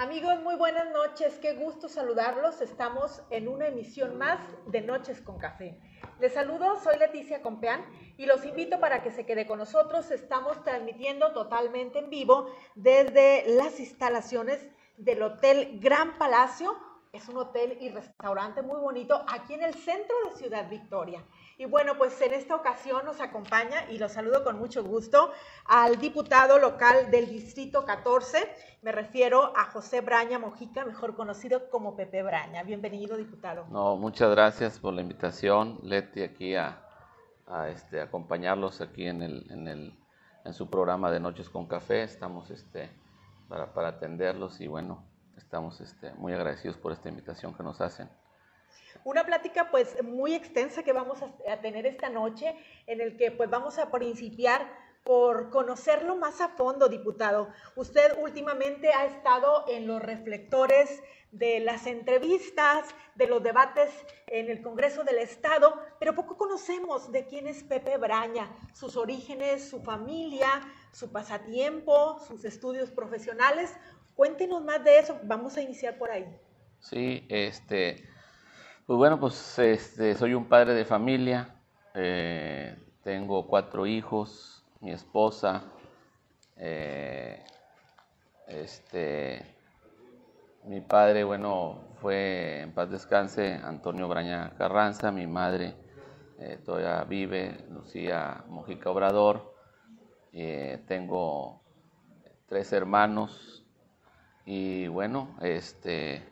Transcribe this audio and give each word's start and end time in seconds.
Amigos, 0.00 0.40
muy 0.44 0.54
buenas 0.54 0.92
noches. 0.92 1.40
Qué 1.42 1.54
gusto 1.54 1.88
saludarlos. 1.88 2.60
Estamos 2.60 3.20
en 3.30 3.48
una 3.48 3.66
emisión 3.66 4.16
más 4.16 4.38
de 4.68 4.80
Noches 4.80 5.20
con 5.20 5.40
Café. 5.40 5.76
Les 6.20 6.32
saludo, 6.32 6.78
soy 6.78 6.98
Leticia 6.98 7.42
Compeán 7.42 7.84
y 8.16 8.26
los 8.26 8.44
invito 8.44 8.78
para 8.78 9.02
que 9.02 9.10
se 9.10 9.26
quede 9.26 9.44
con 9.44 9.58
nosotros. 9.58 10.12
Estamos 10.12 10.62
transmitiendo 10.62 11.32
totalmente 11.32 11.98
en 11.98 12.10
vivo 12.10 12.48
desde 12.76 13.42
las 13.56 13.80
instalaciones 13.80 14.64
del 14.98 15.20
Hotel 15.20 15.80
Gran 15.80 16.16
Palacio. 16.16 16.76
Es 17.12 17.28
un 17.28 17.38
hotel 17.38 17.76
y 17.80 17.88
restaurante 17.88 18.62
muy 18.62 18.80
bonito 18.80 19.24
aquí 19.26 19.54
en 19.54 19.64
el 19.64 19.74
centro 19.74 20.14
de 20.26 20.36
Ciudad 20.36 20.70
Victoria. 20.70 21.24
Y 21.60 21.64
bueno, 21.64 21.98
pues 21.98 22.20
en 22.20 22.34
esta 22.34 22.54
ocasión 22.54 23.04
nos 23.04 23.20
acompaña, 23.20 23.90
y 23.90 23.98
lo 23.98 24.08
saludo 24.08 24.44
con 24.44 24.60
mucho 24.60 24.84
gusto, 24.84 25.32
al 25.64 25.98
diputado 25.98 26.60
local 26.60 27.10
del 27.10 27.28
Distrito 27.28 27.84
14. 27.84 28.38
Me 28.82 28.92
refiero 28.92 29.52
a 29.56 29.64
José 29.64 30.00
Braña 30.00 30.38
Mojica, 30.38 30.84
mejor 30.84 31.16
conocido 31.16 31.68
como 31.68 31.96
Pepe 31.96 32.22
Braña. 32.22 32.62
Bienvenido, 32.62 33.16
diputado. 33.16 33.66
No, 33.70 33.96
muchas 33.96 34.30
gracias 34.30 34.78
por 34.78 34.94
la 34.94 35.02
invitación, 35.02 35.80
Leti, 35.82 36.22
aquí 36.22 36.54
a, 36.54 36.80
este, 37.66 38.00
acompañarlos 38.00 38.80
aquí 38.80 39.08
en, 39.08 39.22
el, 39.22 39.50
en, 39.50 39.66
el, 39.66 39.98
en 40.44 40.54
su 40.54 40.70
programa 40.70 41.10
de 41.10 41.18
Noches 41.18 41.50
con 41.50 41.66
Café. 41.66 42.04
Estamos 42.04 42.52
este, 42.52 42.88
para, 43.48 43.74
para 43.74 43.88
atenderlos 43.88 44.60
y 44.60 44.68
bueno, 44.68 45.02
estamos 45.36 45.80
este, 45.80 46.12
muy 46.12 46.32
agradecidos 46.32 46.76
por 46.76 46.92
esta 46.92 47.08
invitación 47.08 47.52
que 47.52 47.64
nos 47.64 47.80
hacen. 47.80 48.08
Una 49.04 49.24
plática 49.24 49.70
pues 49.70 50.02
muy 50.02 50.34
extensa 50.34 50.82
que 50.82 50.92
vamos 50.92 51.18
a, 51.22 51.60
tener 51.60 51.86
esta 51.86 52.08
noche 52.08 52.54
en 52.86 53.00
el 53.00 53.16
que 53.16 53.30
pues 53.30 53.48
vamos 53.48 53.78
a 53.78 53.90
principiar 53.90 54.68
por 55.04 55.50
conocerlo 55.50 56.16
más 56.16 56.40
a 56.40 56.50
fondo, 56.50 56.88
diputado. 56.88 57.48
Usted 57.76 58.18
últimamente 58.18 58.92
ha 58.92 59.06
estado 59.06 59.64
en 59.68 59.86
los 59.86 60.02
reflectores 60.02 61.02
de 61.32 61.60
las 61.60 61.86
entrevistas, 61.86 62.84
de 63.14 63.26
los 63.26 63.42
debates 63.42 63.90
en 64.26 64.50
el 64.50 64.60
Congreso 64.62 65.04
del 65.04 65.18
Estado, 65.18 65.80
pero 65.98 66.14
poco 66.14 66.36
conocemos 66.36 67.10
de 67.12 67.26
quién 67.26 67.46
es 67.46 67.62
Pepe 67.62 67.96
Braña, 67.96 68.50
sus 68.74 68.96
orígenes, 68.96 69.68
su 69.68 69.80
familia, 69.80 70.48
su 70.92 71.10
pasatiempo, 71.12 72.20
sus 72.26 72.44
estudios 72.44 72.90
profesionales. 72.90 73.74
Cuéntenos 74.14 74.64
más 74.64 74.82
de 74.84 74.98
eso, 74.98 75.18
vamos 75.22 75.56
a 75.56 75.62
iniciar 75.62 75.96
por 75.96 76.10
ahí. 76.10 76.26
Sí, 76.80 77.26
este, 77.28 78.04
pues 78.88 78.96
bueno, 78.96 79.20
pues 79.20 79.58
este, 79.58 80.14
soy 80.14 80.32
un 80.32 80.46
padre 80.46 80.72
de 80.72 80.86
familia, 80.86 81.60
eh, 81.92 82.74
tengo 83.02 83.46
cuatro 83.46 83.84
hijos, 83.84 84.64
mi 84.80 84.92
esposa, 84.92 85.64
eh, 86.56 87.44
este, 88.46 89.44
mi 90.64 90.80
padre, 90.80 91.22
bueno, 91.22 91.82
fue 92.00 92.62
en 92.62 92.72
paz 92.72 92.90
descanse 92.90 93.60
Antonio 93.62 94.08
Braña 94.08 94.54
Carranza, 94.56 95.12
mi 95.12 95.26
madre 95.26 95.74
eh, 96.38 96.58
todavía 96.64 97.04
vive, 97.04 97.66
Lucía 97.68 98.42
Mojica 98.48 98.88
Obrador, 98.88 99.54
tengo 100.86 101.60
tres 102.46 102.72
hermanos 102.72 103.66
y 104.46 104.88
bueno, 104.88 105.36
este, 105.42 106.26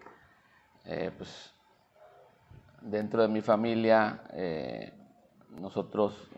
pues 1.19 1.56
dentro 2.87 3.23
de 3.23 3.29
mi 3.29 3.41
familia, 3.41 4.23
eh, 4.33 4.93
nosotros 5.51 6.31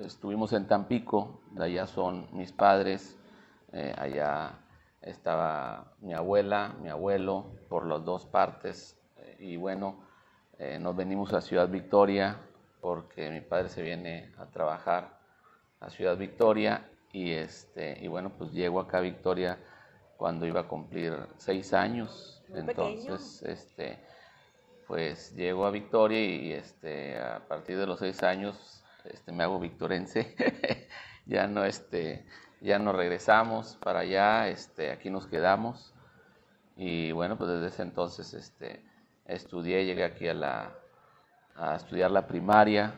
estuvimos 0.00 0.52
en 0.52 0.66
Tampico, 0.66 1.40
de 1.52 1.64
allá 1.64 1.86
son 1.86 2.28
mis 2.32 2.52
padres, 2.52 3.16
eh, 3.72 3.94
allá 3.96 4.58
estaba 5.02 5.92
mi 6.00 6.14
abuela, 6.14 6.74
mi 6.82 6.88
abuelo, 6.88 7.46
por 7.68 7.86
las 7.86 8.04
dos 8.04 8.26
partes, 8.26 8.98
eh, 9.18 9.36
y 9.40 9.56
bueno, 9.56 10.06
nos 10.80 10.96
venimos 10.96 11.32
a 11.34 11.40
Ciudad 11.40 11.68
Victoria 11.68 12.36
porque 12.80 13.30
mi 13.30 13.40
padre 13.40 13.68
se 13.68 13.80
viene 13.80 14.32
a 14.38 14.46
trabajar 14.46 15.16
a 15.78 15.88
Ciudad 15.88 16.16
Victoria 16.16 16.90
y, 17.12 17.30
este, 17.30 17.96
y 18.02 18.08
bueno, 18.08 18.32
pues 18.36 18.50
llego 18.50 18.80
acá 18.80 18.98
a 18.98 19.02
Victoria 19.02 19.56
cuando 20.16 20.46
iba 20.46 20.62
a 20.62 20.66
cumplir 20.66 21.16
seis 21.36 21.72
años, 21.72 22.42
entonces, 22.52 23.40
este 23.44 24.00
pues 24.88 25.36
llego 25.36 25.66
a 25.66 25.70
Victoria 25.70 26.18
y 26.18 26.52
este, 26.52 27.18
a 27.18 27.46
partir 27.46 27.78
de 27.78 27.86
los 27.86 27.98
seis 27.98 28.22
años 28.22 28.82
este, 29.04 29.32
me 29.32 29.44
hago 29.44 29.60
victorense. 29.60 30.34
ya 31.26 31.46
no 31.46 31.64
este, 31.66 32.26
ya 32.62 32.78
no 32.78 32.92
regresamos 32.92 33.76
para 33.76 34.00
allá, 34.00 34.48
este, 34.48 34.90
aquí 34.90 35.10
nos 35.10 35.26
quedamos. 35.26 35.94
Y 36.74 37.12
bueno, 37.12 37.36
pues 37.36 37.50
desde 37.50 37.66
ese 37.66 37.82
entonces 37.82 38.32
este, 38.32 38.82
estudié, 39.26 39.84
llegué 39.84 40.04
aquí 40.04 40.26
a, 40.26 40.34
la, 40.34 40.74
a 41.54 41.76
estudiar 41.76 42.10
la 42.10 42.26
primaria 42.26 42.94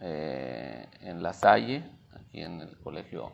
eh, 0.00 0.88
en 1.02 1.22
La 1.22 1.32
Salle, 1.32 1.84
aquí 2.12 2.42
en 2.42 2.60
el 2.62 2.76
colegio 2.80 3.32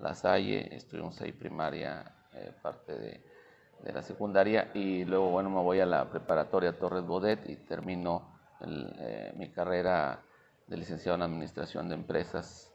La 0.00 0.16
Salle, 0.16 0.74
estuvimos 0.74 1.20
ahí 1.20 1.30
primaria, 1.30 2.16
eh, 2.32 2.52
parte 2.62 2.98
de 2.98 3.37
de 3.80 3.92
la 3.92 4.02
secundaria 4.02 4.70
y 4.74 5.04
luego, 5.04 5.30
bueno, 5.30 5.50
me 5.50 5.62
voy 5.62 5.80
a 5.80 5.86
la 5.86 6.10
preparatoria 6.10 6.78
Torres 6.78 7.04
Bodet 7.04 7.48
y 7.48 7.56
termino 7.56 8.38
eh, 8.60 9.32
mi 9.36 9.50
carrera 9.50 10.20
de 10.66 10.76
licenciado 10.76 11.16
en 11.16 11.22
Administración 11.22 11.88
de 11.88 11.94
Empresas 11.94 12.72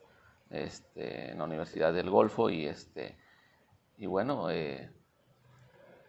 este, 0.49 1.31
en 1.31 1.37
la 1.39 1.43
Universidad 1.43 1.93
del 1.93 2.09
Golfo 2.09 2.49
y, 2.49 2.65
este, 2.65 3.17
y 3.97 4.05
bueno, 4.05 4.49
eh, 4.49 4.89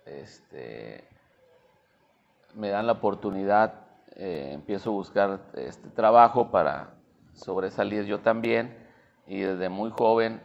este, 0.06 1.08
me 2.54 2.68
dan 2.68 2.86
la 2.86 2.92
oportunidad, 2.92 3.86
eh, 4.16 4.50
empiezo 4.52 4.90
a 4.90 4.92
buscar 4.92 5.40
este 5.54 5.88
trabajo 5.90 6.50
para 6.50 6.94
sobresalir 7.32 8.04
yo 8.04 8.20
también 8.20 8.78
y 9.26 9.40
desde 9.40 9.68
muy 9.68 9.90
joven 9.90 10.40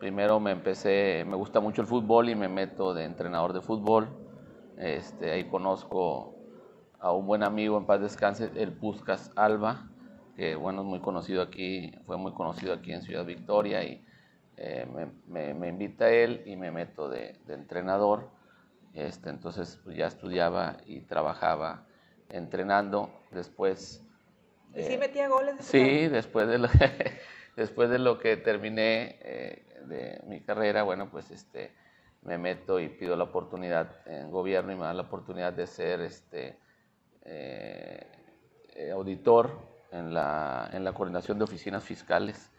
primero 0.00 0.40
me 0.40 0.50
empecé, 0.50 1.24
me 1.26 1.36
gusta 1.36 1.60
mucho 1.60 1.82
el 1.82 1.86
fútbol 1.86 2.30
y 2.30 2.34
me 2.34 2.48
meto 2.48 2.94
de 2.94 3.04
entrenador 3.04 3.52
de 3.52 3.60
fútbol. 3.60 4.08
Este, 4.78 5.30
ahí 5.30 5.44
conozco 5.44 6.34
a 6.98 7.12
un 7.12 7.26
buen 7.26 7.42
amigo 7.42 7.76
en 7.76 7.84
paz 7.84 8.00
descanse, 8.00 8.50
el 8.56 8.72
Puscas 8.72 9.30
Alba, 9.36 9.88
que 10.36 10.56
bueno, 10.56 10.80
es 10.80 10.86
muy 10.86 11.00
conocido 11.00 11.42
aquí, 11.42 11.92
fue 12.06 12.16
muy 12.16 12.32
conocido 12.32 12.72
aquí 12.72 12.92
en 12.92 13.02
Ciudad 13.02 13.26
Victoria 13.26 13.84
y 13.84 14.02
eh, 14.56 14.86
me, 15.26 15.54
me, 15.54 15.68
invita 15.68 16.06
a 16.06 16.10
él 16.10 16.42
y 16.46 16.56
me 16.56 16.70
meto 16.70 17.08
de, 17.08 17.38
entrenador. 17.48 18.30
Este, 18.94 19.28
entonces 19.28 19.80
pues, 19.84 19.96
ya 19.96 20.06
estudiaba 20.06 20.78
y 20.86 21.02
trabajaba 21.02 21.86
entrenando. 22.30 23.10
Después... 23.30 24.02
¿Y 24.74 24.82
sí 24.82 24.94
eh, 24.94 24.98
metía 24.98 25.28
goles? 25.28 25.56
sí, 25.60 26.08
después 26.08 26.48
de, 26.48 26.58
lo, 26.58 26.68
después 27.56 27.90
de 27.90 27.98
lo 27.98 28.18
que 28.18 28.36
terminé, 28.36 29.18
eh, 29.20 29.69
de 29.90 30.22
mi 30.26 30.40
carrera, 30.40 30.84
bueno, 30.84 31.10
pues 31.10 31.30
este, 31.30 31.72
me 32.22 32.38
meto 32.38 32.80
y 32.80 32.88
pido 32.88 33.16
la 33.16 33.24
oportunidad 33.24 34.06
en 34.06 34.30
gobierno 34.30 34.72
y 34.72 34.76
me 34.76 34.84
dan 34.84 34.96
la 34.96 35.02
oportunidad 35.02 35.52
de 35.52 35.66
ser 35.66 36.00
este, 36.00 36.58
eh, 37.22 38.06
eh, 38.74 38.90
auditor 38.92 39.50
en 39.90 40.14
la, 40.14 40.70
en 40.72 40.84
la 40.84 40.92
coordinación 40.92 41.38
de 41.38 41.44
oficinas 41.44 41.82
fiscales 41.84 42.50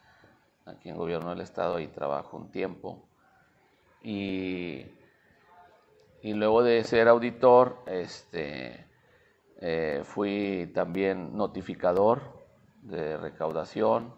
aquí 0.65 0.89
en 0.89 0.97
gobierno 0.97 1.31
del 1.31 1.41
estado, 1.41 1.77
ahí 1.77 1.87
trabajo 1.87 2.37
un 2.37 2.51
tiempo. 2.51 3.07
Y, 4.03 4.85
y 6.21 6.33
luego 6.33 6.63
de 6.63 6.83
ser 6.83 7.07
auditor, 7.07 7.77
este, 7.87 8.85
eh, 9.59 10.01
fui 10.03 10.71
también 10.73 11.35
notificador 11.35 12.21
de 12.83 13.17
recaudación, 13.17 14.13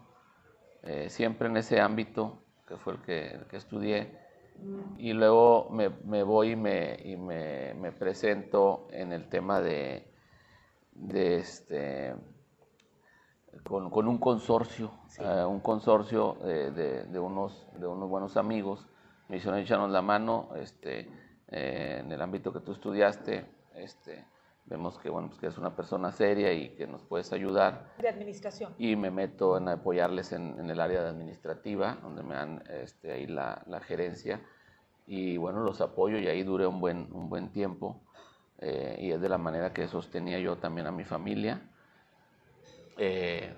siempre 1.08 1.48
en 1.48 1.56
ese 1.56 1.80
ámbito 1.80 2.43
que 2.68 2.78
fue 2.78 2.94
el 2.94 3.02
que, 3.02 3.40
que 3.50 3.58
estudié. 3.58 4.20
Y 4.98 5.14
luego 5.14 5.70
me, 5.72 5.90
me 5.90 6.24
voy 6.24 6.52
y, 6.52 6.56
me, 6.56 6.98
y 7.04 7.18
me, 7.18 7.74
me, 7.74 7.92
presento 7.92 8.88
en 8.92 9.12
el 9.12 9.28
tema 9.28 9.60
de, 9.60 10.08
de 10.94 11.38
este, 11.38 12.16
con, 13.64 13.90
con 13.90 14.08
un 14.08 14.20
consorcio, 14.20 14.92
eh, 15.20 15.44
un 15.44 15.60
consorcio 15.60 16.38
de, 16.44 16.72
de, 16.72 17.20
unos, 17.20 17.68
de 17.80 17.88
unos 17.88 18.10
buenos 18.10 18.38
amigos. 18.38 18.88
Me 19.28 19.38
hicieron 19.38 19.60
echarnos 19.60 19.90
la 19.90 20.02
mano 20.02 20.50
este, 20.56 21.10
eh, 21.48 22.02
en 22.02 22.12
el 22.12 22.22
ámbito 22.22 22.54
que 22.54 22.60
tú 22.60 22.74
estudiaste. 22.74 23.46
Este, 23.76 24.26
vemos 24.66 24.98
que, 25.00 25.10
bueno, 25.10 25.28
pues 25.30 25.40
que 25.40 25.48
es 25.48 25.58
una 25.58 25.76
persona 25.76 26.12
seria 26.12 26.54
y 26.54 26.70
que 26.70 26.88
nos 26.88 27.04
puedes 27.04 27.32
ayudar. 27.34 27.94
De 28.00 28.08
administración. 28.08 28.74
Y 28.78 28.96
me 28.96 29.12
meto 29.12 29.58
en 29.58 29.68
apoyarles 29.68 30.32
en, 30.32 30.60
en 30.60 30.70
el 30.70 30.80
área 30.80 31.04
de 31.04 31.10
administrativa, 31.10 31.98
donde 32.02 32.24
me 32.24 32.36
dan 32.36 32.64
este, 32.70 33.12
ahí 33.12 33.28
la, 33.28 33.62
la, 33.68 33.82
gerencia. 33.82 34.42
Y 35.06 35.38
bueno, 35.38 35.62
los 35.62 35.82
apoyo 35.82 36.18
y 36.18 36.28
ahí 36.28 36.44
duré 36.44 36.66
un 36.66 36.80
buen, 36.80 37.10
un 37.12 37.30
buen 37.30 37.52
tiempo. 37.52 38.02
Eh, 38.60 38.98
y 39.02 39.12
es 39.12 39.20
de 39.20 39.30
la 39.30 39.38
manera 39.38 39.74
que 39.74 39.88
sostenía 39.88 40.40
yo 40.40 40.58
también 40.58 40.88
a 40.88 40.92
mi 40.92 41.04
familia. 41.04 41.62
Eh, 42.98 43.54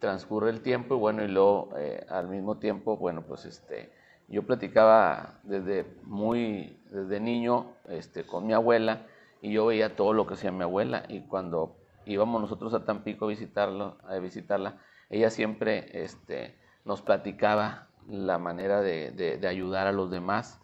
transcurre 0.00 0.50
el 0.50 0.62
tiempo 0.62 0.96
y 0.96 0.98
bueno, 0.98 1.22
y 1.22 1.28
luego 1.28 1.68
eh, 1.76 2.04
al 2.08 2.26
mismo 2.26 2.58
tiempo, 2.58 2.96
bueno, 2.96 3.22
pues 3.22 3.44
este, 3.44 3.92
yo 4.26 4.42
platicaba 4.44 5.38
desde 5.44 5.86
muy, 6.02 6.82
desde 6.90 7.20
niño 7.20 7.76
este, 7.88 8.24
con 8.24 8.44
mi 8.44 8.52
abuela 8.52 9.06
y 9.42 9.52
yo 9.52 9.66
veía 9.66 9.96
todo 9.96 10.12
lo 10.12 10.26
que 10.26 10.34
hacía 10.34 10.52
mi 10.52 10.62
abuela 10.62 11.04
y 11.08 11.20
cuando 11.22 11.76
íbamos 12.06 12.40
nosotros 12.40 12.72
a 12.74 12.84
Tampico 12.84 13.24
a, 13.26 13.28
visitarlo, 13.28 13.98
a 14.04 14.16
visitarla, 14.18 14.78
ella 15.10 15.30
siempre 15.30 16.04
este, 16.04 16.56
nos 16.84 17.02
platicaba 17.02 17.88
la 18.08 18.38
manera 18.38 18.80
de, 18.80 19.40
ayudar 19.46 19.88
a 19.88 19.92
los 19.92 20.10
demás. 20.10 20.60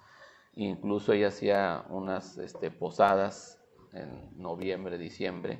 Incluso 0.54 1.12
ella 1.12 1.28
hacía 1.28 1.84
unas 1.90 2.38
este, 2.38 2.70
posadas 2.70 3.60
en 3.92 4.30
noviembre, 4.40 4.96
diciembre 4.96 5.58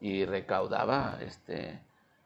y 0.00 0.26
recaudaba 0.26 1.18
este, 1.22 1.82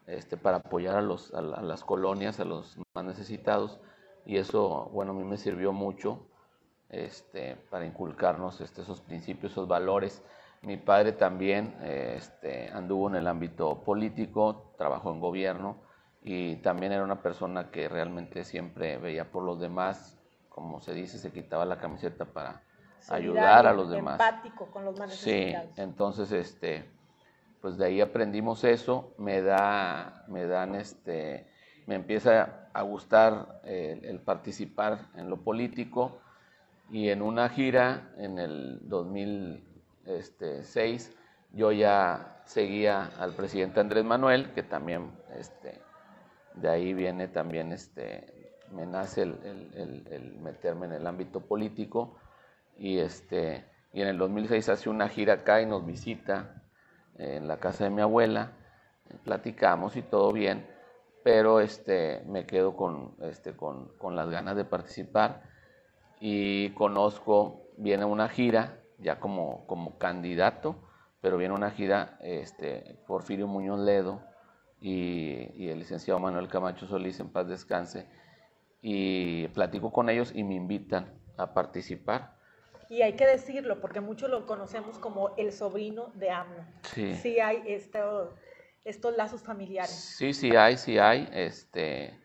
este, 0.07 0.35
para 0.35 0.57
apoyar 0.57 0.97
a, 0.97 1.01
los, 1.01 1.33
a 1.33 1.41
las 1.41 1.83
colonias, 1.85 2.41
a 2.41 2.45
los 2.45 2.77
más 2.93 3.05
necesitados 3.05 3.79
y 4.25 4.37
eso, 4.37 4.89
bueno, 4.91 5.11
a 5.11 5.15
mí 5.15 5.23
me 5.23 5.37
sirvió 5.37 5.71
mucho 5.71 6.27
este, 6.89 7.55
para 7.69 7.85
inculcarnos 7.85 8.61
este, 8.61 8.81
esos 8.81 9.01
principios, 9.01 9.51
esos 9.51 9.67
valores. 9.67 10.23
Mi 10.61 10.77
padre 10.77 11.11
también 11.11 11.75
este, 11.81 12.69
anduvo 12.71 13.09
en 13.09 13.15
el 13.15 13.27
ámbito 13.27 13.83
político, 13.83 14.73
trabajó 14.77 15.11
en 15.11 15.19
gobierno 15.19 15.77
y 16.21 16.55
también 16.57 16.91
era 16.91 17.03
una 17.03 17.21
persona 17.21 17.69
que 17.69 17.87
realmente 17.87 18.43
siempre 18.43 18.97
veía 18.97 19.31
por 19.31 19.43
los 19.43 19.59
demás, 19.59 20.17
como 20.49 20.81
se 20.81 20.93
dice, 20.93 21.19
se 21.19 21.31
quitaba 21.31 21.65
la 21.65 21.77
camiseta 21.77 22.25
para 22.25 22.63
ayudar 23.09 23.67
a 23.67 23.73
los 23.73 23.89
demás. 23.89 24.19
Empático 24.19 24.71
con 24.71 24.85
los 24.85 24.97
más 24.97 25.09
necesitados. 25.09 25.75
Sí, 25.75 25.81
entonces, 25.81 26.31
este, 26.31 26.89
pues 27.61 27.77
de 27.77 27.85
ahí 27.85 28.01
aprendimos 28.01 28.63
eso, 28.63 29.13
me 29.17 29.41
da, 29.41 30.25
me 30.27 30.47
dan 30.47 30.75
este, 30.75 31.47
me 31.85 31.95
empieza 31.95 32.69
a 32.73 32.81
gustar 32.81 33.61
eh, 33.63 34.01
el, 34.03 34.19
participar 34.19 35.09
en 35.15 35.29
lo 35.29 35.37
político 35.37 36.19
y 36.91 37.09
en 37.09 37.21
una 37.21 37.49
gira 37.49 38.13
en 38.17 38.39
el 38.39 38.79
2006 38.83 41.15
yo 41.51 41.71
ya 41.71 42.41
seguía 42.45 43.11
al 43.17 43.33
presidente 43.33 43.79
Andrés 43.79 44.05
Manuel, 44.05 44.51
que 44.53 44.63
también 44.63 45.11
este, 45.37 45.81
de 46.55 46.69
ahí 46.69 46.93
viene 46.93 47.27
también, 47.27 47.71
este, 47.71 48.59
me 48.71 48.85
nace 48.85 49.23
el, 49.23 50.37
meterme 50.41 50.85
en 50.87 50.93
el 50.93 51.05
ámbito 51.07 51.41
político. 51.41 52.17
Y, 52.77 52.99
este, 52.99 53.65
y 53.93 54.01
en 54.01 54.09
el 54.09 54.17
2006 54.17 54.67
hace 54.69 54.89
una 54.89 55.07
gira 55.07 55.35
acá 55.35 55.61
y 55.61 55.65
nos 55.65 55.85
visita 55.85 56.61
en 57.17 57.47
la 57.47 57.55
casa 57.57 57.85
de 57.85 57.89
mi 57.89 58.01
abuela, 58.01 58.51
platicamos 59.23 59.95
y 59.95 60.01
todo 60.01 60.33
bien 60.33 60.75
pero 61.25 61.59
este, 61.59 62.21
me 62.27 62.45
quedo 62.45 62.75
con, 62.75 63.15
este, 63.23 63.55
con, 63.55 63.87
con, 63.97 64.15
las 64.15 64.29
ganas 64.29 64.55
de 64.55 64.63
participar 64.63 65.41
y 66.27 66.71
conozco, 66.71 67.69
viene 67.77 68.03
una 68.03 68.27
gira 68.29 68.81
ya 68.97 69.19
como, 69.19 69.67
como 69.67 69.99
candidato, 69.99 70.75
pero 71.21 71.37
viene 71.37 71.53
una 71.53 71.69
gira 71.69 72.17
este, 72.19 72.97
Porfirio 73.05 73.45
Muñoz 73.45 73.79
Ledo 73.81 74.23
y, 74.81 75.51
y, 75.53 75.69
el 75.69 75.77
licenciado 75.77 76.19
Manuel 76.19 76.47
Camacho 76.47 76.87
Solís, 76.87 77.19
en 77.19 77.29
paz 77.29 77.47
descanse, 77.47 78.07
y 78.81 79.47
platico 79.49 79.93
con 79.93 80.09
ellos 80.09 80.31
y 80.33 80.43
me 80.43 80.55
invitan 80.55 81.13
a 81.37 81.53
participar. 81.53 82.33
Y 82.89 83.03
hay 83.03 83.13
que 83.13 83.27
decirlo, 83.27 83.79
porque 83.79 84.01
muchos 84.01 84.27
lo 84.27 84.47
conocemos 84.47 84.97
como 84.97 85.35
el 85.37 85.53
sobrino 85.53 86.11
de 86.15 86.31
AMLO. 86.31 86.63
Sí. 86.95 87.13
Sí 87.17 87.39
hay 87.39 87.61
esto 87.67 88.33
estos 88.83 89.15
lazos 89.15 89.43
familiares. 89.43 89.91
Sí, 89.91 90.33
sí 90.33 90.55
hay, 90.55 90.77
sí 90.77 90.97
hay. 90.97 91.29
Este, 91.31 92.19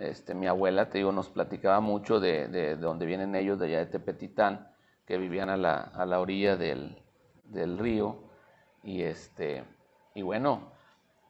este, 0.00 0.34
mi 0.34 0.46
abuela, 0.46 0.88
te 0.88 0.98
digo, 0.98 1.12
nos 1.12 1.28
platicaba 1.28 1.80
mucho 1.80 2.20
de, 2.20 2.48
de, 2.48 2.76
dónde 2.76 3.06
vienen 3.06 3.34
ellos, 3.34 3.58
de 3.58 3.66
allá 3.66 3.78
de 3.78 3.86
Tepetitán, 3.86 4.68
que 5.06 5.18
vivían 5.18 5.50
a 5.50 5.56
la, 5.56 5.74
a 5.74 6.06
la 6.06 6.20
orilla 6.20 6.56
del, 6.56 7.02
del, 7.44 7.78
río. 7.78 8.24
Y, 8.82 9.02
este, 9.02 9.64
y 10.14 10.22
bueno, 10.22 10.72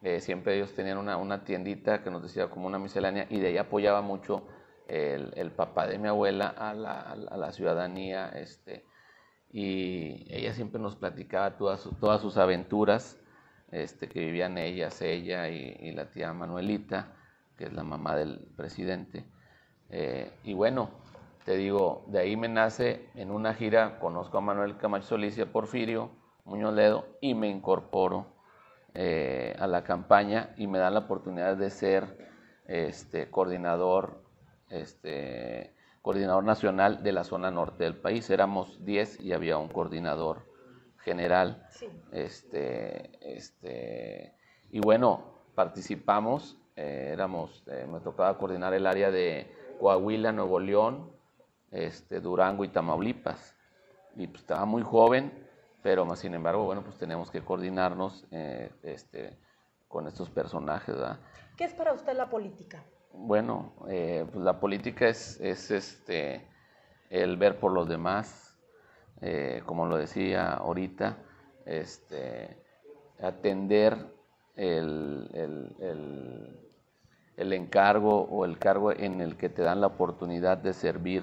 eh, 0.03 0.21
siempre 0.21 0.57
ellos 0.57 0.73
tenían 0.75 0.99
una, 0.99 1.17
una, 1.17 1.45
tiendita 1.45 2.03
que 2.03 2.11
nos 2.11 2.23
decía 2.23 2.49
como 2.49 2.67
una 2.67 2.79
miscelánea 2.79 3.27
y 3.29 3.41
de 3.41 3.49
ahí 3.49 3.59
apoyaba 3.59 4.03
mucho 4.03 4.47
el, 4.87 5.33
el 5.37 5.51
papá 5.51 5.87
de 5.87 5.99
mi 5.99 6.09
abuela 6.09 6.49
a 6.49 6.75
la, 6.75 7.01
a 7.01 7.37
la, 7.37 7.53
ciudadanía. 7.53 8.29
Este, 8.31 8.85
y 9.53 10.27
ella 10.33 10.53
siempre 10.53 10.81
nos 10.81 10.97
platicaba 10.97 11.57
todas, 11.57 11.89
todas 12.01 12.21
sus 12.21 12.37
aventuras 12.37 13.21
este, 13.71 14.09
que 14.09 14.21
vivían 14.21 14.59
ellas, 14.59 15.01
ella 15.03 15.49
y, 15.49 15.93
la 15.93 16.11
tía 16.11 16.33
Manuelita, 16.33 17.17
que 17.61 17.67
es 17.67 17.75
la 17.75 17.85
mamá 17.85 18.17
del 18.17 18.39
presidente. 18.57 19.27
Eh, 19.91 20.33
y 20.45 20.55
bueno, 20.55 20.89
te 21.45 21.57
digo, 21.57 22.07
de 22.09 22.21
ahí 22.21 22.35
me 22.35 22.49
nace 22.49 23.11
en 23.15 23.31
una 23.31 23.53
gira, 23.53 23.99
conozco 24.01 24.39
a 24.39 24.41
Manuel 24.41 24.79
Camacho 24.79 25.09
Solís 25.09 25.37
y 25.37 25.43
a 25.43 25.53
Porfirio 25.53 26.11
Muñoz 26.47 26.73
Ledo 26.73 27.19
y 27.21 27.35
me 27.35 27.51
incorporo 27.51 28.29
eh, 28.95 29.55
a 29.59 29.67
la 29.67 29.85
campaña 29.85 30.55
y 30.57 30.69
me 30.69 30.79
dan 30.79 30.95
la 30.95 31.01
oportunidad 31.01 31.59
de 31.59 31.69
ser 31.69 32.31
este, 32.65 33.31
coordinador, 33.31 34.25
este, 34.71 35.77
coordinador 36.01 36.45
nacional 36.45 37.03
de 37.03 37.13
la 37.13 37.25
zona 37.25 37.51
norte 37.51 37.85
del 37.85 37.97
país. 37.97 38.31
Éramos 38.31 38.83
10 38.87 39.21
y 39.21 39.35
había 39.35 39.59
un 39.59 39.69
coordinador 39.69 40.47
general. 40.97 41.67
Este, 42.11 43.11
este, 43.21 44.35
y 44.71 44.81
bueno, 44.81 45.43
participamos, 45.55 46.60
eh, 46.81 47.11
éramos, 47.13 47.63
eh, 47.67 47.87
me 47.87 48.01
tocaba 48.01 48.39
coordinar 48.39 48.73
el 48.73 48.87
área 48.87 49.11
de 49.11 49.55
Coahuila, 49.79 50.33
Nuevo 50.33 50.59
León, 50.59 51.13
este, 51.71 52.21
Durango 52.21 52.65
y 52.65 52.69
Tamaulipas. 52.69 53.55
Y 54.17 54.27
pues 54.27 54.41
estaba 54.41 54.65
muy 54.65 54.83
joven, 54.83 55.31
pero 55.83 56.07
más 56.07 56.21
sin 56.21 56.33
embargo, 56.33 56.65
bueno, 56.65 56.83
pues 56.83 56.97
tenemos 56.97 57.31
que 57.31 57.45
coordinarnos 57.45 58.27
eh, 58.31 58.71
este, 58.83 59.39
con 59.89 60.07
estos 60.07 60.31
personajes. 60.31 60.97
¿Qué 61.59 61.65
es 61.65 61.75
para 61.75 61.93
usted 61.93 62.17
la 62.17 62.31
política? 62.31 62.83
Bueno, 63.13 63.75
pues 63.81 64.37
la 64.37 64.59
política 64.59 65.09
es, 65.09 65.39
es 65.41 65.71
este, 65.71 66.49
el 67.11 67.37
ver 67.37 67.59
por 67.59 67.73
los 67.73 67.89
demás, 67.89 68.57
como 69.67 69.85
lo 69.85 69.99
decía 69.99 70.55
ahorita, 70.55 71.19
este, 71.67 72.57
atender 73.21 73.99
el, 74.57 75.31
encargo 77.53 78.23
o 78.23 78.45
el 78.45 78.59
cargo 78.59 78.93
en 78.93 79.21
el 79.21 79.37
que 79.37 79.49
te 79.49 79.63
dan 79.63 79.81
la 79.81 79.89
oportunidad 79.89 80.59
de 80.59 80.73
servir 80.73 81.23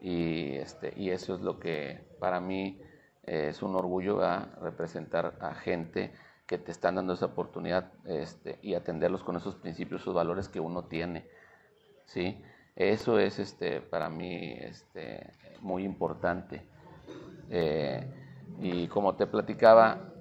y, 0.00 0.56
este, 0.56 0.92
y 0.96 1.10
eso 1.10 1.34
es 1.34 1.40
lo 1.40 1.58
que 1.58 2.00
para 2.18 2.40
mí 2.40 2.80
es 3.22 3.62
un 3.62 3.76
orgullo 3.76 4.20
representar 4.60 5.36
a 5.40 5.54
gente 5.54 6.12
que 6.46 6.58
te 6.58 6.72
están 6.72 6.96
dando 6.96 7.12
esa 7.12 7.26
oportunidad 7.26 7.92
este, 8.04 8.58
y 8.62 8.74
atenderlos 8.74 9.22
con 9.22 9.36
esos 9.36 9.54
principios, 9.54 10.02
esos 10.02 10.14
valores 10.14 10.48
que 10.48 10.58
uno 10.58 10.84
tiene. 10.84 11.28
¿sí? 12.06 12.42
Eso 12.74 13.18
es 13.18 13.38
este, 13.38 13.80
para 13.80 14.08
mí 14.08 14.54
este, 14.58 15.32
muy 15.60 15.84
importante. 15.84 16.66
Eh, 17.50 18.04
y 18.58 18.88
como 18.88 19.14
te 19.14 19.26
platicaba, 19.26 20.12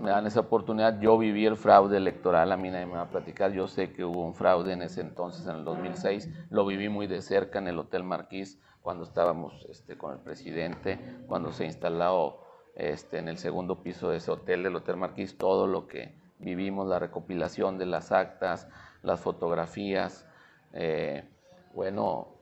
me 0.00 0.10
dan 0.10 0.26
esa 0.26 0.40
oportunidad. 0.40 1.00
Yo 1.00 1.18
viví 1.18 1.46
el 1.46 1.56
fraude 1.56 1.96
electoral, 1.96 2.52
a 2.52 2.56
mí 2.56 2.70
nadie 2.70 2.86
me 2.86 2.94
va 2.94 3.02
a 3.02 3.10
platicar. 3.10 3.52
Yo 3.52 3.66
sé 3.68 3.92
que 3.92 4.04
hubo 4.04 4.24
un 4.24 4.34
fraude 4.34 4.72
en 4.72 4.82
ese 4.82 5.00
entonces, 5.00 5.46
en 5.46 5.56
el 5.56 5.64
2006. 5.64 6.30
Lo 6.50 6.66
viví 6.66 6.88
muy 6.88 7.06
de 7.06 7.22
cerca 7.22 7.58
en 7.58 7.68
el 7.68 7.78
Hotel 7.78 8.04
Marquís, 8.04 8.60
cuando 8.82 9.04
estábamos 9.04 9.66
este, 9.68 9.98
con 9.98 10.12
el 10.12 10.20
presidente, 10.20 10.98
cuando 11.26 11.52
se 11.52 11.64
instaló 11.64 12.40
este, 12.76 13.18
en 13.18 13.28
el 13.28 13.38
segundo 13.38 13.82
piso 13.82 14.10
de 14.10 14.18
ese 14.18 14.30
hotel, 14.30 14.62
del 14.62 14.76
Hotel 14.76 14.96
Marquís, 14.96 15.36
todo 15.38 15.66
lo 15.66 15.88
que 15.88 16.14
vivimos, 16.38 16.86
la 16.86 16.98
recopilación 16.98 17.78
de 17.78 17.86
las 17.86 18.12
actas, 18.12 18.68
las 19.02 19.20
fotografías. 19.20 20.26
Eh, 20.72 21.28
bueno, 21.74 22.36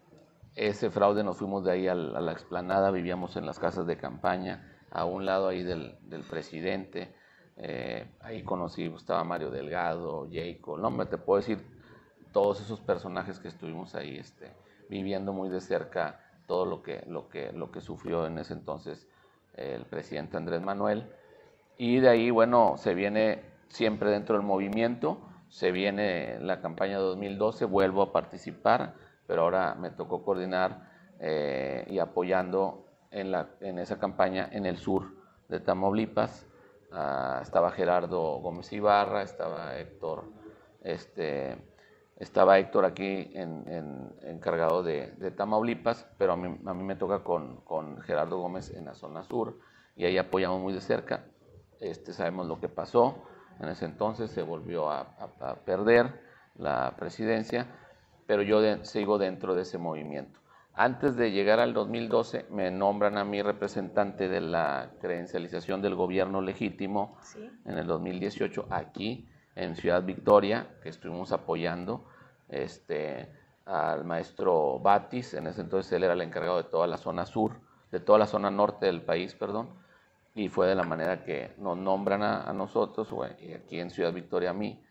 ese 0.54 0.90
fraude 0.90 1.24
nos 1.24 1.38
fuimos 1.38 1.64
de 1.64 1.72
ahí 1.72 1.88
a 1.88 1.94
la, 1.94 2.32
explanada, 2.32 2.90
vivíamos 2.90 3.36
en 3.36 3.46
las 3.46 3.58
casas 3.58 3.86
de 3.86 3.96
campaña, 3.96 4.70
a 4.90 5.04
un 5.04 5.26
lado 5.26 5.48
ahí 5.48 5.62
del, 5.62 5.96
presidente. 6.28 7.14
Eh, 7.56 8.06
ahí 8.20 8.42
conocí, 8.42 8.84
estaba 8.86 9.22
Mario 9.24 9.50
Delgado, 9.50 10.28
Jacob, 10.30 10.78
no 10.78 10.90
me 10.90 11.06
te 11.06 11.18
puedo 11.18 11.40
decir 11.40 11.58
todos 12.32 12.60
esos 12.60 12.80
personajes 12.80 13.38
que 13.38 13.48
estuvimos 13.48 13.94
ahí 13.94 14.16
este, 14.16 14.52
viviendo 14.88 15.32
muy 15.32 15.48
de 15.48 15.60
cerca 15.60 16.20
todo 16.48 16.66
lo 16.66 16.82
que, 16.82 17.04
lo, 17.06 17.28
que, 17.28 17.52
lo 17.52 17.70
que 17.70 17.80
sufrió 17.80 18.26
en 18.26 18.38
ese 18.38 18.54
entonces 18.54 19.08
el 19.54 19.84
presidente 19.84 20.36
Andrés 20.36 20.62
Manuel. 20.62 21.08
Y 21.78 22.00
de 22.00 22.08
ahí, 22.08 22.30
bueno, 22.30 22.74
se 22.76 22.94
viene 22.94 23.42
siempre 23.68 24.10
dentro 24.10 24.36
del 24.36 24.44
movimiento, 24.44 25.20
se 25.48 25.70
viene 25.70 26.38
la 26.40 26.60
campaña 26.60 26.98
2012, 26.98 27.64
vuelvo 27.66 28.02
a 28.02 28.12
participar 28.12 28.94
pero 29.26 29.42
ahora 29.42 29.74
me 29.74 29.90
tocó 29.90 30.22
coordinar 30.22 30.90
eh, 31.20 31.86
y 31.88 31.98
apoyando 31.98 32.86
en, 33.10 33.30
la, 33.30 33.50
en 33.60 33.78
esa 33.78 33.98
campaña 33.98 34.48
en 34.50 34.66
el 34.66 34.78
sur 34.78 35.14
de 35.48 35.60
Tamaulipas. 35.60 36.46
Ah, 36.94 37.40
estaba 37.42 37.72
Gerardo 37.72 38.38
Gómez 38.38 38.72
Ibarra, 38.72 39.22
estaba 39.22 39.76
Héctor 39.76 40.24
este, 40.84 41.56
estaba 42.16 42.58
Héctor 42.58 42.84
aquí 42.84 43.30
en, 43.34 44.12
encargado 44.22 44.82
de, 44.82 45.32
Tamaulipas, 45.36 46.06
pero 46.18 46.34
a 46.34 46.36
mí, 46.36 46.60
a 46.64 46.74
mí 46.74 46.84
me 46.84 46.94
toca 46.94 47.24
con, 47.24 47.62
con, 47.62 48.00
Gerardo 48.02 48.38
Gómez 48.38 48.70
en 48.70 48.84
la 48.84 48.94
zona 48.94 49.24
sur 49.24 49.58
y 49.96 50.04
ahí 50.04 50.18
apoyamos 50.18 50.60
muy 50.60 50.74
de 50.74 50.80
cerca. 50.80 51.24
Este, 51.80 52.12
sabemos 52.12 52.46
lo 52.46 52.60
que 52.60 52.68
pasó. 52.68 53.24
En 53.60 53.68
ese 53.68 53.86
entonces 53.86 54.30
se 54.30 54.42
volvió 54.42 54.90
a, 54.90 55.16
perder 55.64 56.20
la 56.56 56.94
presidencia, 56.96 57.66
pero 58.26 58.42
yo 58.42 58.84
sigo 58.84 59.18
dentro 59.18 59.54
de 59.54 59.62
ese 59.62 59.78
movimiento. 59.78 60.40
Antes 60.76 61.16
de 61.16 61.30
llegar 61.30 61.60
al 61.60 61.72
2012 61.72 62.46
me 62.50 62.72
nombran 62.72 63.16
a 63.16 63.24
mí 63.24 63.40
representante 63.42 64.28
de 64.28 64.40
la 64.40 64.90
credencialización 65.00 65.80
del 65.80 65.94
gobierno 65.94 66.40
legítimo 66.40 67.16
en 67.64 67.78
el 67.78 67.86
2018 67.86 68.66
aquí 68.70 69.28
en 69.54 69.76
Ciudad 69.76 70.02
Victoria, 70.02 70.66
que 70.82 70.88
estuvimos 70.88 71.30
apoyando 71.30 72.06
este, 72.48 73.30
al 73.66 74.04
maestro 74.04 74.80
Batis, 74.80 75.34
en 75.34 75.46
ese 75.46 75.60
entonces 75.60 75.92
él 75.92 76.02
era 76.02 76.14
el 76.14 76.22
encargado 76.22 76.56
de 76.56 76.68
toda 76.68 76.88
la 76.88 76.96
zona 76.96 77.24
sur, 77.24 77.52
de 77.92 78.00
toda 78.00 78.18
la 78.18 78.26
zona 78.26 78.50
norte 78.50 78.86
del 78.86 79.02
país, 79.02 79.32
perdón, 79.34 79.68
y 80.34 80.48
fue 80.48 80.66
de 80.66 80.74
la 80.74 80.82
manera 80.82 81.24
que 81.24 81.54
nos 81.58 81.76
nombran 81.76 82.24
a, 82.24 82.52
nosotros, 82.52 83.08
y 83.40 83.52
aquí 83.52 83.78
en 83.78 83.90
Ciudad 83.90 84.12
Victoria 84.12 84.50
a 84.50 84.54
mí, 84.54 84.82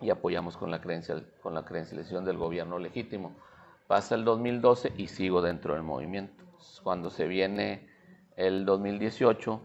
y 0.00 0.08
apoyamos 0.08 0.56
con 0.56 0.70
la, 0.70 0.80
credencial, 0.80 1.26
con 1.42 1.52
la 1.52 1.66
credencialización 1.66 2.24
del 2.24 2.38
gobierno 2.38 2.78
legítimo. 2.78 3.36
Pasa 3.86 4.16
el 4.16 4.24
2012 4.24 4.94
y 4.96 5.06
sigo 5.06 5.42
dentro 5.42 5.74
del 5.74 5.84
movimiento. 5.84 6.44
Cuando 6.82 7.10
se 7.10 7.28
viene 7.28 7.88
el 8.36 8.64
2018, 8.64 9.60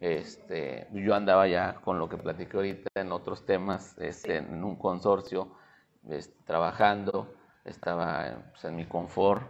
este, 0.00 0.88
yo 0.92 1.14
andaba 1.14 1.46
ya 1.46 1.74
con 1.84 1.98
lo 1.98 2.08
que 2.08 2.16
platiqué 2.16 2.56
ahorita 2.56 2.88
en 2.96 3.12
otros 3.12 3.46
temas, 3.46 3.96
este, 3.98 4.38
en 4.38 4.64
un 4.64 4.76
consorcio, 4.76 5.52
este, 6.08 6.36
trabajando, 6.46 7.32
estaba 7.64 8.50
pues, 8.50 8.64
en 8.64 8.74
mi 8.74 8.86
confort, 8.86 9.42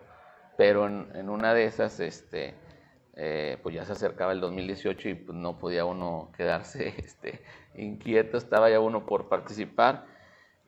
pero 0.58 0.86
en, 0.86 1.30
una 1.30 1.54
de 1.54 1.64
esas, 1.64 1.98
este, 2.00 2.54
eh, 3.14 3.58
pues 3.62 3.74
ya 3.74 3.86
se 3.86 3.92
acercaba 3.92 4.32
el 4.32 4.40
2018 4.40 5.08
y 5.08 5.14
pues 5.14 5.36
no 5.36 5.58
podía 5.58 5.86
uno 5.86 6.30
quedarse 6.36 6.88
este, 6.98 7.42
inquieto, 7.74 8.36
estaba 8.36 8.68
ya 8.68 8.80
uno 8.80 9.06
por 9.06 9.30
participar 9.30 10.17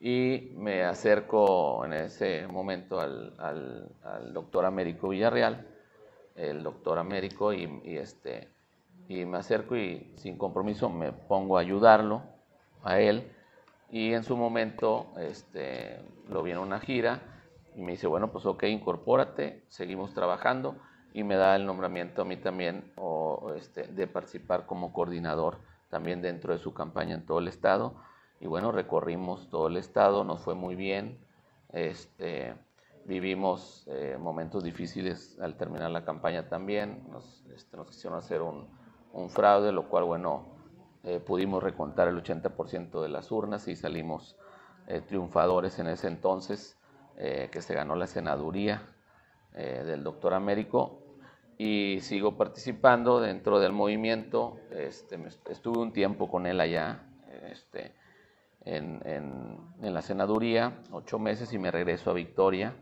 y 0.01 0.53
me 0.57 0.83
acerco 0.83 1.85
en 1.85 1.93
ese 1.93 2.47
momento 2.47 2.99
al, 2.99 3.93
doctor 4.33 4.65
Américo 4.65 5.11
Villarreal, 5.11 5.67
el 6.35 6.63
doctor 6.63 6.99
Américo, 6.99 7.53
y, 7.53 7.81
y 7.85 7.99
este, 7.99 8.49
y 9.09 9.25
me 9.25 9.39
acerco 9.39 9.77
y 9.77 10.13
sin 10.17 10.39
compromiso 10.39 10.89
me 10.89 11.13
pongo 11.13 11.59
a 11.59 11.61
ayudarlo 11.61 12.23
a 12.83 12.99
él 13.01 13.31
y 13.91 14.15
en 14.15 14.23
su 14.23 14.37
momento 14.37 15.09
este, 15.19 16.01
lo 16.29 16.43
vi 16.43 16.53
en 16.53 16.59
una 16.59 16.81
gira 16.81 17.21
y 17.75 17.83
me 17.83 17.93
dice, 17.93 18.07
bueno, 18.07 18.31
pues 18.31 18.47
ok, 18.47 18.65
incorpórate, 18.65 19.65
seguimos 19.69 20.15
trabajando 20.15 20.77
y 21.13 21.25
me 21.25 21.37
da 21.37 21.57
el 21.57 21.67
nombramiento 21.67 22.23
a 22.23 22.25
mí 22.25 22.37
también 22.37 22.93
o, 22.97 23.53
este, 23.57 23.85
de 23.85 24.07
participar 24.07 24.67
como 24.67 24.93
coordinador 24.93 25.59
también 25.89 26.23
dentro 26.23 26.53
de 26.53 26.61
su 26.61 26.73
campaña 26.73 27.17
en 27.17 27.27
todo 27.27 27.41
el 27.41 27.49
estado. 27.49 27.97
Y 28.41 28.47
bueno, 28.47 28.73
recorrimos 28.73 29.51
todo 29.51 29.67
el 29.67 29.77
estado, 29.77 30.25
nos 30.25 30.41
fue 30.41 30.55
muy 30.55 30.75
bien. 30.75 31.19
Este, 31.73 32.55
vivimos 33.05 33.85
eh, 33.87 34.17
momentos 34.19 34.65
difíciles 34.65 35.39
al 35.41 35.57
terminar 35.59 35.91
la 35.91 36.07
campaña 36.07 36.49
también. 36.49 37.05
Nos, 37.11 37.45
este, 37.55 37.77
nos 37.77 37.89
quisieron 37.89 38.19
hacer 38.19 38.41
un, 38.41 38.67
fraude, 39.29 39.73
lo 39.73 39.89
cual, 39.89 40.05
bueno, 40.05 40.47
eh, 41.05 41.21
pudimos 41.21 41.63
recontar 41.63 42.09
el 42.09 42.17
80% 42.23 43.03
de 43.03 43.09
las 43.11 43.31
urnas 43.31 43.69
y 43.69 43.77
salimos 43.77 44.39
eh, 44.87 45.03
triunfadores 45.03 45.79
en 45.79 45.89
ese 45.89 46.09
entonces, 46.09 46.77
que 47.17 47.61
se 47.61 47.75
ganó 47.75 47.97
la 47.97 48.07
senaduría 48.07 48.81
del 49.53 50.03
doctor 50.03 50.33
Américo 50.33 51.03
y 51.59 52.01
sigo 52.01 52.39
participando 52.39 53.21
dentro 53.21 53.61
del 53.61 53.73
movimiento. 53.73 54.57
Este, 54.71 55.23
estuve 55.51 55.81
un 55.81 55.93
tiempo 55.93 56.31
con 56.31 56.47
él 56.47 56.59
allá 56.63 57.03
este, 57.51 57.93
en, 58.65 59.01
en, 59.05 59.95
la 59.95 60.03
senaduría, 60.03 60.81
ocho 60.93 61.19
meses, 61.19 61.53
y 61.53 61.59
me 61.59 61.71
regreso 61.71 62.11
a 62.11 62.15
Victoria. 62.15 62.75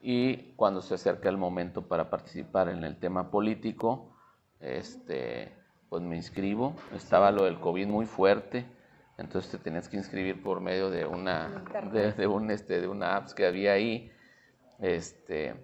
y 0.00 0.54
cuando 0.54 0.82
se 0.82 0.94
acerca 0.94 1.28
el 1.28 1.36
momento 1.36 1.88
para 1.88 2.10
participar 2.10 2.68
en 2.68 2.84
el 2.84 2.98
tema 2.98 3.30
político, 3.30 4.16
este, 4.60 5.52
pues 5.88 6.02
me 6.02 6.16
inscribo. 6.16 6.74
Estaba 6.94 7.30
lo 7.30 7.44
del 7.44 7.60
COVID 7.60 7.86
muy 7.86 8.06
fuerte, 8.06 8.66
entonces 9.18 9.50
te 9.50 9.58
tenías 9.58 9.88
que 9.88 9.96
inscribir 9.96 10.42
por 10.42 10.60
medio 10.60 10.90
de 10.90 11.06
una, 11.06 11.64
de, 11.92 12.26
un, 12.26 12.50
este, 12.50 12.80
de 12.80 12.88
una 12.88 13.16
apps 13.16 13.34
que 13.34 13.46
había 13.46 13.72
ahí. 13.72 14.10
Este, 14.78 15.54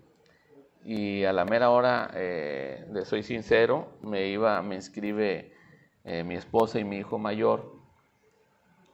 y 0.85 1.25
a 1.25 1.33
la 1.33 1.45
mera 1.45 1.71
hora, 1.71 2.11
eh, 2.15 2.87
le 2.93 3.05
soy 3.05 3.23
sincero, 3.23 3.99
me 4.03 4.29
iba, 4.29 4.61
me 4.63 4.77
inscribe 4.77 5.53
eh, 6.05 6.25
mi 6.25 6.35
esposa 6.35 6.81
y 6.81 6.85
mi 6.85 6.99
hijo 6.99 7.19
mayor, 7.19 7.72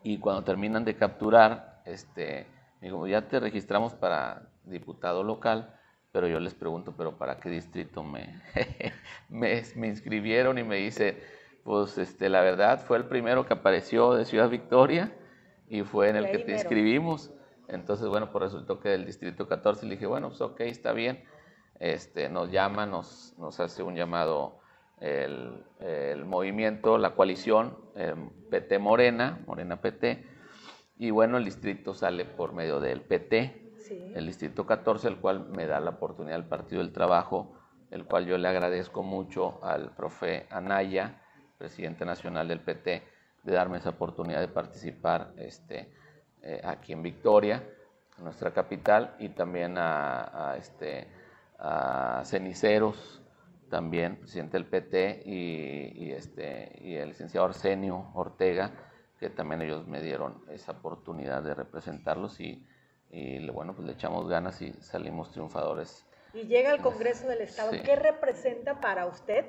y 0.02 0.18
cuando 0.18 0.44
terminan 0.44 0.84
de 0.84 0.96
capturar, 0.96 1.82
este, 1.84 2.46
digo, 2.80 3.06
ya 3.06 3.28
te 3.28 3.40
registramos 3.40 3.94
para 3.94 4.48
diputado 4.64 5.22
local, 5.24 5.74
pero 6.12 6.26
yo 6.28 6.40
les 6.40 6.54
pregunto, 6.54 6.94
¿pero 6.96 7.16
para 7.18 7.38
qué 7.40 7.50
distrito 7.50 8.02
me, 8.02 8.40
me, 9.28 9.64
inscribieron? 9.86 10.58
Y 10.58 10.64
me 10.64 10.76
dice, 10.76 11.22
pues 11.64 11.98
este, 11.98 12.28
la 12.28 12.40
verdad 12.40 12.80
fue 12.80 12.96
el 12.96 13.04
primero 13.04 13.46
que 13.46 13.54
apareció 13.54 14.14
de 14.14 14.24
Ciudad 14.24 14.48
Victoria 14.48 15.12
y 15.68 15.82
fue 15.82 16.08
en 16.08 16.16
el 16.16 16.30
que 16.30 16.38
te 16.38 16.52
inscribimos. 16.52 17.32
Entonces, 17.68 18.08
bueno, 18.08 18.30
pues 18.30 18.44
resultó 18.44 18.80
que 18.80 18.88
del 18.88 19.04
distrito 19.04 19.46
14 19.46 19.84
le 19.84 19.94
dije, 19.94 20.06
bueno, 20.06 20.28
pues 20.28 20.40
ok, 20.40 20.60
está 20.60 20.92
bien. 20.92 21.22
Este, 21.78 22.28
nos 22.28 22.50
llama, 22.50 22.86
nos, 22.86 23.34
nos 23.38 23.60
hace 23.60 23.82
un 23.82 23.94
llamado 23.94 24.57
el, 25.00 25.64
el 25.80 26.24
movimiento, 26.24 26.98
la 26.98 27.14
coalición 27.14 27.76
PT 28.50 28.78
Morena, 28.78 29.40
Morena 29.46 29.80
PT, 29.80 30.24
y 30.98 31.10
bueno, 31.10 31.36
el 31.36 31.44
distrito 31.44 31.94
sale 31.94 32.24
por 32.24 32.52
medio 32.52 32.80
del 32.80 33.02
PT, 33.02 33.68
el 34.14 34.26
Distrito 34.26 34.66
14, 34.66 35.08
el 35.08 35.16
cual 35.18 35.48
me 35.48 35.66
da 35.66 35.80
la 35.80 35.90
oportunidad 35.90 36.36
el 36.36 36.44
Partido 36.44 36.82
del 36.82 36.92
Trabajo, 36.92 37.54
el 37.90 38.04
cual 38.04 38.26
yo 38.26 38.36
le 38.36 38.48
agradezco 38.48 39.02
mucho 39.02 39.64
al 39.64 39.94
profe 39.94 40.46
Anaya, 40.50 41.22
presidente 41.56 42.04
nacional 42.04 42.48
del 42.48 42.60
PT, 42.60 43.02
de 43.44 43.52
darme 43.52 43.78
esa 43.78 43.90
oportunidad 43.90 44.40
de 44.40 44.48
participar 44.48 45.32
este, 45.36 45.90
eh, 46.42 46.60
aquí 46.64 46.92
en 46.92 47.02
Victoria, 47.02 47.64
nuestra 48.18 48.52
capital, 48.52 49.14
y 49.18 49.30
también 49.30 49.76
a, 49.78 50.56
este, 50.58 51.08
a 51.58 52.22
Ceniceros, 52.24 53.17
también 53.68 54.16
presidente 54.16 54.56
del 54.56 54.66
PT, 54.66 55.22
y, 55.24 56.10
este, 56.12 56.78
y 56.80 56.94
el 56.94 57.08
licenciado 57.10 57.46
Arsenio 57.46 58.10
Ortega, 58.14 58.72
que 59.18 59.30
también 59.30 59.62
ellos 59.62 59.86
me 59.86 60.00
dieron 60.00 60.44
esa 60.48 60.72
oportunidad 60.72 61.42
de 61.42 61.54
representarlos 61.54 62.40
y 62.40 62.64
y 63.10 63.48
bueno, 63.50 63.74
pues 63.74 63.86
le 63.86 63.94
echamos 63.94 64.28
ganas 64.28 64.60
y 64.60 64.72
salimos 64.74 65.30
triunfadores. 65.30 66.04
Y 66.34 66.42
llega 66.42 66.72
al 66.72 66.82
Congreso 66.82 67.26
del 67.26 67.40
Estado, 67.40 67.72
¿qué 67.84 67.96
representa 67.96 68.80
para 68.80 69.06
usted 69.06 69.46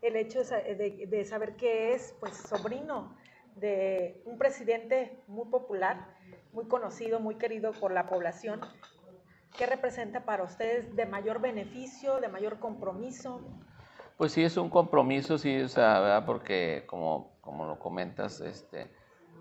el 0.00 0.16
hecho 0.16 0.42
de, 0.42 1.24
saber 1.26 1.56
que 1.56 1.92
es 1.92 2.14
pues 2.20 2.36
sobrino 2.36 3.14
de 3.56 4.22
un 4.24 4.38
presidente 4.38 5.18
muy 5.26 5.46
popular, 5.46 6.08
muy 6.52 6.66
conocido, 6.66 7.20
muy 7.20 7.36
querido 7.36 7.72
por 7.72 7.92
la 7.92 8.08
población? 8.08 8.60
¿Qué 9.56 9.66
representa 9.66 10.24
para 10.24 10.44
ustedes 10.44 10.96
de 10.96 11.06
mayor 11.06 11.40
beneficio, 11.40 12.20
de 12.20 12.28
mayor 12.28 12.58
compromiso? 12.58 13.40
Pues 14.16 14.32
sí, 14.32 14.42
es 14.42 14.56
un 14.56 14.70
compromiso, 14.70 15.36
sí, 15.36 15.60
o 15.60 15.68
sea, 15.68 16.00
¿verdad? 16.00 16.24
porque 16.24 16.84
como, 16.86 17.36
como 17.40 17.66
lo 17.66 17.78
comentas, 17.78 18.40
este, 18.40 18.90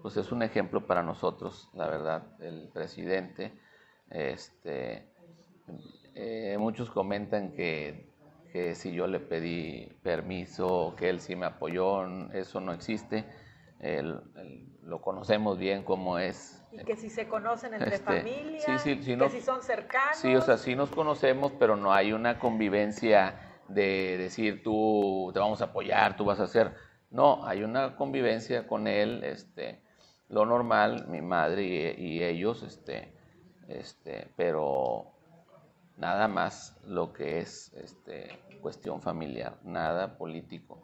pues 0.01 0.17
es 0.17 0.31
un 0.31 0.43
ejemplo 0.43 0.85
para 0.85 1.03
nosotros, 1.03 1.69
la 1.73 1.87
verdad, 1.87 2.23
el 2.41 2.69
presidente. 2.73 3.53
Este, 4.09 5.07
eh, 6.15 6.57
muchos 6.59 6.89
comentan 6.89 7.53
que, 7.53 8.09
que, 8.51 8.75
si 8.75 8.91
yo 8.91 9.07
le 9.07 9.19
pedí 9.19 9.87
permiso, 10.03 10.93
que 10.97 11.09
él 11.09 11.21
sí 11.21 11.35
me 11.35 11.45
apoyó, 11.45 12.05
eso 12.33 12.59
no 12.59 12.73
existe. 12.73 13.25
lo 14.83 15.01
conocemos 15.01 15.57
bien 15.57 15.83
como 15.83 16.19
es. 16.19 16.60
Y 16.71 16.77
que 16.83 16.95
si 16.95 17.09
se 17.09 17.27
conocen 17.27 17.73
entre 17.73 17.95
este, 17.95 18.05
familias, 18.05 18.83
que 18.83 19.29
si 19.29 19.41
son 19.41 19.61
cercanos. 19.61 20.17
Sí, 20.17 20.35
o 20.35 20.41
sea, 20.41 20.57
sí 20.57 20.75
nos 20.75 20.89
conocemos, 20.89 21.51
pero 21.59 21.75
no 21.75 21.93
hay 21.93 22.13
una 22.13 22.39
convivencia 22.39 23.51
de 23.67 24.17
decir 24.17 24.63
tú 24.63 25.31
te 25.33 25.39
vamos 25.39 25.61
a 25.61 25.65
apoyar, 25.65 26.15
tú 26.15 26.25
vas 26.25 26.39
a 26.39 26.43
hacer. 26.43 26.73
No, 27.09 27.45
hay 27.45 27.63
una 27.63 27.95
convivencia 27.95 28.67
con 28.67 28.87
él, 28.87 29.23
este, 29.23 29.81
lo 30.29 30.45
normal, 30.45 31.07
mi 31.09 31.21
madre 31.21 31.93
y, 31.97 32.23
ellos, 32.23 32.63
este, 32.63 33.13
este, 33.67 34.31
pero 34.37 35.11
nada 35.97 36.27
más 36.27 36.79
lo 36.85 37.11
que 37.11 37.39
es 37.39 37.73
este, 37.73 38.39
cuestión 38.61 39.01
familiar, 39.01 39.57
nada 39.63 40.17
político. 40.17 40.83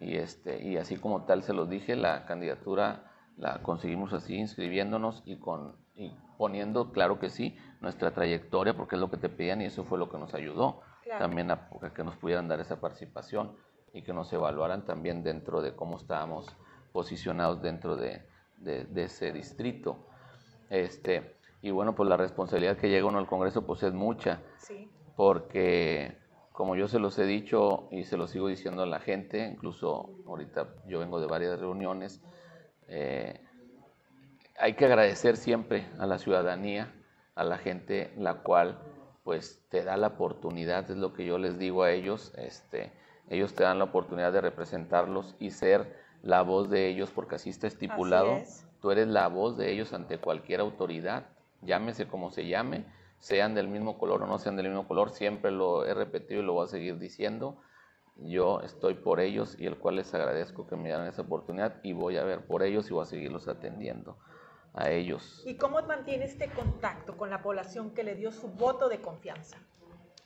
Y, 0.00 0.16
este, 0.16 0.62
y 0.62 0.76
así 0.78 0.96
como 0.96 1.24
tal 1.24 1.42
se 1.42 1.52
los 1.52 1.68
dije, 1.68 1.94
la 1.94 2.24
candidatura 2.24 3.12
la 3.36 3.62
conseguimos 3.62 4.12
así, 4.12 4.36
inscribiéndonos 4.36 5.22
y, 5.26 5.36
con, 5.36 5.76
y 5.94 6.12
poniendo, 6.38 6.92
claro 6.92 7.18
que 7.18 7.30
sí, 7.30 7.56
nuestra 7.80 8.12
trayectoria, 8.12 8.76
porque 8.76 8.96
es 8.96 9.00
lo 9.00 9.10
que 9.10 9.16
te 9.16 9.28
pedían 9.28 9.60
y 9.60 9.66
eso 9.66 9.84
fue 9.84 9.98
lo 9.98 10.08
que 10.08 10.18
nos 10.18 10.34
ayudó. 10.34 10.80
También 11.18 11.50
a, 11.52 11.68
que 11.94 12.02
nos 12.02 12.16
pudieran 12.16 12.48
dar 12.48 12.58
esa 12.60 12.80
participación 12.80 13.52
y 13.92 14.02
que 14.02 14.12
nos 14.12 14.32
evaluaran 14.32 14.84
también 14.84 15.22
dentro 15.22 15.62
de 15.62 15.74
cómo 15.74 15.98
estábamos 15.98 16.46
posicionados 16.92 17.62
dentro 17.62 17.96
de, 17.96 18.26
de, 18.58 19.04
ese 19.04 19.32
distrito. 19.32 19.98
Este, 20.68 21.36
y 21.62 21.70
bueno, 21.70 21.94
pues 21.94 22.08
la 22.08 22.16
responsabilidad 22.16 22.76
que 22.76 22.88
llega 22.88 23.06
uno 23.06 23.18
al 23.18 23.26
Congreso 23.26 23.64
pues 23.64 23.82
es 23.84 23.92
mucha, 23.92 24.42
porque 25.14 26.16
como 26.52 26.74
yo 26.74 26.88
se 26.88 26.98
los 26.98 27.18
he 27.18 27.24
dicho 27.24 27.86
y 27.90 28.04
se 28.04 28.16
los 28.16 28.30
sigo 28.30 28.48
diciendo 28.48 28.82
a 28.82 28.86
la 28.86 28.98
gente, 28.98 29.46
incluso 29.46 30.10
ahorita 30.26 30.68
yo 30.88 30.98
vengo 30.98 31.20
de 31.20 31.26
varias 31.26 31.60
reuniones, 31.60 32.22
eh, 32.88 33.40
hay 34.58 34.74
que 34.74 34.84
agradecer 34.84 35.36
siempre 35.36 35.86
a 35.98 36.06
la 36.06 36.18
ciudadanía, 36.18 36.92
a 37.34 37.44
la 37.44 37.58
gente 37.58 38.12
la 38.16 38.34
cual 38.42 38.78
pues 39.24 39.60
te 39.70 39.82
da 39.82 39.96
la 39.96 40.08
oportunidad, 40.08 40.88
es 40.90 40.96
lo 40.96 41.12
que 41.12 41.24
yo 41.24 41.36
les 41.38 41.58
digo 41.58 41.82
a 41.82 41.90
ellos, 41.90 42.32
este, 42.36 42.92
ellos 43.28 43.54
te 43.54 43.64
dan 43.64 43.78
la 43.78 43.84
oportunidad 43.84 44.32
de 44.32 44.40
representarlos 44.40 45.34
y 45.40 45.50
ser 45.50 45.96
la 46.22 46.42
voz 46.42 46.70
de 46.70 46.86
ellos, 46.86 47.10
porque 47.10 47.34
así 47.34 47.50
está 47.50 47.66
estipulado, 47.66 48.38
tú 48.80 48.92
eres 48.92 49.08
la 49.08 49.26
voz 49.28 49.56
de 49.56 49.72
ellos 49.72 49.92
ante 49.92 50.18
cualquier 50.18 50.60
autoridad, 50.60 51.26
llámese 51.62 52.06
como 52.06 52.30
se 52.30 52.46
llame, 52.46 52.84
sean 53.18 53.54
del 53.54 53.66
mismo 53.66 53.98
color 53.98 54.22
o 54.22 54.26
no 54.26 54.38
sean 54.38 54.56
del 54.56 54.68
mismo 54.68 54.86
color, 54.86 55.10
siempre 55.10 55.50
lo 55.50 55.84
he 55.84 55.92
repetido 55.92 56.40
y 56.40 56.44
lo 56.44 56.52
voy 56.52 56.64
a 56.64 56.68
seguir 56.68 56.98
diciendo, 56.98 57.56
yo 58.18 58.60
estoy 58.60 58.94
por 58.94 59.20
ellos 59.20 59.56
y 59.58 59.66
el 59.66 59.76
cual 59.76 59.96
les 59.96 60.12
agradezco 60.14 60.66
que 60.66 60.76
me 60.76 60.90
dan 60.90 61.06
esa 61.06 61.22
oportunidad 61.22 61.76
y 61.82 61.92
voy 61.92 62.16
a 62.16 62.24
ver 62.24 62.46
por 62.46 62.62
ellos 62.62 62.90
y 62.90 62.94
voy 62.94 63.02
a 63.02 63.06
seguirlos 63.06 63.48
atendiendo 63.48 64.16
a 64.74 64.90
ellos. 64.90 65.42
¿Y 65.46 65.56
cómo 65.56 65.80
mantiene 65.82 66.24
este 66.24 66.48
contacto 66.48 67.16
con 67.16 67.30
la 67.30 67.42
población 67.42 67.90
que 67.92 68.04
le 68.04 68.14
dio 68.14 68.32
su 68.32 68.48
voto 68.48 68.88
de 68.88 69.00
confianza? 69.00 69.58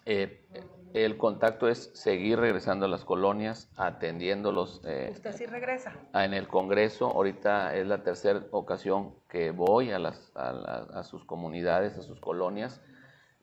Eh, 0.07 0.45
el 0.93 1.17
contacto 1.19 1.69
es 1.69 1.91
seguir 1.95 2.41
regresando 2.41 2.87
a 2.87 2.89
las 2.89 3.05
colonias, 3.05 3.71
atendiéndolos. 3.77 4.81
Eh, 4.85 5.11
¿Usted 5.13 5.33
sí 5.37 5.47
regresa? 5.47 5.95
En 6.15 6.35
el 6.35 6.49
Congreso, 6.49 7.07
ahorita 7.07 7.77
es 7.77 7.87
la 7.87 8.03
tercera 8.03 8.43
ocasión 8.51 9.15
que 9.29 9.53
voy 9.53 9.93
a, 9.93 10.01
las, 10.01 10.33
a, 10.35 11.05
sus 11.05 11.25
comunidades, 11.25 11.97
a 11.97 12.03
sus 12.03 12.19
colonias, 12.19 12.81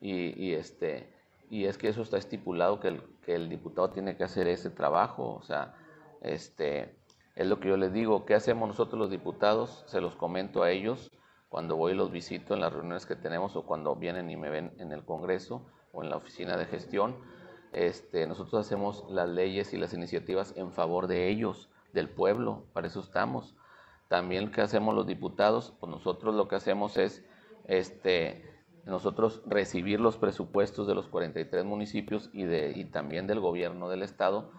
y, 0.02 0.54
este, 0.54 1.14
y 1.50 1.66
es 1.66 1.78
que 1.78 1.88
eso 1.90 2.02
está 2.02 2.18
estipulado 2.18 2.80
que 2.80 2.90
el, 2.90 3.02
que 3.26 3.36
el 3.36 3.50
diputado 3.50 3.90
tiene 3.90 4.18
que 4.18 4.24
hacer 4.24 4.48
ese 4.48 4.70
trabajo, 4.70 5.36
o 5.36 5.42
sea, 5.44 5.76
este, 6.22 6.98
es 7.36 7.48
lo 7.48 7.60
que 7.60 7.70
yo 7.70 7.78
les 7.78 7.94
digo, 7.94 8.26
¿qué 8.26 8.36
hacemos 8.36 8.68
nosotros 8.68 9.00
los 9.00 9.10
diputados? 9.10 9.84
Se 9.88 10.02
los 10.02 10.16
comento 10.16 10.64
a 10.64 10.72
ellos 10.72 11.12
cuando 11.50 11.78
voy 11.78 11.94
y 11.94 11.96
los 11.96 12.12
visito 12.12 12.54
en 12.54 12.62
las 12.62 12.74
reuniones 12.74 13.06
que 13.06 13.16
tenemos 13.16 13.56
o 13.56 13.66
cuando 13.66 13.96
vienen 13.96 14.30
y 14.30 14.36
me 14.36 14.50
ven 14.50 14.74
en 14.80 14.92
el 14.92 15.06
Congreso 15.06 15.66
o 15.94 16.04
en 16.04 16.10
la 16.10 16.18
oficina 16.18 16.58
de 16.58 16.66
gestión. 16.66 17.16
Este, 17.74 18.28
nosotros 18.28 18.66
hacemos 18.66 19.06
las 19.10 19.30
leyes 19.30 19.74
y 19.74 19.78
las 19.78 19.94
iniciativas 19.94 20.54
en 20.58 20.72
favor 20.72 21.08
de 21.08 21.30
ellos, 21.30 21.70
del 21.94 22.10
pueblo, 22.10 22.66
para 22.74 22.88
eso 22.88 23.00
estamos. 23.00 23.56
También, 24.08 24.52
¿qué 24.52 24.62
hacemos 24.62 24.96
los 24.96 25.06
diputados? 25.06 25.74
Pues 25.80 25.90
nosotros 25.90 26.34
lo 26.36 26.48
que 26.48 26.56
hacemos 26.56 26.98
es 26.98 27.26
este, 27.66 28.57
nosotros 28.88 29.42
recibir 29.46 30.00
los 30.00 30.18
presupuestos 30.18 30.88
de 30.88 30.96
los 30.96 31.08
43 31.08 31.66
municipios 31.66 32.30
y, 32.32 32.44
de, 32.44 32.72
y 32.76 32.86
también 32.86 33.28
del 33.28 33.42
gobierno 33.42 33.90
del 33.90 34.02
estado, 34.02 34.52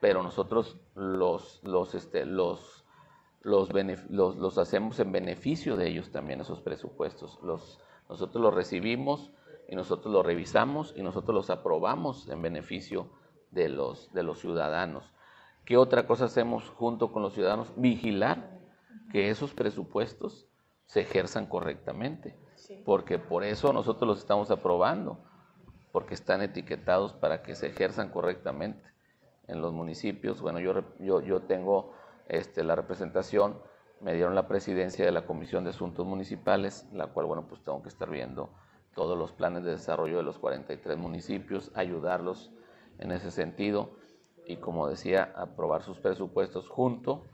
pero 0.00 0.22
nosotros 0.22 0.78
los, 0.94 1.60
los, 1.62 1.94
este, 1.94 2.24
los, 2.24 2.84
hacemos 4.58 4.98
en 5.00 5.12
beneficio 5.12 5.76
de 5.76 5.88
ellos 5.88 6.10
también, 6.10 6.40
esos 6.40 6.60
presupuestos. 6.60 7.38
Nosotros 7.42 8.42
los 8.42 8.54
recibimos 8.54 9.32
y 9.68 9.76
nosotros 9.76 10.12
los 10.12 10.24
revisamos 10.24 10.94
y 10.96 11.02
nosotros 11.02 11.34
los 11.34 11.50
aprobamos 11.50 12.28
en 12.28 12.40
beneficio 12.40 13.08
de 13.50 13.68
los, 13.68 14.12
de 14.14 14.22
los 14.22 14.38
ciudadanos. 14.38 15.12
¿Qué 15.66 15.76
otra 15.76 16.06
cosa 16.06 16.26
hacemos 16.26 16.68
junto 16.70 17.12
con 17.12 17.22
los 17.22 17.34
ciudadanos? 17.34 17.72
Vigilar 17.76 18.60
que 19.12 19.28
esos 19.30 19.52
presupuestos 19.52 20.46
se 20.86 21.00
ejerzan 21.00 21.46
correctamente 21.46 22.34
porque 22.84 23.18
por 23.18 23.44
eso 23.44 23.72
nosotros 23.72 24.08
los 24.08 24.18
estamos 24.18 24.50
aprobando, 24.50 25.18
porque 25.92 26.14
están 26.14 26.42
etiquetados 26.42 27.12
para 27.12 27.42
que 27.42 27.54
se 27.54 27.68
ejerzan 27.68 28.10
correctamente 28.10 28.82
en 29.46 29.60
los 29.60 29.72
municipios. 29.72 30.40
Bueno, 30.40 30.60
yo, 30.60 30.82
yo, 30.98 31.20
yo 31.20 31.42
tengo 31.42 31.92
este, 32.28 32.64
la 32.64 32.74
representación, 32.74 33.58
me 34.00 34.14
dieron 34.14 34.34
la 34.34 34.48
presidencia 34.48 35.04
de 35.04 35.12
la 35.12 35.26
Comisión 35.26 35.64
de 35.64 35.70
Asuntos 35.70 36.06
Municipales, 36.06 36.86
la 36.92 37.06
cual, 37.08 37.26
bueno, 37.26 37.46
pues 37.48 37.62
tengo 37.62 37.82
que 37.82 37.88
estar 37.88 38.10
viendo 38.10 38.50
todos 38.94 39.18
los 39.18 39.32
planes 39.32 39.64
de 39.64 39.72
desarrollo 39.72 40.18
de 40.18 40.22
los 40.22 40.38
43 40.38 40.96
municipios, 40.96 41.70
ayudarlos 41.74 42.52
en 42.98 43.12
ese 43.12 43.30
sentido 43.30 43.96
y, 44.46 44.56
como 44.56 44.88
decía, 44.88 45.32
aprobar 45.36 45.82
sus 45.82 45.98
presupuestos 45.98 46.68
junto 46.68 47.24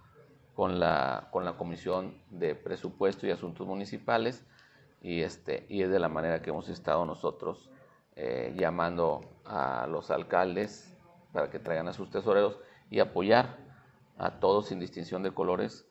con 0.54 0.80
la, 0.80 1.28
con 1.32 1.44
la 1.44 1.56
Comisión 1.56 2.14
de 2.30 2.54
Presupuesto 2.54 3.26
y 3.26 3.30
Asuntos 3.30 3.66
Municipales 3.66 4.44
y, 5.02 5.22
este, 5.22 5.66
y 5.68 5.82
es 5.82 5.90
de 5.90 5.98
la 5.98 6.08
manera 6.08 6.42
que 6.42 6.50
hemos 6.50 6.68
estado 6.68 7.04
nosotros 7.04 7.70
eh, 8.16 8.54
llamando 8.56 9.20
a 9.44 9.86
los 9.86 10.10
alcaldes 10.10 10.96
para 11.32 11.50
que 11.50 11.58
traigan 11.58 11.88
a 11.88 11.92
sus 11.92 12.10
tesoreros 12.10 12.58
y 12.90 13.00
apoyar 13.00 13.58
a 14.18 14.40
todos 14.40 14.66
sin 14.66 14.80
distinción 14.80 15.22
de 15.22 15.32
colores 15.32 15.86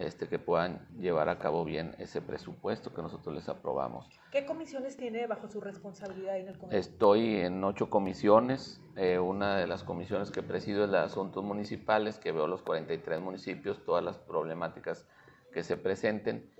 este, 0.00 0.28
que 0.28 0.38
puedan 0.38 0.86
llevar 0.98 1.28
a 1.28 1.38
cabo 1.38 1.64
bien 1.64 1.94
ese 1.98 2.22
presupuesto 2.22 2.92
que 2.92 3.02
nosotros 3.02 3.34
les 3.34 3.48
aprobamos. 3.48 4.08
¿Qué 4.32 4.46
comisiones 4.46 4.96
tiene 4.96 5.26
bajo 5.26 5.46
su 5.46 5.60
responsabilidad 5.60 6.38
en 6.38 6.48
el 6.48 6.58
Congreso? 6.58 6.90
Estoy 6.90 7.36
en 7.36 7.62
ocho 7.62 7.90
comisiones. 7.90 8.80
Eh, 8.96 9.18
una 9.18 9.58
de 9.58 9.66
las 9.66 9.84
comisiones 9.84 10.30
que 10.30 10.42
presido 10.42 10.84
es 10.84 10.90
la 10.90 11.00
de 11.00 11.04
Asuntos 11.04 11.44
Municipales, 11.44 12.18
que 12.18 12.32
veo 12.32 12.46
los 12.46 12.62
43 12.62 13.20
municipios, 13.20 13.84
todas 13.84 14.02
las 14.02 14.18
problemáticas 14.18 15.06
que 15.52 15.62
se 15.62 15.76
presenten 15.76 16.50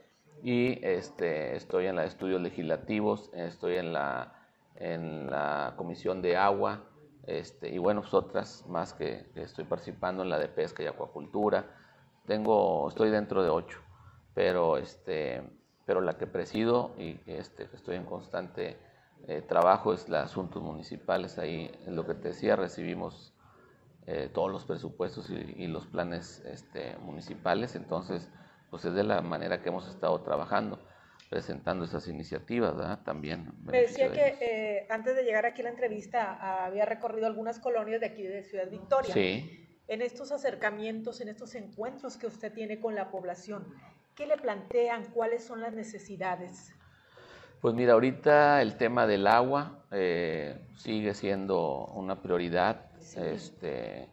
y 0.43 0.85
este, 0.85 1.57
estoy 1.57 1.87
en 1.87 1.97
la 1.97 2.03
de 2.03 2.09
estudios 2.09 2.41
legislativos, 2.41 3.31
estoy 3.35 3.77
en 3.77 3.93
la, 3.93 4.35
en 4.77 5.31
la 5.31 5.75
comisión 5.77 6.23
de 6.23 6.37
agua 6.37 6.85
este, 7.27 7.69
y 7.69 7.79
bueno, 7.79 8.01
pues 8.01 8.15
otras 8.15 8.67
más 8.67 8.93
que, 8.95 9.27
estoy 9.35 9.65
participando 9.65 10.23
en 10.23 10.31
la 10.31 10.39
de 10.39 10.49
pesca 10.49 10.83
y 10.83 10.87
acuacultura. 10.87 11.67
Tengo, 12.27 12.89
estoy 12.89 13.11
dentro 13.11 13.43
de 13.43 13.51
ocho, 13.51 13.79
pero, 14.35 14.79
este, 14.79 15.43
pero 15.87 16.01
la 16.01 16.17
que 16.17 16.27
presido 16.27 16.93
y 16.99 17.21
este, 17.27 17.69
estoy 17.73 17.97
en 17.97 18.05
constante 18.05 18.79
eh, 19.29 19.43
trabajo 19.43 19.93
es 19.93 20.09
la 20.09 20.23
asuntos 20.23 20.63
municipales. 20.63 21.39
Ahí, 21.39 21.71
en 21.87 21.95
lo 21.95 22.07
que 22.07 22.15
te 22.15 22.29
decía, 22.29 22.57
recibimos 22.57 23.35
eh, 24.07 24.31
todos 24.33 24.51
los 24.51 24.65
presupuestos 24.65 25.31
y, 25.31 25.35
y 25.35 25.67
los 25.67 25.87
planes 25.87 26.43
este, 26.47 26.97
municipales, 26.99 27.77
entonces 27.77 28.31
pues 28.71 28.85
es 28.85 28.95
de 28.95 29.05
la 29.05 29.21
manera 29.21 29.61
que 29.61 29.69
hemos 29.69 29.89
estado 29.89 30.21
trabajando, 30.23 30.79
presentando 31.29 31.85
esas 31.85 32.07
iniciativas, 32.09 32.77
¿verdad? 32.77 33.01
También. 33.05 33.53
Me 33.63 33.83
decía 33.83 34.11
que 34.13 34.37
eh, 34.41 34.87
antes 34.91 35.17
de 35.17 35.25
llegar 35.25 35.47
aquí 35.47 35.61
a 35.61 35.65
la 35.65 35.71
entrevista 35.71 36.65
había 36.65 36.85
recorrido 36.85 37.27
algunas 37.27 37.59
colonias 37.59 38.01
de 38.01 38.07
aquí 38.07 38.23
de 38.23 38.43
Ciudad 38.43 38.71
Victoria. 38.71 39.13
Sí. 39.13 39.67
En 39.89 40.03
estos 40.03 40.31
acercamientos, 40.31 41.21
en 41.21 41.29
estos 41.29 41.55
encuentros 41.57 42.17
que 42.17 42.29
usted 42.29 42.53
tiene 42.53 42.81
con 42.81 42.95
la 42.95 43.11
población, 43.11 43.67
¿qué 44.15 44.27
le 44.27 44.37
plantean? 44.37 45.07
¿Cuáles 45.13 45.43
son 45.45 45.61
las 45.61 45.73
necesidades? 45.73 46.73
Pues 47.61 47.75
mira, 47.75 47.93
ahorita 47.93 48.63
el 48.63 48.77
tema 48.77 49.07
del 49.07 49.27
agua 49.27 49.85
eh, 49.91 50.61
sigue 50.77 51.13
siendo 51.13 51.87
una 51.89 52.23
prioridad. 52.23 52.87
Este, 53.17 54.09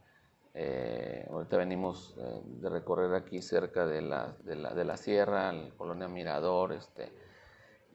eh, 0.59 1.23
ahorita 1.29 1.55
venimos 1.55 2.15
eh, 2.17 2.41
de 2.43 2.69
recorrer 2.69 3.13
aquí 3.13 3.43
cerca 3.43 3.85
de 3.85 4.01
la, 4.01 4.35
de 4.43 4.55
la, 4.55 4.73
de 4.73 4.85
la 4.85 4.97
sierra, 4.97 5.53
la 5.53 5.69
colonia 5.77 6.07
Mirador, 6.07 6.73
este, 6.73 7.13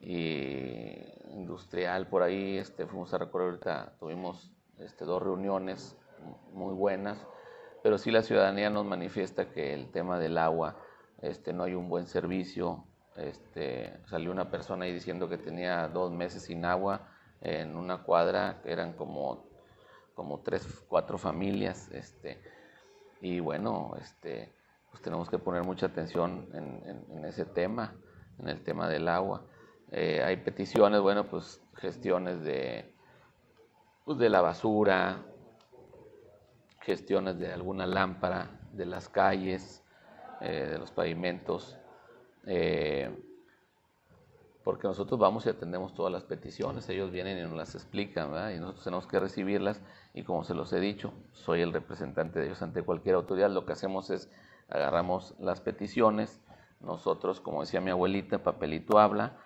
y 0.00 0.94
industrial 1.32 2.06
por 2.06 2.22
ahí, 2.22 2.58
este, 2.58 2.86
fuimos 2.86 3.12
a 3.14 3.18
recorrer 3.18 3.48
ahorita, 3.48 3.94
tuvimos 3.98 4.52
este, 4.78 5.04
dos 5.04 5.20
reuniones 5.20 5.96
muy 6.52 6.72
buenas, 6.72 7.18
pero 7.82 7.98
sí 7.98 8.12
la 8.12 8.22
ciudadanía 8.22 8.70
nos 8.70 8.86
manifiesta 8.86 9.50
que 9.50 9.74
el 9.74 9.90
tema 9.90 10.20
del 10.20 10.38
agua, 10.38 10.76
este, 11.20 11.52
no 11.52 11.64
hay 11.64 11.74
un 11.74 11.88
buen 11.88 12.06
servicio, 12.06 12.84
este, 13.16 13.98
salió 14.06 14.30
una 14.30 14.52
persona 14.52 14.84
ahí 14.84 14.92
diciendo 14.92 15.28
que 15.28 15.36
tenía 15.36 15.88
dos 15.88 16.12
meses 16.12 16.44
sin 16.44 16.64
agua 16.64 17.08
en 17.40 17.74
una 17.74 18.04
cuadra, 18.04 18.60
que 18.62 18.70
eran 18.70 18.92
como 18.92 19.51
como 20.14 20.40
tres, 20.40 20.66
cuatro 20.88 21.18
familias, 21.18 21.90
este, 21.92 22.42
y 23.20 23.40
bueno, 23.40 23.94
este, 24.00 24.52
pues 24.90 25.02
tenemos 25.02 25.30
que 25.30 25.38
poner 25.38 25.62
mucha 25.64 25.86
atención 25.86 26.48
en, 26.52 27.24
ese 27.24 27.44
tema, 27.44 27.94
en 28.38 28.48
el 28.48 28.62
tema 28.62 28.88
del 28.88 29.08
agua. 29.08 29.44
Eh, 29.90 30.22
hay 30.22 30.36
peticiones, 30.36 31.00
bueno, 31.00 31.24
pues 31.28 31.62
gestiones 31.76 32.42
de, 32.42 32.94
pues 34.04 34.18
de 34.18 34.28
la 34.28 34.40
basura, 34.40 35.22
gestiones 36.80 37.38
de 37.38 37.52
alguna 37.52 37.86
lámpara, 37.86 38.60
de 38.72 38.86
las 38.86 39.08
calles, 39.08 39.84
eh, 40.40 40.68
de 40.72 40.78
los 40.78 40.90
pavimentos, 40.90 41.78
eh, 42.46 43.10
porque 44.64 44.86
nosotros 44.86 45.18
vamos 45.18 45.46
y 45.46 45.48
atendemos 45.48 45.94
todas 45.94 46.12
las 46.12 46.22
peticiones, 46.22 46.88
ellos 46.88 47.10
vienen 47.10 47.38
y 47.38 47.42
nos 47.42 47.56
las 47.56 47.74
explican, 47.74 48.30
y 48.54 48.58
nosotros 48.58 48.84
tenemos 48.84 49.06
que 49.06 49.18
recibirlas 49.18 49.80
y 50.14 50.22
como 50.22 50.44
se 50.44 50.54
los 50.54 50.72
he 50.72 50.80
dicho, 50.80 51.12
soy 51.32 51.62
el 51.62 51.72
representante 51.72 52.38
de 52.38 52.46
ellos 52.46 52.62
ante 52.62 52.82
cualquier 52.82 53.16
autoridad, 53.16 53.50
lo 53.50 53.66
que 53.66 53.72
hacemos 53.72 54.10
es 54.10 54.30
agarramos 54.68 55.34
las 55.38 55.60
peticiones, 55.60 56.40
nosotros, 56.80 57.40
como 57.40 57.60
decía 57.60 57.80
mi 57.80 57.90
abuelita, 57.90 58.42
papelito 58.42 58.98
habla, 58.98 59.36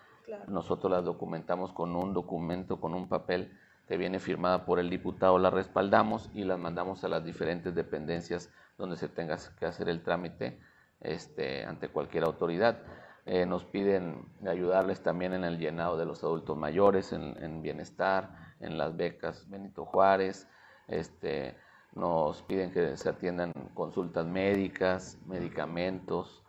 nosotros 0.49 0.91
las 0.91 1.05
documentamos 1.05 1.73
con 1.73 1.95
un 1.95 2.13
documento, 2.13 2.81
con 2.81 2.95
un 2.95 3.09
papel 3.09 3.57
que 3.87 3.97
viene 3.97 4.19
firmada 4.19 4.65
por 4.65 4.79
el 4.79 4.91
diputado, 4.91 5.39
la 5.39 5.51
respaldamos 5.51 6.31
y 6.35 6.45
las 6.45 6.59
mandamos 6.59 7.05
a 7.05 7.09
las 7.09 7.25
diferentes 7.25 7.75
dependencias 7.75 8.51
donde 8.79 8.97
se 8.97 9.09
tenga 9.09 9.39
que 9.59 9.67
hacer 9.67 9.89
el 9.89 10.03
trámite 10.03 10.59
este, 11.01 11.65
ante 11.65 11.89
cualquier 11.89 12.25
autoridad. 12.25 12.79
Eh, 13.27 13.45
nos 13.45 13.65
piden 13.65 14.25
ayudarles 14.47 15.03
también 15.03 15.33
en 15.35 15.43
el 15.43 15.59
llenado 15.59 15.97
de 15.97 16.05
los 16.05 16.23
adultos 16.23 16.57
mayores, 16.57 17.13
en, 17.13 17.61
bienestar, 17.61 18.31
en 18.61 18.79
las 18.79 18.97
becas 18.97 19.51
Benito 19.51 19.85
Juárez. 19.85 20.49
Este, 20.87 21.57
nos 21.93 22.43
piden 22.43 22.71
que 22.71 22.97
se 22.97 23.09
atiendan 23.09 23.53
consultas 23.75 24.25
médicas, 24.25 25.19
medicamentos. 25.27 26.45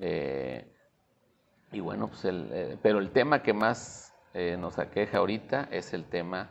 Eh, 0.00 0.74
y 1.70 1.78
bueno, 1.78 2.08
pues 2.08 2.24
el, 2.24 2.48
eh, 2.52 2.78
pero 2.82 2.98
el 2.98 3.10
tema 3.10 3.42
que 3.42 3.52
más 3.52 4.04
nos 4.58 4.78
aqueja 4.78 5.18
ahorita 5.18 5.68
es 5.72 5.92
el 5.92 6.04
tema 6.04 6.48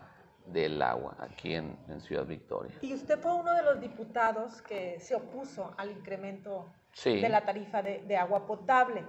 del 0.47 0.81
agua 0.81 1.15
aquí 1.19 1.53
en, 1.53 1.77
Ciudad 2.01 2.25
Victoria. 2.25 2.73
Y 2.81 2.93
usted 2.93 3.19
fue 3.19 3.33
uno 3.33 3.53
de 3.53 3.63
los 3.63 3.79
diputados 3.79 4.61
que 4.61 4.99
se 4.99 5.15
opuso 5.15 5.73
al 5.77 5.91
incremento 5.91 6.65
de 7.03 7.29
la 7.29 7.41
tarifa 7.41 7.81
de, 7.81 8.17
agua 8.17 8.45
potable. 8.45 9.03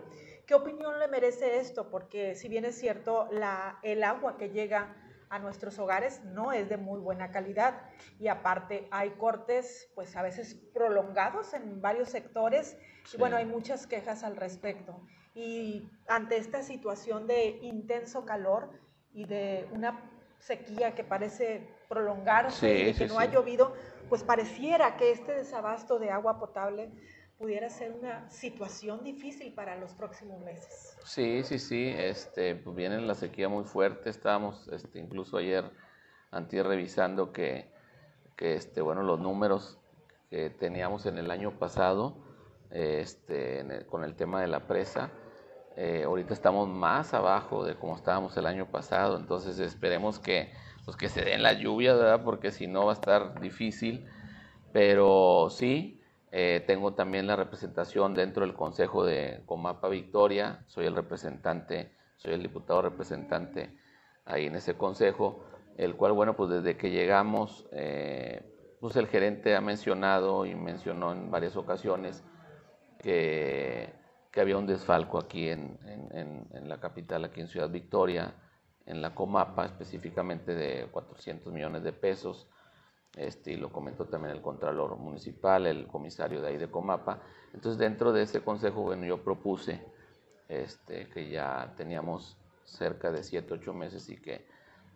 ¿Qué 0.49 0.55
opinión 0.55 0.99
le 0.99 1.09
merece 1.09 1.59
esto? 1.59 1.91
Porque 1.91 2.35
si 2.35 2.49
bien 2.49 2.65
es 2.65 2.79
cierto, 2.79 3.29
la, 3.31 3.79
el 3.83 4.03
agua 4.03 4.39
que 4.39 4.49
llega 4.49 4.97
a 5.29 5.39
nuestros 5.39 5.79
hogares 5.79 6.25
no 6.25 6.53
es 6.53 6.71
de 6.71 6.79
muy 6.79 6.99
buena 7.01 7.31
calidad 7.31 7.83
y 8.19 8.29
aparte 8.29 8.89
hay 8.91 9.11
cortes 9.11 9.91
pues 9.95 10.17
a 10.17 10.23
veces 10.23 10.55
prolongados 10.73 11.53
en 11.53 11.83
varios 11.83 12.09
sectores 12.09 12.79
y 13.13 13.19
bueno, 13.19 13.37
hay 13.37 13.45
muchas 13.45 13.87
quejas 13.87 14.25
al 14.25 14.37
respecto. 14.37 14.99
Y 15.35 15.87
ante 16.07 16.39
esta 16.39 16.63
situación 16.63 17.27
de 17.27 17.59
intenso 17.61 18.25
calor 18.25 18.71
y 19.13 19.27
de 19.27 19.69
una 19.73 20.01
sequía 20.39 20.95
que 20.95 21.05
parece 21.05 21.69
prolongarse 21.91 22.89
y 22.89 22.95
que 22.95 23.07
no 23.07 23.19
ha 23.19 23.27
llovido, 23.27 23.75
pues 24.09 24.23
pareciera 24.23 24.97
que 24.97 25.11
este 25.11 25.33
desabasto 25.33 25.99
de 25.99 26.11
agua 26.11 26.39
potable 26.39 26.91
pudiera 27.39 27.71
ser 27.71 27.93
una 27.93 28.29
situación 28.29 29.05
difícil 29.05 29.55
para 29.55 29.77
los 29.77 29.95
próximos 29.95 30.41
meses. 30.41 30.99
Sí, 31.05 31.43
sí, 31.45 31.59
sí, 31.59 31.95
este, 31.97 32.57
pues 32.57 32.75
viene 32.75 33.01
la 33.01 33.15
sequía 33.15 33.49
muy 33.49 33.65
fuerte, 33.65 34.11
estábamos 34.11 34.69
este, 34.69 34.99
incluso 34.99 35.37
ayer 35.37 35.71
anti 36.31 36.61
revisando 36.61 37.33
que, 37.33 37.71
que 38.37 38.55
este, 38.55 38.81
bueno, 38.81 39.03
los 39.03 39.21
números 39.21 39.79
que 40.31 40.51
teníamos 40.51 41.07
en 41.07 41.17
el 41.17 41.31
año 41.31 41.59
pasado 41.59 42.17
este, 42.71 43.87
con 43.89 44.05
el 44.05 44.17
tema 44.17 44.41
de 44.41 44.49
la 44.49 44.67
presa, 44.67 45.11
eh, 45.77 46.03
ahorita 46.05 46.35
estamos 46.35 46.69
más 46.69 47.15
abajo 47.15 47.65
de 47.65 47.77
como 47.77 47.95
estábamos 47.95 48.37
el 48.37 48.47
año 48.47 48.67
pasado, 48.67 49.17
entonces 49.17 49.61
esperemos 49.61 50.19
que, 50.19 50.53
pues 50.85 50.97
que 50.97 51.09
se 51.09 51.23
den 51.25 51.45
las 51.45 51.59
lluvias, 51.59 51.97
¿verdad? 51.97 52.25
Porque 52.25 52.51
si 52.51 52.67
no 52.67 52.87
va 52.87 52.93
a 52.93 52.95
estar 52.95 53.41
difícil. 53.41 54.05
Pero 54.73 55.49
sí, 55.51 55.98
eh, 56.31 56.63
tengo 56.67 56.95
también 56.95 57.27
la 57.27 57.37
representación 57.37 58.15
dentro 58.15 58.45
del 58.45 58.55
Consejo 58.55 59.05
de 59.05 59.43
Comapa 59.47 59.89
Victoria, 59.89 60.63
soy 60.67 60.87
el 60.87 60.95
representante, 60.95 61.93
soy 62.17 62.35
el 62.35 62.43
diputado 62.43 62.83
representante 62.83 63.77
ahí 64.25 64.47
en 64.47 64.57
ese 64.57 64.75
consejo, 64.77 65.45
el 65.77 65.97
cual, 65.97 66.13
bueno, 66.13 66.37
pues 66.37 66.51
desde 66.51 66.77
que 66.77 66.91
llegamos, 66.91 67.67
eh, 67.73 68.43
pues 68.81 68.97
el 68.97 69.07
gerente 69.07 69.57
ha 69.57 69.61
mencionado 69.61 70.45
y 70.45 70.55
mencionó 70.55 71.13
en 71.13 71.31
varias 71.31 71.57
ocasiones 71.57 72.25
que 72.99 73.99
que 74.31 74.41
había 74.41 74.59
un 74.59 74.67
desfalco 74.67 75.19
aquí 75.19 75.49
en, 75.49 75.79
la 76.65 76.79
capital, 76.79 77.25
aquí 77.25 77.41
en 77.41 77.49
Ciudad 77.49 77.71
Victoria, 77.71 78.35
en 78.87 79.01
la 79.01 79.15
Comapa, 79.15 79.65
específicamente 79.65 80.55
de 80.55 80.87
400 80.91 81.53
millones 81.53 81.83
de 81.83 81.93
pesos. 81.93 82.49
Este, 83.17 83.53
y 83.53 83.57
lo 83.57 83.73
comentó 83.73 84.05
también 84.05 84.37
el 84.37 84.43
Contralor 84.43 84.97
Municipal, 84.97 85.67
el 85.67 85.87
comisario 85.87 86.41
de 86.41 86.49
ahí 86.49 86.57
de 86.57 86.71
Comapa. 86.71 87.21
Entonces, 87.53 87.79
dentro 87.79 88.13
de 88.13 88.23
ese 88.23 88.43
consejo, 88.43 88.83
bueno, 88.83 89.07
yo 89.07 89.23
propuse 89.23 89.83
este, 90.49 91.09
que 91.09 91.29
ya 91.29 91.75
teníamos 91.77 92.37
cerca 92.65 93.11
de 93.11 93.23
7, 93.23 93.55
8 93.55 93.75
meses 93.75 94.09
y 94.09 94.17
que, 94.17 94.47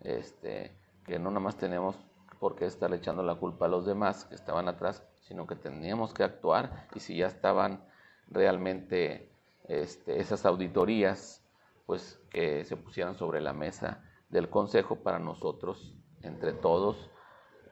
este, 0.02 0.72
que 1.04 1.18
no 1.18 1.30
nada 1.30 1.40
más 1.40 1.56
teníamos 1.56 1.96
por 2.38 2.56
qué 2.56 2.66
estar 2.66 2.92
echando 2.92 3.22
la 3.22 3.36
culpa 3.36 3.66
a 3.66 3.68
los 3.68 3.86
demás 3.86 4.24
que 4.24 4.34
estaban 4.34 4.68
atrás, 4.68 5.02
sino 5.20 5.46
que 5.46 5.56
teníamos 5.56 6.12
que 6.12 6.24
actuar 6.24 6.88
y 6.94 7.00
si 7.00 7.16
ya 7.16 7.26
estaban 7.26 7.84
realmente 8.28 9.30
este, 9.68 10.20
esas 10.20 10.44
auditorías, 10.44 11.42
pues 11.86 12.20
que 12.30 12.64
se 12.64 12.76
pusieran 12.76 13.14
sobre 13.14 13.40
la 13.40 13.52
mesa 13.52 14.04
del 14.28 14.48
Consejo 14.48 14.96
para 14.96 15.18
nosotros, 15.18 15.94
entre 16.22 16.52
todos, 16.52 17.10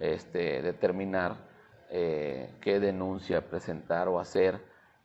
este, 0.01 0.63
determinar 0.63 1.37
eh, 1.91 2.51
qué 2.61 2.81
denuncia 2.81 3.49
presentar 3.49 4.09
o 4.09 4.19
hacer 4.19 4.61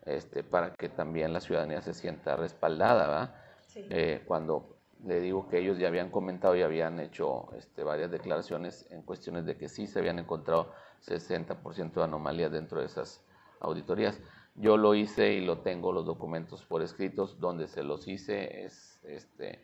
este, 0.06 0.44
para 0.44 0.74
que 0.74 0.90
también 0.90 1.34
la 1.34 1.42
ciudadanía 1.42 1.82
se 1.82 1.94
sienta 1.94 2.36
respaldada. 2.36 3.42
Eh, 3.76 4.24
cuando 4.26 4.78
le 5.06 5.20
digo 5.20 5.48
que 5.50 5.60
ellos 5.60 5.78
ya 5.78 5.90
habían 5.90 6.10
comentado 6.10 6.56
y 6.56 6.62
habían 6.62 7.00
hecho 7.00 7.50
este, 7.58 7.84
varias 7.84 8.10
declaraciones 8.10 8.90
en 8.90 9.02
cuestiones 9.02 9.46
de 9.46 9.58
que 9.58 9.68
sí 9.68 9.86
se 9.86 10.00
habían 10.00 10.18
encontrado 10.18 10.72
60% 11.06 11.94
de 11.94 12.04
anomalías 12.04 12.52
dentro 12.52 12.80
de 12.80 12.86
esas 12.86 13.24
auditorías. 13.60 14.20
Yo 14.56 14.78
lo 14.78 14.96
hice 14.96 15.34
y 15.34 15.46
lo 15.46 15.60
tengo 15.60 15.92
los 15.92 16.06
documentos 16.06 16.64
por 16.64 16.82
escritos 16.82 17.40
donde 17.40 17.68
se 17.68 17.84
los 17.84 18.08
hice 18.08 18.64
es, 18.64 19.00
este, 19.04 19.62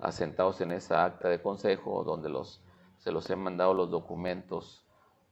asentados 0.00 0.60
en 0.60 0.72
esa 0.72 1.04
acta 1.04 1.28
de 1.28 1.40
consejo 1.40 2.04
donde 2.04 2.28
los, 2.28 2.60
se 2.98 3.12
los 3.12 3.28
he 3.30 3.36
mandado 3.36 3.74
los 3.74 3.90
documentos 3.90 4.84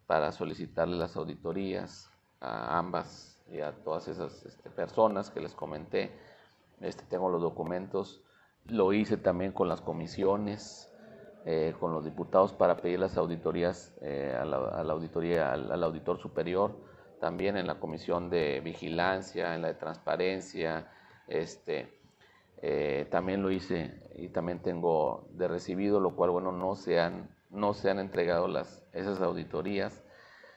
para 0.06 0.32
solicitarle 0.32 0.96
las 0.96 1.16
auditorías 1.16 2.10
a 2.40 2.78
ambas 2.78 3.42
y 3.50 3.60
a 3.60 3.72
todas 3.72 4.08
esas 4.08 4.44
este, 4.44 4.70
personas 4.70 5.30
que 5.30 5.40
les 5.40 5.54
comenté. 5.54 6.12
Este, 6.80 7.04
tengo 7.04 7.28
los 7.28 7.42
documentos. 7.42 8.22
Lo 8.66 8.92
hice 8.92 9.16
también 9.16 9.52
con 9.52 9.68
las 9.68 9.80
comisiones, 9.80 10.92
eh, 11.44 11.74
con 11.80 11.92
los 11.92 12.04
diputados 12.04 12.52
para 12.52 12.76
pedir 12.76 13.00
las 13.00 13.16
auditorías 13.16 13.94
eh, 14.00 14.36
a, 14.38 14.44
la, 14.44 14.92
auditoría, 14.92 15.52
al 15.52 15.82
auditor 15.82 16.18
superior 16.18 16.92
también 17.22 17.56
en 17.56 17.68
la 17.68 17.78
comisión 17.78 18.30
de 18.30 18.58
vigilancia, 18.58 19.54
en 19.54 19.62
la 19.62 19.68
de 19.68 19.74
transparencia, 19.74 20.90
este, 21.28 22.00
eh, 22.60 23.06
también 23.12 23.42
lo 23.42 23.52
hice 23.52 24.10
y 24.16 24.30
también 24.30 24.60
tengo 24.60 25.28
de 25.30 25.46
recibido, 25.46 26.00
lo 26.00 26.16
cual, 26.16 26.30
bueno, 26.30 26.50
no 26.50 26.74
se 26.74 26.98
han, 26.98 27.30
no 27.52 27.74
se 27.74 27.90
han 27.90 27.98
entregado 27.98 28.48
las, 28.48 28.82
esas 28.92 29.20
auditorías 29.20 30.02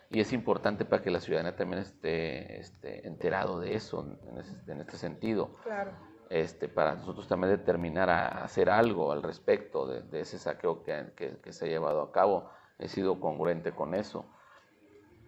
y 0.09 0.19
es 0.19 0.33
importante 0.33 0.85
para 0.85 1.01
que 1.01 1.11
la 1.11 1.19
ciudadanía 1.19 1.55
también 1.55 1.81
esté, 1.81 2.59
esté 2.59 3.07
enterado 3.07 3.59
de 3.59 3.75
eso 3.75 4.07
en, 4.67 4.79
este 4.79 4.97
sentido. 4.97 5.55
Claro. 5.63 5.91
Este, 6.29 6.67
para 6.67 6.95
nosotros 6.95 7.27
también 7.27 7.51
determinar 7.51 8.09
a 8.09 8.43
hacer 8.43 8.69
algo 8.69 9.11
al 9.11 9.21
respecto 9.21 9.85
de, 9.85 10.21
ese 10.21 10.39
saqueo 10.39 10.83
que, 10.83 11.11
que, 11.15 11.53
se 11.53 11.65
ha 11.65 11.67
llevado 11.67 12.01
a 12.01 12.11
cabo. 12.11 12.49
He 12.79 12.87
sido 12.87 13.19
congruente 13.19 13.71
con 13.73 13.93
eso. 13.93 14.25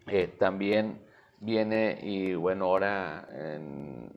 Eh, 0.07 0.27
también 0.27 1.01
viene 1.39 1.99
y 2.01 2.35
bueno, 2.35 2.65
ahora 2.65 3.27
en, 3.31 4.11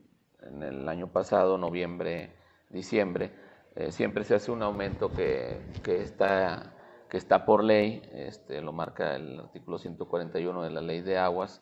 el 0.62 0.88
año 0.88 1.08
pasado, 1.08 1.58
noviembre, 1.58 2.32
diciembre, 2.70 3.30
eh, 3.76 3.92
siempre 3.92 4.24
se 4.24 4.34
hace 4.34 4.50
un 4.50 4.62
aumento 4.62 5.12
que, 5.12 5.60
que, 5.82 6.02
está, 6.02 6.74
que 7.10 7.16
está 7.16 7.44
por 7.44 7.64
ley, 7.64 8.02
este, 8.12 8.62
lo 8.62 8.72
marca 8.72 9.16
el 9.16 9.40
artículo 9.40 9.78
141 9.78 10.62
de 10.62 10.70
la 10.70 10.80
ley 10.80 11.00
de 11.00 11.18
aguas, 11.18 11.60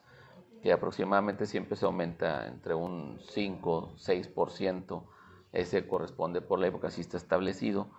que 0.61 0.71
aproximadamente 0.71 1.47
siempre 1.47 1.75
se 1.75 1.85
aumenta 1.85 2.47
entre 2.47 2.75
un 2.75 3.19
5, 3.19 3.95
6%, 3.97 5.03
ese 5.51 5.87
corresponde 5.87 6.41
por 6.41 6.59
ley 6.59 6.69
porque 6.69 6.87
así 6.87 7.01
está 7.01 7.17
establecido, 7.17 7.89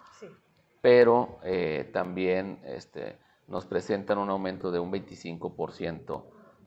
pero 0.81 1.41
eh, 1.43 1.91
también 1.93 2.61
este, 2.65 3.19
nos 3.49 3.67
presentan 3.67 4.19
un 4.19 4.31
aumento 4.31 4.71
de 4.71 4.79
un 4.79 4.93
25% 4.93 6.25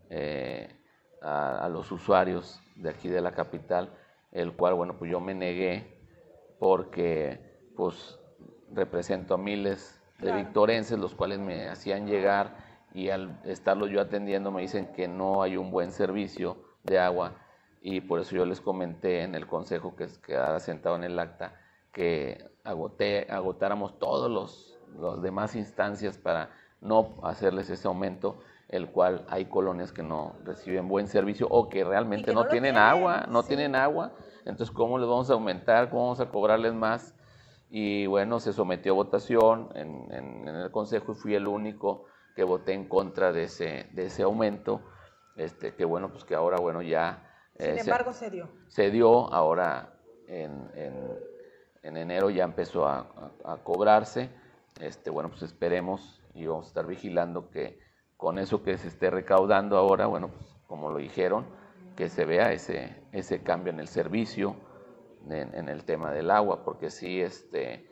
eh, 0.10 0.68
a, 1.22 1.70
los 1.70 1.92
usuarios 1.94 2.62
de 2.76 2.90
aquí 2.90 3.08
de 3.08 3.22
la 3.22 3.32
capital, 3.32 3.98
el 4.34 4.52
cual, 4.54 4.74
bueno, 4.74 4.98
pues 4.98 5.10
yo 5.10 5.22
me 5.22 5.34
negué 5.34 5.98
porque 6.60 7.40
pues 7.78 8.20
represento 8.74 9.36
a 9.36 9.38
miles 9.38 10.03
de 10.20 10.32
victorenses, 10.32 10.98
los 11.00 11.16
cuales 11.16 11.40
me 11.40 11.68
hacían 11.68 12.08
llegar 12.08 12.56
y 12.94 13.10
al 13.10 13.40
estarlos 13.44 13.90
yo 13.90 14.00
atendiendo 14.00 14.52
me 14.52 14.62
dicen 14.62 14.94
que 14.94 15.08
no 15.08 15.42
hay 15.42 15.58
un 15.58 15.72
buen 15.72 15.92
servicio 15.92 16.58
de 16.84 17.00
agua 17.00 17.34
y 17.82 18.02
por 18.02 18.20
eso 18.20 18.36
yo 18.36 18.46
les 18.46 18.62
comenté 18.62 19.24
en 19.24 19.36
el 19.36 19.48
consejo 19.48 19.96
que 19.96 20.08
quedara 20.26 20.60
sentado 20.60 20.96
en 20.96 21.04
el 21.04 21.20
acta 21.20 21.56
que 21.92 22.50
agoté, 22.64 23.28
agotáramos 23.30 24.00
todos 24.00 24.32
los, 24.32 24.80
los 25.00 25.22
demás 25.22 25.56
instancias 25.56 26.18
para 26.18 26.50
no 26.82 27.16
hacerles 27.24 27.70
ese 27.70 27.88
aumento, 27.88 28.40
el 28.70 28.90
cual 28.90 29.26
hay 29.30 29.46
colonias 29.46 29.92
que 29.92 30.04
no 30.04 30.36
reciben 30.44 30.88
buen 30.88 31.08
servicio 31.08 31.48
o 31.50 31.70
que 31.70 31.84
realmente 31.84 32.34
no, 32.34 32.46
tienen 32.48 32.78
agua, 32.78 33.26
no 33.30 33.44
tienen 33.44 33.76
agua. 33.76 34.12
Entonces, 34.46 34.74
¿cómo 34.74 34.98
les 34.98 35.08
vamos 35.08 35.30
a 35.30 35.34
aumentar? 35.34 35.90
¿Cómo 35.90 36.04
vamos 36.04 36.20
a 36.20 36.30
cobrarles 36.30 36.74
más? 36.74 37.14
Y 37.76 38.06
bueno, 38.06 38.40
se 38.40 38.54
sometió 38.54 38.92
a 38.92 38.96
votación 38.96 39.70
en, 39.74 40.12
en, 40.14 40.48
el 40.48 40.70
Consejo 40.70 41.14
y 41.14 41.16
fui 41.16 41.34
el 41.34 41.48
único 41.48 42.06
que 42.36 42.44
voté 42.44 42.74
en 42.74 42.88
contra 42.88 43.32
de 43.32 43.46
ese, 43.46 43.90
de 43.94 44.06
ese 44.06 44.22
aumento. 44.22 44.84
Este, 45.38 45.74
que 45.74 45.84
bueno, 45.84 46.12
pues 46.12 46.24
que 46.24 46.36
ahora, 46.36 46.58
bueno, 46.60 46.84
ya 46.84 47.34
sin 47.58 47.70
eh, 47.70 47.80
embargo, 47.80 48.14
se, 48.14 48.30
dio. 48.30 48.48
Se 48.68 48.92
dio, 48.92 49.34
ahora 49.34 49.96
en, 50.28 50.70
en, 51.82 51.98
enero 51.98 52.30
ya 52.30 52.44
empezó 52.44 52.88
a, 52.88 53.08
cobrarse. 53.64 54.30
Este, 54.80 55.10
bueno, 55.10 55.30
pues 55.30 55.42
esperemos 55.42 56.22
y 56.36 56.46
vamos 56.46 56.66
a 56.66 56.68
estar 56.68 56.86
vigilando 56.86 57.50
que 57.50 57.80
con 58.18 58.38
eso 58.38 58.62
que 58.62 58.78
se 58.78 58.88
esté 58.88 59.10
recaudando 59.10 59.80
ahora, 59.80 60.06
bueno, 60.06 60.28
pues 60.28 60.46
como 60.68 60.92
lo 60.92 61.00
dijeron, 61.00 61.48
que 61.96 62.08
se 62.10 62.26
vea 62.26 62.52
ese, 62.52 63.04
ese 63.14 63.42
cambio 63.42 63.74
en 63.74 63.80
el 63.80 63.88
servicio, 63.88 64.58
en, 65.30 65.70
el 65.70 65.84
tema 65.86 66.12
del 66.12 66.32
agua, 66.32 66.64
porque 66.64 66.90
sí, 66.90 67.22
este, 67.22 67.88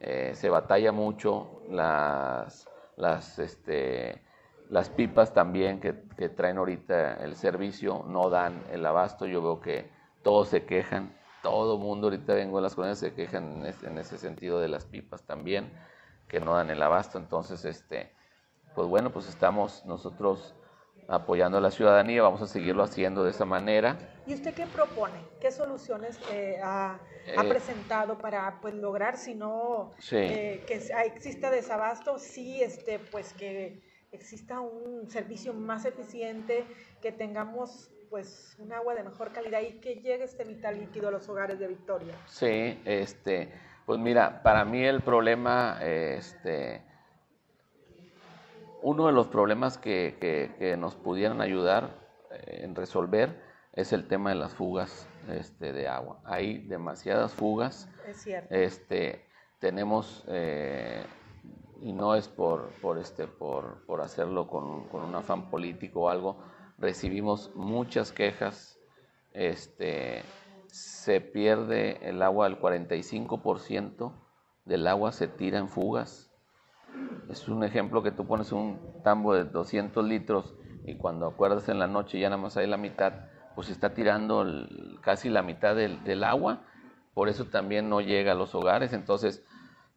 eh, 0.00 0.32
se 0.34 0.50
batalla 0.50 0.92
mucho 0.92 1.62
las, 1.68 2.68
las, 2.96 3.38
este, 3.38 4.22
las 4.70 4.90
pipas 4.90 5.32
también 5.32 5.80
que, 5.80 5.92
traen 6.28 6.58
ahorita 6.58 7.14
el 7.24 7.36
servicio 7.36 8.04
no 8.06 8.28
dan 8.28 8.62
el 8.70 8.84
abasto. 8.84 9.26
Yo 9.26 9.42
veo 9.42 9.60
que 9.60 9.90
todos 10.22 10.48
se 10.48 10.64
quejan, 10.64 11.16
todo 11.42 11.78
mundo 11.78 12.08
ahorita 12.08 12.34
vengo 12.34 12.58
a 12.58 12.60
las 12.60 12.74
colonias 12.74 12.98
se 12.98 13.14
quejan 13.14 13.64
en 13.82 13.98
ese, 13.98 14.18
sentido 14.18 14.60
de 14.60 14.68
las 14.68 14.84
pipas 14.84 15.22
también, 15.22 15.72
que 16.28 16.40
no 16.40 16.54
dan 16.54 16.70
el 16.70 16.82
abasto. 16.82 17.18
Entonces, 17.18 17.64
este, 17.64 18.12
pues 18.74 18.88
bueno, 18.88 19.10
pues 19.10 19.28
estamos 19.28 19.84
nosotros 19.86 20.54
apoyando 21.08 21.56
a 21.56 21.60
la 21.62 21.70
ciudadanía, 21.70 22.22
vamos 22.22 22.42
a 22.42 22.46
seguirlo 22.46 22.82
haciendo 22.82 23.24
de 23.24 23.30
esa 23.30 23.46
manera. 23.46 23.96
¿Y 24.26 24.34
usted 24.34 24.54
qué 24.54 24.66
propone? 24.66 25.18
¿Qué 25.40 25.50
soluciones 25.50 26.20
eh, 26.30 26.60
ha, 26.62 27.00
ha, 27.36 27.44
eh, 27.44 27.48
presentado 27.48 28.18
para 28.18 28.60
pues 28.60 28.74
lograr 28.74 29.16
si 29.16 29.34
no 29.34 29.92
eh, 30.12 30.62
que 30.66 30.74
exista 31.06 31.50
desabasto, 31.50 32.18
sí 32.18 32.62
este 32.62 32.98
pues 32.98 33.32
que 33.32 33.80
exista 34.12 34.60
un 34.60 35.08
servicio 35.10 35.54
más 35.54 35.86
eficiente, 35.86 36.64
que 37.00 37.10
tengamos 37.10 37.90
pues 38.10 38.54
un 38.58 38.72
agua 38.72 38.94
de 38.94 39.02
mejor 39.02 39.32
calidad 39.32 39.60
y 39.62 39.80
que 39.80 39.96
llegue 39.96 40.24
este 40.24 40.44
vital 40.44 40.78
líquido 40.78 41.08
a 41.08 41.10
los 41.10 41.26
hogares 41.28 41.58
de 41.58 41.68
Victoria. 41.68 42.14
Sí, 42.26 42.80
este, 42.84 43.50
pues 43.86 43.98
mira, 43.98 44.42
para 44.42 44.64
mí 44.64 44.82
el 44.84 45.02
problema, 45.02 45.78
este, 45.82 46.82
uno 48.82 49.06
de 49.06 49.12
los 49.12 49.28
problemas 49.28 49.78
que, 49.78 50.16
que, 50.20 50.76
nos 50.76 50.94
pudieran 50.94 51.40
ayudar 51.40 51.90
eh, 52.30 52.60
en 52.64 52.74
resolver 52.74 53.42
es 53.72 53.92
el 53.92 54.08
tema 54.08 54.30
de 54.30 54.36
las 54.36 54.54
fugas 54.54 55.08
este, 55.28 55.72
de 55.72 55.88
agua. 55.88 56.20
Hay 56.24 56.58
demasiadas 56.66 57.32
fugas. 57.32 57.88
Es 58.06 58.22
cierto. 58.22 58.54
Este, 58.54 59.26
tenemos 59.58 60.24
eh, 60.28 61.04
y 61.80 61.92
no 61.92 62.14
es 62.14 62.28
por, 62.28 62.70
por, 62.80 62.98
este, 62.98 63.26
por, 63.26 63.84
por 63.86 64.00
hacerlo 64.00 64.48
con, 64.48 64.88
con, 64.88 65.04
un 65.04 65.14
afán 65.14 65.50
político 65.50 66.02
o 66.02 66.08
algo, 66.08 66.38
recibimos 66.78 67.52
muchas 67.54 68.12
quejas, 68.12 68.78
este, 69.32 70.22
se 70.66 71.20
pierde 71.20 71.98
el 72.08 72.22
agua, 72.22 72.46
el 72.46 72.58
45% 72.58 74.12
del 74.64 74.86
agua 74.86 75.12
se 75.12 75.28
tira 75.28 75.58
en 75.58 75.68
fugas. 75.68 76.27
Es 77.28 77.48
un 77.48 77.62
ejemplo 77.62 78.02
que 78.02 78.10
tú 78.10 78.26
pones 78.26 78.52
un 78.52 78.78
tambo 79.04 79.34
de 79.34 79.44
200 79.44 80.04
litros 80.04 80.54
y 80.84 80.96
cuando 80.96 81.26
acuerdas 81.26 81.68
en 81.68 81.78
la 81.78 81.86
noche 81.86 82.18
ya 82.18 82.30
nada 82.30 82.40
más 82.40 82.56
hay 82.56 82.66
la 82.66 82.78
mitad, 82.78 83.12
pues 83.54 83.68
está 83.68 83.92
tirando 83.92 84.46
casi 85.02 85.28
la 85.28 85.42
mitad 85.42 85.76
del, 85.76 86.24
agua, 86.24 86.62
por 87.12 87.28
eso 87.28 87.44
también 87.44 87.88
no 87.88 88.00
llega 88.00 88.32
a 88.32 88.34
los 88.34 88.54
hogares. 88.54 88.92
Entonces, 88.92 89.44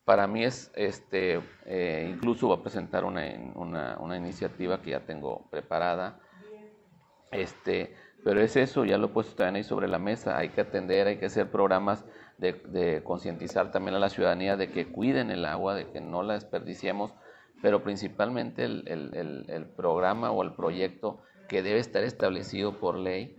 para 0.04 0.27
mí 0.27 0.43
es, 0.43 0.71
este, 0.75 1.41
eh, 1.65 2.10
incluso 2.13 2.49
va 2.49 2.56
a 2.56 2.62
presentar 2.63 3.06
una, 3.06 3.23
una, 3.56 3.97
una, 3.99 4.17
iniciativa 4.17 4.82
que 4.82 4.91
ya 4.91 5.01
tengo 5.01 5.47
preparada, 5.49 6.19
este, 7.32 7.95
pero 8.23 8.41
es 8.41 8.56
eso, 8.58 8.84
ya 8.84 8.97
lo 8.97 9.08
he 9.08 9.10
puesto 9.10 9.36
también 9.36 9.56
ahí 9.58 9.63
sobre 9.63 9.88
la 9.88 9.99
mesa, 9.99 10.38
hay 10.38 10.49
que 10.49 10.62
atender, 10.62 11.08
hay 11.08 11.17
que 11.17 11.27
hacer 11.27 11.49
programas 11.49 12.04
de, 12.41 12.54
de 12.54 13.04
concientizar 13.04 13.71
también 13.71 13.95
a 13.95 13.99
la 13.99 14.10
ciudadanía 14.10 14.58
de 14.58 14.71
que 14.71 14.91
cuiden 14.91 15.30
el 15.30 15.45
agua, 15.45 15.75
de 15.75 15.91
que 15.91 16.01
no 16.01 16.23
la 16.23 16.34
desperdiciemos, 16.34 17.13
pero 17.62 17.84
principalmente 17.84 18.63
el, 18.63 18.84
el, 18.88 19.45
el, 19.47 19.65
programa 19.67 20.32
o 20.32 20.41
el 20.41 20.54
proyecto 20.54 21.21
que 21.47 21.62
debe 21.62 21.80
estar 21.80 22.04
establecido 22.04 22.80
por 22.80 22.97
ley, 22.97 23.38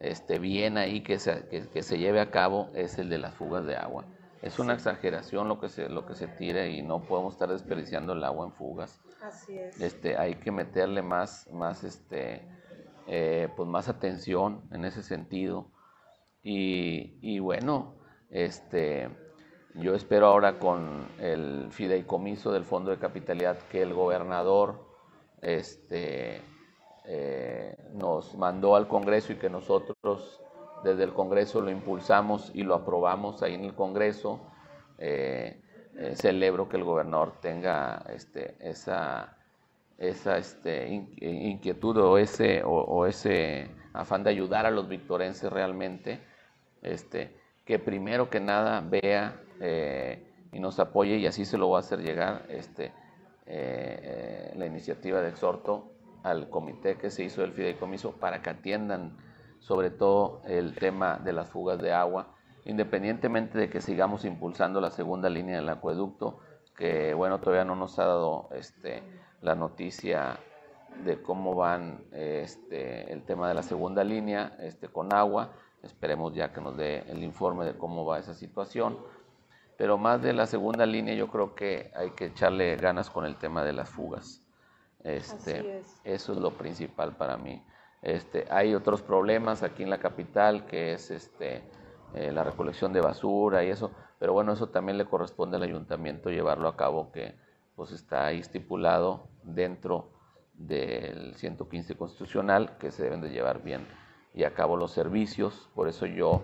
este, 0.00 0.38
bien 0.38 0.76
ahí 0.76 1.02
que 1.02 1.18
se, 1.18 1.48
que, 1.48 1.66
que 1.66 1.82
se 1.82 1.98
lleve 1.98 2.20
a 2.20 2.30
cabo, 2.30 2.70
es 2.74 2.98
el 2.98 3.08
de 3.08 3.16
las 3.16 3.34
fugas 3.34 3.64
de 3.64 3.76
agua. 3.76 4.04
Es 4.42 4.58
una 4.58 4.74
exageración 4.74 5.48
lo 5.48 5.58
que 5.58 5.70
se 5.70 5.88
lo 5.88 6.04
que 6.04 6.14
se 6.14 6.26
tira 6.26 6.66
y 6.66 6.82
no 6.82 7.00
podemos 7.04 7.34
estar 7.34 7.48
desperdiciando 7.48 8.12
el 8.12 8.22
agua 8.22 8.44
en 8.46 8.52
fugas. 8.52 9.00
Así 9.22 9.56
es. 9.56 9.80
Este, 9.80 10.18
hay 10.18 10.34
que 10.34 10.50
meterle 10.50 11.00
más, 11.00 11.48
más, 11.52 11.84
este, 11.84 12.46
eh, 13.06 13.48
pues 13.56 13.66
más 13.66 13.88
atención 13.88 14.60
en 14.72 14.84
ese 14.84 15.02
sentido. 15.02 15.70
Y, 16.42 17.18
y, 17.22 17.38
bueno, 17.38 18.01
este, 18.32 19.08
yo 19.74 19.94
espero 19.94 20.26
ahora 20.26 20.58
con 20.58 21.06
el 21.20 21.68
fideicomiso 21.70 22.52
del 22.52 22.64
Fondo 22.64 22.90
de 22.90 22.98
Capitalidad 22.98 23.56
que 23.70 23.82
el 23.82 23.94
gobernador 23.94 24.84
este, 25.40 26.40
eh, 27.04 27.76
nos 27.94 28.34
mandó 28.36 28.74
al 28.74 28.88
Congreso 28.88 29.32
y 29.32 29.36
que 29.36 29.48
nosotros 29.48 30.42
desde 30.82 31.04
el 31.04 31.12
Congreso 31.12 31.60
lo 31.60 31.70
impulsamos 31.70 32.50
y 32.54 32.64
lo 32.64 32.74
aprobamos 32.74 33.42
ahí 33.42 33.54
en 33.54 33.64
el 33.64 33.74
Congreso. 33.74 34.40
Eh, 34.98 35.62
eh, 35.98 36.16
celebro 36.16 36.68
que 36.68 36.78
el 36.78 36.84
gobernador 36.84 37.34
tenga 37.40 38.02
este, 38.08 38.56
esa, 38.60 39.36
esa 39.98 40.38
este, 40.38 40.86
inquietud 40.88 41.98
o 41.98 42.16
ese, 42.16 42.62
o, 42.64 43.06
ese 43.06 43.70
afán 43.92 44.24
de 44.24 44.30
ayudar 44.30 44.64
a 44.64 44.70
los 44.70 44.88
victorenses 44.88 45.52
realmente, 45.52 46.20
este, 46.80 47.36
que 47.72 47.78
primero 47.78 48.28
que 48.28 48.38
nada 48.38 48.82
vea 48.82 49.40
eh, 49.58 50.30
y 50.52 50.60
nos 50.60 50.78
apoye, 50.78 51.16
y 51.16 51.26
así 51.26 51.46
se 51.46 51.56
lo 51.56 51.70
va 51.70 51.78
a 51.78 51.80
hacer 51.80 52.00
llegar 52.00 52.44
este, 52.50 52.92
la 53.46 54.66
iniciativa 54.66 55.22
de 55.22 55.30
exhorto 55.30 55.90
al 56.22 56.50
comité 56.50 56.98
que 56.98 57.08
se 57.08 57.24
hizo 57.24 57.40
del 57.40 57.52
fideicomiso 57.52 58.12
para 58.12 58.42
que 58.42 58.50
atiendan 58.50 59.16
sobre 59.58 59.88
todo 59.88 60.42
el 60.44 60.74
tema 60.74 61.16
de 61.16 61.32
las 61.32 61.48
fugas 61.48 61.80
de 61.80 61.94
agua, 61.94 62.34
independientemente 62.66 63.56
de 63.56 63.70
que 63.70 63.80
sigamos 63.80 64.26
impulsando 64.26 64.78
la 64.82 64.90
segunda 64.90 65.30
línea 65.30 65.56
del 65.56 65.70
acueducto, 65.70 66.40
que 66.76 67.14
bueno, 67.14 67.40
todavía 67.40 67.64
no 67.64 67.74
nos 67.74 67.98
ha 67.98 68.04
dado 68.04 68.50
este, 68.52 69.02
la 69.40 69.54
noticia 69.54 70.38
de 71.06 71.22
cómo 71.22 71.54
van 71.54 72.04
este, 72.12 73.10
el 73.10 73.22
tema 73.22 73.48
de 73.48 73.54
la 73.54 73.62
segunda 73.62 74.04
línea 74.04 74.58
este, 74.60 74.88
con 74.88 75.14
agua. 75.14 75.52
Esperemos 75.82 76.34
ya 76.34 76.52
que 76.52 76.60
nos 76.60 76.76
dé 76.76 77.04
el 77.08 77.22
informe 77.22 77.64
de 77.64 77.76
cómo 77.76 78.04
va 78.04 78.18
esa 78.18 78.34
situación. 78.34 78.98
Pero 79.76 79.98
más 79.98 80.22
de 80.22 80.32
la 80.32 80.46
segunda 80.46 80.86
línea, 80.86 81.14
yo 81.14 81.28
creo 81.28 81.54
que 81.54 81.90
hay 81.94 82.10
que 82.10 82.26
echarle 82.26 82.76
ganas 82.76 83.10
con 83.10 83.24
el 83.24 83.36
tema 83.36 83.64
de 83.64 83.72
las 83.72 83.88
fugas. 83.88 84.42
Este, 85.02 85.82
Eso 86.04 86.32
es 86.32 86.38
lo 86.38 86.52
principal 86.52 87.16
para 87.16 87.36
mí. 87.36 87.64
Este, 88.02 88.46
hay 88.50 88.74
otros 88.74 89.02
problemas 89.02 89.62
aquí 89.62 89.82
en 89.82 89.90
la 89.90 89.98
capital, 89.98 90.66
que 90.66 90.92
es 90.92 91.10
este, 91.10 91.62
eh, 92.14 92.30
la 92.32 92.44
recolección 92.44 92.92
de 92.92 93.00
basura 93.00 93.64
y 93.64 93.70
eso, 93.70 93.90
pero 94.18 94.32
bueno, 94.32 94.52
eso 94.52 94.68
también 94.68 94.98
le 94.98 95.06
corresponde 95.06 95.56
al 95.56 95.62
ayuntamiento 95.62 96.30
llevarlo 96.30 96.68
a 96.68 96.76
cabo, 96.76 97.10
que 97.10 97.34
pues 97.74 97.90
está 97.92 98.26
ahí 98.26 98.40
estipulado 98.40 99.28
dentro 99.42 100.10
del 100.54 101.34
115 101.34 101.96
constitucional, 101.96 102.76
que 102.78 102.90
se 102.90 103.04
deben 103.04 103.20
de 103.20 103.30
llevar 103.30 103.62
bien 103.62 103.86
y 104.34 104.44
a 104.44 104.54
cabo 104.54 104.76
los 104.76 104.92
servicios, 104.92 105.68
por 105.74 105.88
eso 105.88 106.06
yo 106.06 106.42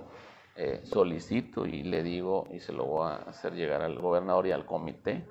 eh, 0.57 0.81
solicito 0.85 1.67
y 1.67 1.83
le 1.83 2.03
digo, 2.03 2.47
y 2.53 2.61
se 2.61 2.73
lo 2.73 2.85
voy 2.85 3.09
a 3.09 3.17
hacer 3.17 3.55
llegar 3.55 3.83
al 3.83 3.99
gobernador 3.99 4.47
y 4.47 4.53
al 4.53 4.67
comité, 4.67 5.25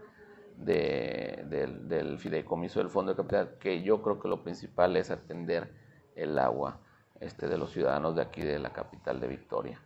del, 0.57 1.87
del 1.87 2.17
fideicomiso 2.17 2.79
del 2.79 2.89
Fondo 2.89 3.11
de 3.11 3.17
Capital, 3.17 3.57
que 3.59 3.83
yo 3.83 4.01
creo 4.01 4.19
que 4.19 4.27
lo 4.27 4.43
principal 4.43 4.95
es 4.97 5.11
atender 5.11 5.71
el 6.15 6.37
agua 6.39 6.79
este, 7.19 7.47
de 7.47 7.57
los 7.57 7.71
ciudadanos 7.71 8.15
de 8.15 8.21
aquí 8.21 8.41
de 8.41 8.59
la 8.59 8.71
capital 8.71 9.19
de 9.19 9.27
Victoria. 9.27 9.81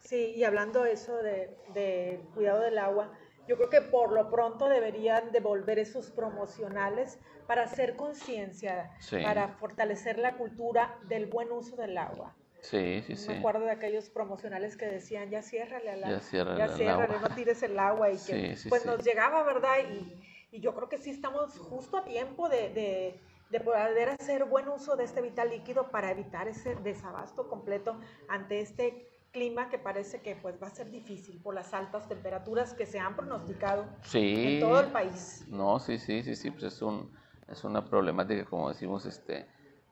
Sí, 0.00 0.34
y 0.36 0.44
hablando 0.44 0.84
eso 0.84 1.16
de, 1.16 2.20
cuidado 2.34 2.60
del 2.60 2.78
agua, 2.78 3.10
yo 3.48 3.56
creo 3.56 3.70
que 3.70 3.80
por 3.82 4.12
lo 4.12 4.30
pronto 4.30 4.68
deberían 4.68 5.30
devolver 5.32 5.78
esos 5.78 6.10
promocionales 6.10 7.18
para 7.46 7.62
hacer 7.62 7.96
conciencia, 7.96 8.90
para 9.22 9.48
fortalecer 9.48 10.18
la 10.18 10.36
cultura 10.36 10.98
del 11.08 11.26
buen 11.26 11.50
uso 11.52 11.76
del 11.76 11.96
agua. 11.98 12.34
Sí, 12.60 13.02
sí, 13.06 13.14
sí. 13.16 13.28
Me 13.28 13.38
acuerdo 13.38 13.64
de 13.66 13.70
aquellos 13.70 14.10
promocionales 14.10 14.76
que 14.76 14.86
decían, 14.86 15.30
ya 15.30 15.42
ciérrale 15.42 15.90
al 15.90 16.00
Ya 16.00 16.20
ciérrale 16.20 16.58
ya 16.58 16.64
al 16.64 16.70
ciérrale, 16.76 17.14
agua. 17.14 17.28
no 17.28 17.34
tires 17.36 17.62
el 17.62 17.78
agua. 17.78 18.08
Y 18.10 18.14
que, 18.14 18.18
Sí, 18.18 18.56
sí, 18.56 18.68
pues 18.68 18.82
sí. 18.82 18.88
nos 18.88 19.04
llegaba, 19.04 19.44
¿verdad? 19.44 19.76
Y, 19.88 20.48
y 20.56 20.60
yo 20.60 20.74
creo 20.74 20.88
que 20.88 20.98
sí 20.98 21.10
estamos 21.10 21.56
justo 21.58 21.98
a 21.98 22.04
tiempo 22.04 22.48
de, 22.48 22.70
de, 22.70 23.20
de 23.50 23.60
poder 23.60 24.08
hacer 24.08 24.44
buen 24.46 24.66
uso 24.68 24.96
de 24.96 25.04
este 25.04 25.20
vital 25.22 25.50
líquido 25.50 25.92
para 25.92 26.10
evitar 26.10 26.48
ese 26.48 26.74
desabasto 26.76 27.48
completo 27.48 28.00
ante 28.28 28.58
este 28.60 29.06
clima 29.36 29.68
que 29.68 29.78
parece 29.78 30.22
que 30.22 30.34
pues 30.34 30.54
va 30.62 30.68
a 30.68 30.70
ser 30.70 30.90
difícil 30.90 31.38
por 31.42 31.54
las 31.54 31.74
altas 31.74 32.08
temperaturas 32.08 32.72
que 32.72 32.86
se 32.86 32.98
han 32.98 33.14
pronosticado 33.14 33.84
Sí. 34.00 34.54
en 34.54 34.60
todo 34.60 34.80
el 34.80 34.86
país. 34.86 35.44
No, 35.48 35.78
sí, 35.78 35.98
sí, 35.98 36.22
sí, 36.22 36.34
sí, 36.36 36.50
pues 36.50 36.64
es 36.64 36.80
un 36.80 37.12
es 37.46 37.62
una 37.62 37.84
problemática 37.84 38.46
como 38.46 38.70
decimos 38.70 39.04
este 39.04 39.46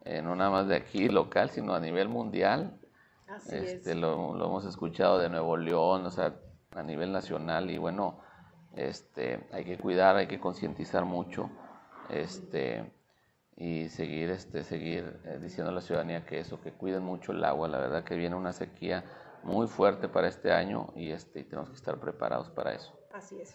eh, 0.06 0.22
no 0.22 0.34
nada 0.34 0.50
más 0.50 0.66
de 0.68 0.76
aquí 0.76 1.08
local, 1.10 1.50
sino 1.50 1.74
a 1.74 1.80
nivel 1.80 2.08
mundial. 2.08 2.78
Así 3.28 3.54
Este 3.56 3.90
es. 3.92 3.96
lo, 3.98 4.34
lo 4.34 4.46
hemos 4.46 4.64
escuchado 4.64 5.18
de 5.18 5.28
Nuevo 5.28 5.56
León, 5.58 6.06
o 6.06 6.10
sea, 6.10 6.34
a 6.74 6.82
nivel 6.82 7.12
nacional 7.12 7.70
y 7.70 7.76
bueno, 7.76 8.20
este 8.76 9.46
hay 9.52 9.64
que 9.66 9.76
cuidar, 9.76 10.16
hay 10.16 10.26
que 10.26 10.40
concientizar 10.40 11.04
mucho, 11.04 11.50
este 12.08 12.90
y 13.56 13.88
seguir 13.90 14.30
este 14.30 14.64
seguir 14.64 15.20
eh, 15.24 15.38
diciendo 15.40 15.70
a 15.70 15.74
la 15.74 15.80
ciudadanía 15.82 16.24
que 16.24 16.38
eso, 16.40 16.60
que 16.62 16.72
cuiden 16.72 17.02
mucho 17.02 17.32
el 17.32 17.44
agua, 17.44 17.68
la 17.68 17.78
verdad 17.78 18.04
que 18.04 18.16
viene 18.16 18.34
una 18.36 18.52
sequía 18.52 19.04
muy 19.44 19.66
fuerte 19.66 20.08
para 20.08 20.28
este 20.28 20.52
año 20.52 20.88
y 20.96 21.10
este 21.10 21.44
tenemos 21.44 21.70
que 21.70 21.76
estar 21.76 21.98
preparados 21.98 22.50
para 22.50 22.74
eso. 22.74 22.98
Así 23.12 23.40
es. 23.40 23.54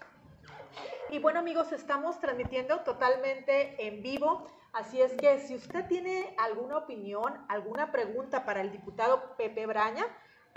Y 1.09 1.19
bueno 1.19 1.39
amigos, 1.39 1.71
estamos 1.71 2.19
transmitiendo 2.19 2.81
totalmente 2.81 3.87
en 3.87 4.03
vivo, 4.03 4.47
así 4.73 5.01
es 5.01 5.13
que 5.13 5.39
si 5.39 5.55
usted 5.55 5.87
tiene 5.87 6.35
alguna 6.37 6.77
opinión, 6.77 7.33
alguna 7.47 7.91
pregunta 7.91 8.45
para 8.45 8.61
el 8.61 8.71
diputado 8.71 9.35
Pepe 9.35 9.65
Braña, 9.65 10.05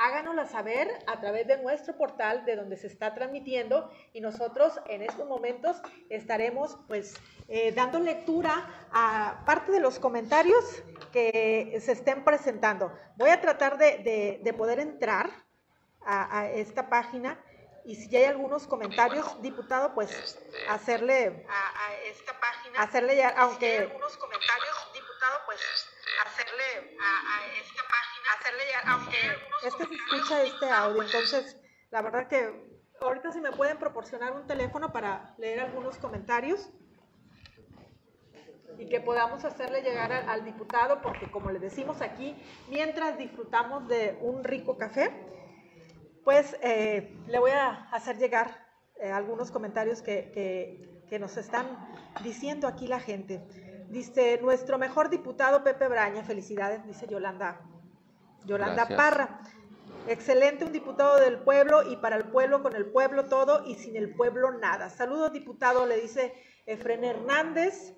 háganosla 0.02 0.46
saber 0.46 0.88
a 1.06 1.20
través 1.20 1.46
de 1.46 1.58
nuestro 1.58 1.96
portal 1.96 2.44
de 2.44 2.56
donde 2.56 2.76
se 2.76 2.88
está 2.88 3.14
transmitiendo 3.14 3.90
y 4.12 4.20
nosotros 4.20 4.80
en 4.86 5.02
estos 5.02 5.28
momentos 5.28 5.80
estaremos 6.10 6.76
pues 6.88 7.14
eh, 7.48 7.70
dando 7.72 8.00
lectura 8.00 8.66
a 8.92 9.42
parte 9.46 9.70
de 9.70 9.78
los 9.80 9.98
comentarios 10.00 10.82
que 11.12 11.78
se 11.80 11.92
estén 11.92 12.24
presentando. 12.24 12.92
Voy 13.16 13.30
a 13.30 13.40
tratar 13.40 13.78
de, 13.78 13.98
de- 13.98 14.40
de 14.42 14.52
poder 14.52 14.80
entrar 14.80 15.30
a, 16.04 16.40
a 16.40 16.50
esta 16.50 16.88
página 16.88 17.38
y 17.84 17.94
si 17.96 18.08
ya 18.08 18.20
hay 18.20 18.24
algunos 18.26 18.66
comentarios, 18.66 19.40
diputado, 19.42 19.94
pues 19.94 20.38
hacerle 20.68 21.46
a, 21.48 21.86
a 21.86 21.94
esta 22.10 22.32
página, 22.40 22.80
hacerle 22.82 23.16
ya, 23.16 23.28
aunque 23.30 23.66
hay 23.72 23.78
algunos 23.78 24.16
comentarios, 24.16 24.76
diputado, 24.94 25.38
pues 25.46 25.60
hacerle 26.24 26.96
a, 27.00 27.36
a 27.36 27.46
esta 27.60 27.82
página, 27.82 28.28
hacerle 28.38 28.62
ya, 28.70 28.92
aunque 28.92 29.66
es 29.66 29.74
que 29.74 29.86
se 29.86 29.94
escucha 29.94 30.42
este 30.42 30.70
audio, 30.70 31.02
entonces 31.02 31.56
la 31.90 32.02
verdad 32.02 32.28
que 32.28 32.72
ahorita 33.00 33.32
si 33.32 33.40
me 33.40 33.52
pueden 33.52 33.78
proporcionar 33.78 34.32
un 34.32 34.46
teléfono 34.46 34.92
para 34.92 35.34
leer 35.38 35.60
algunos 35.60 35.96
comentarios 35.98 36.70
y 38.78 38.88
que 38.88 39.00
podamos 39.00 39.44
hacerle 39.44 39.82
llegar 39.82 40.12
al, 40.12 40.28
al 40.28 40.44
diputado, 40.44 41.02
porque 41.02 41.30
como 41.30 41.50
le 41.50 41.58
decimos 41.58 42.00
aquí, 42.00 42.34
mientras 42.68 43.18
disfrutamos 43.18 43.86
de 43.88 44.18
un 44.22 44.42
rico 44.44 44.78
café, 44.78 45.10
pues 46.24 46.56
eh, 46.62 47.14
le 47.26 47.38
voy 47.38 47.50
a 47.50 47.88
hacer 47.90 48.16
llegar 48.18 48.66
eh, 49.00 49.10
algunos 49.10 49.50
comentarios 49.50 50.02
que, 50.02 50.30
que- 50.32 50.92
que 51.08 51.18
nos 51.18 51.36
están 51.36 51.66
diciendo 52.24 52.66
aquí 52.66 52.86
la 52.86 52.98
gente. 52.98 53.42
Dice, 53.92 54.38
nuestro 54.40 54.78
mejor 54.78 55.10
diputado 55.10 55.62
Pepe 55.62 55.86
Braña, 55.86 56.24
felicidades, 56.24 56.82
dice 56.86 57.06
Yolanda, 57.06 57.60
Yolanda 58.46 58.86
Gracias. 58.86 58.96
Parra. 58.96 59.40
Excelente, 60.08 60.64
un 60.64 60.72
diputado 60.72 61.20
del 61.20 61.38
pueblo 61.40 61.82
y 61.82 61.96
para 61.96 62.16
el 62.16 62.24
pueblo, 62.24 62.62
con 62.62 62.74
el 62.74 62.86
pueblo 62.86 63.26
todo 63.26 63.66
y 63.66 63.74
sin 63.74 63.94
el 63.96 64.14
pueblo 64.14 64.50
nada. 64.52 64.88
Saludos, 64.88 65.30
diputado, 65.34 65.84
le 65.84 66.00
dice 66.00 66.32
Efren 66.64 67.04
Hernández. 67.04 67.94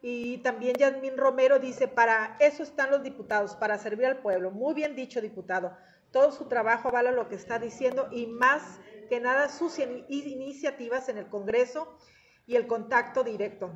Y 0.00 0.38
también 0.38 0.74
Yasmín 0.76 1.18
Romero 1.18 1.58
dice, 1.58 1.86
para 1.86 2.38
eso 2.40 2.62
están 2.62 2.90
los 2.90 3.02
diputados, 3.02 3.56
para 3.56 3.76
servir 3.76 4.06
al 4.06 4.22
pueblo. 4.22 4.50
Muy 4.50 4.72
bien 4.72 4.96
dicho, 4.96 5.20
diputado. 5.20 5.76
Todo 6.12 6.32
su 6.32 6.46
trabajo 6.48 6.88
avala 6.88 7.10
lo 7.12 7.28
que 7.28 7.34
está 7.34 7.58
diciendo 7.58 8.08
y 8.10 8.26
más 8.26 8.80
que 9.10 9.20
nada 9.20 9.50
sus 9.50 9.78
in- 9.78 10.06
iniciativas 10.08 11.10
en 11.10 11.18
el 11.18 11.28
Congreso 11.28 11.98
y 12.46 12.56
el 12.56 12.66
contacto 12.66 13.24
directo. 13.24 13.70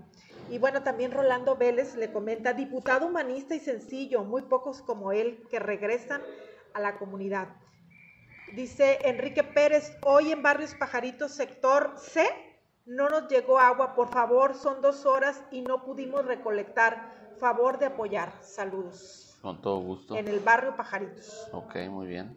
Y 0.48 0.58
bueno, 0.58 0.82
también 0.82 1.12
Rolando 1.12 1.56
Vélez 1.56 1.96
le 1.96 2.12
comenta, 2.12 2.52
diputado 2.52 3.06
humanista 3.06 3.54
y 3.54 3.60
sencillo, 3.60 4.24
muy 4.24 4.42
pocos 4.42 4.82
como 4.82 5.12
él 5.12 5.46
que 5.50 5.58
regresan 5.58 6.22
a 6.72 6.80
la 6.80 6.98
comunidad. 6.98 7.48
Dice 8.54 8.98
Enrique 9.04 9.44
Pérez, 9.44 9.96
hoy 10.04 10.32
en 10.32 10.42
Barrios 10.42 10.74
Pajaritos, 10.74 11.32
sector 11.32 11.94
C, 11.98 12.28
no 12.84 13.08
nos 13.08 13.28
llegó 13.28 13.60
agua, 13.60 13.94
por 13.94 14.10
favor, 14.10 14.54
son 14.54 14.80
dos 14.80 15.06
horas 15.06 15.42
y 15.52 15.62
no 15.62 15.84
pudimos 15.84 16.24
recolectar. 16.24 17.20
Favor 17.38 17.78
de 17.78 17.86
apoyar. 17.86 18.32
Saludos. 18.42 19.38
Con 19.40 19.62
todo 19.62 19.78
gusto. 19.78 20.16
En 20.16 20.28
el 20.28 20.40
barrio 20.40 20.76
Pajaritos. 20.76 21.48
Ok, 21.52 21.76
muy 21.88 22.06
bien. 22.06 22.36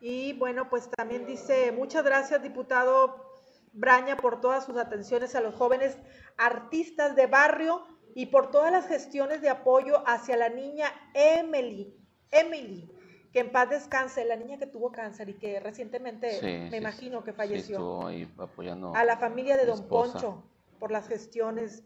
Y 0.00 0.34
bueno, 0.34 0.68
pues 0.68 0.90
también 0.90 1.24
dice, 1.24 1.72
muchas 1.72 2.04
gracias, 2.04 2.42
diputado 2.42 3.33
Braña, 3.74 4.16
por 4.16 4.40
todas 4.40 4.64
sus 4.64 4.76
atenciones 4.76 5.34
a 5.34 5.40
los 5.40 5.54
jóvenes 5.54 5.98
artistas 6.36 7.14
de 7.16 7.26
barrio 7.26 7.82
y 8.14 8.26
por 8.26 8.50
todas 8.50 8.70
las 8.72 8.86
gestiones 8.86 9.40
de 9.42 9.48
apoyo 9.50 10.02
hacia 10.06 10.36
la 10.36 10.48
niña 10.48 10.86
Emily, 11.14 11.96
Emily, 12.30 12.90
que 13.32 13.40
en 13.40 13.50
paz 13.50 13.70
descanse, 13.70 14.24
la 14.24 14.36
niña 14.36 14.58
que 14.58 14.66
tuvo 14.66 14.92
cáncer 14.92 15.28
y 15.28 15.34
que 15.34 15.58
recientemente 15.60 16.30
Sí, 16.38 16.46
me 16.46 16.70
sí, 16.70 16.76
imagino 16.76 17.24
que 17.24 17.32
sí, 17.32 17.36
falleció. 17.36 18.06
ahí 18.06 18.32
apoyando. 18.38 18.94
a 18.94 19.04
la 19.04 19.16
familia 19.16 19.56
de 19.56 19.66
Don 19.66 19.74
esposa. 19.80 20.12
Poncho 20.12 20.44
por 20.78 20.90
las 20.92 21.08
gestiones. 21.08 21.82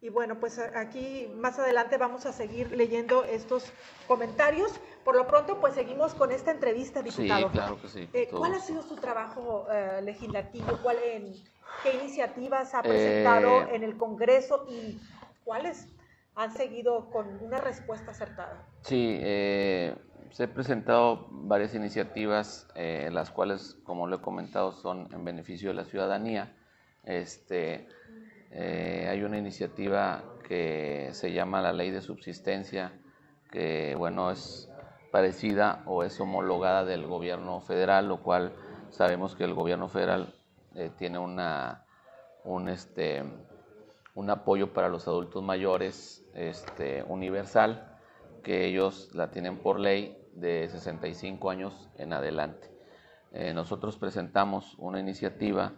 Y 0.00 0.10
bueno, 0.10 0.38
pues 0.38 0.58
aquí 0.58 1.28
más 1.36 1.58
adelante 1.58 1.96
vamos 1.96 2.24
a 2.24 2.32
seguir 2.32 2.70
leyendo 2.70 3.24
estos 3.24 3.72
comentarios. 4.06 4.72
Por 5.04 5.16
lo 5.16 5.26
pronto, 5.26 5.58
pues 5.60 5.74
seguimos 5.74 6.14
con 6.14 6.30
esta 6.30 6.52
entrevista, 6.52 7.02
Sí, 7.02 7.22
diputado. 7.22 7.50
claro 7.50 7.80
que 7.82 7.88
sí. 7.88 8.08
Eh, 8.12 8.28
¿Cuál 8.30 8.54
ha 8.54 8.60
sido 8.60 8.82
su 8.82 8.94
trabajo 8.94 9.66
eh, 9.72 10.00
legislativo? 10.02 10.78
¿Cuál 10.82 10.98
en, 11.04 11.32
¿Qué 11.82 11.94
iniciativas 11.96 12.74
ha 12.74 12.82
presentado 12.82 13.62
Eh, 13.62 13.74
en 13.76 13.82
el 13.82 13.96
Congreso 13.96 14.66
y 14.70 15.00
cuáles 15.44 15.88
han 16.36 16.52
seguido 16.52 17.10
con 17.10 17.42
una 17.42 17.58
respuesta 17.58 18.12
acertada? 18.12 18.64
Sí, 18.82 19.18
eh, 19.20 19.96
se 20.30 20.44
he 20.44 20.48
presentado 20.48 21.26
varias 21.30 21.74
iniciativas, 21.74 22.68
eh, 22.76 23.08
las 23.10 23.32
cuales, 23.32 23.76
como 23.82 24.06
lo 24.06 24.16
he 24.16 24.20
comentado, 24.20 24.70
son 24.70 25.08
en 25.12 25.24
beneficio 25.24 25.70
de 25.70 25.74
la 25.74 25.84
ciudadanía. 25.84 26.54
Este, 27.02 27.88
eh, 28.50 29.06
hay 29.10 29.22
una 29.22 29.38
iniciativa 29.38 30.24
que 30.46 31.10
se 31.12 31.32
llama 31.32 31.60
la 31.60 31.72
Ley 31.72 31.90
de 31.90 32.00
Subsistencia, 32.00 32.92
que 33.50 33.94
bueno 33.96 34.30
es 34.30 34.70
parecida 35.10 35.82
o 35.86 36.02
es 36.04 36.18
homologada 36.20 36.84
del 36.84 37.06
gobierno 37.06 37.60
federal, 37.60 38.08
lo 38.08 38.22
cual 38.22 38.52
sabemos 38.90 39.34
que 39.36 39.44
el 39.44 39.54
gobierno 39.54 39.88
federal 39.88 40.34
eh, 40.74 40.90
tiene 40.96 41.18
una, 41.18 41.84
un, 42.44 42.68
este, 42.68 43.22
un 44.14 44.30
apoyo 44.30 44.72
para 44.72 44.88
los 44.88 45.06
adultos 45.08 45.42
mayores 45.42 46.24
este, 46.34 47.04
universal, 47.08 47.96
que 48.42 48.66
ellos 48.66 49.10
la 49.14 49.30
tienen 49.30 49.58
por 49.58 49.80
ley 49.80 50.16
de 50.34 50.68
65 50.68 51.50
años 51.50 51.90
en 51.96 52.12
adelante. 52.12 52.70
Eh, 53.32 53.52
nosotros 53.52 53.98
presentamos 53.98 54.74
una 54.78 55.00
iniciativa, 55.00 55.72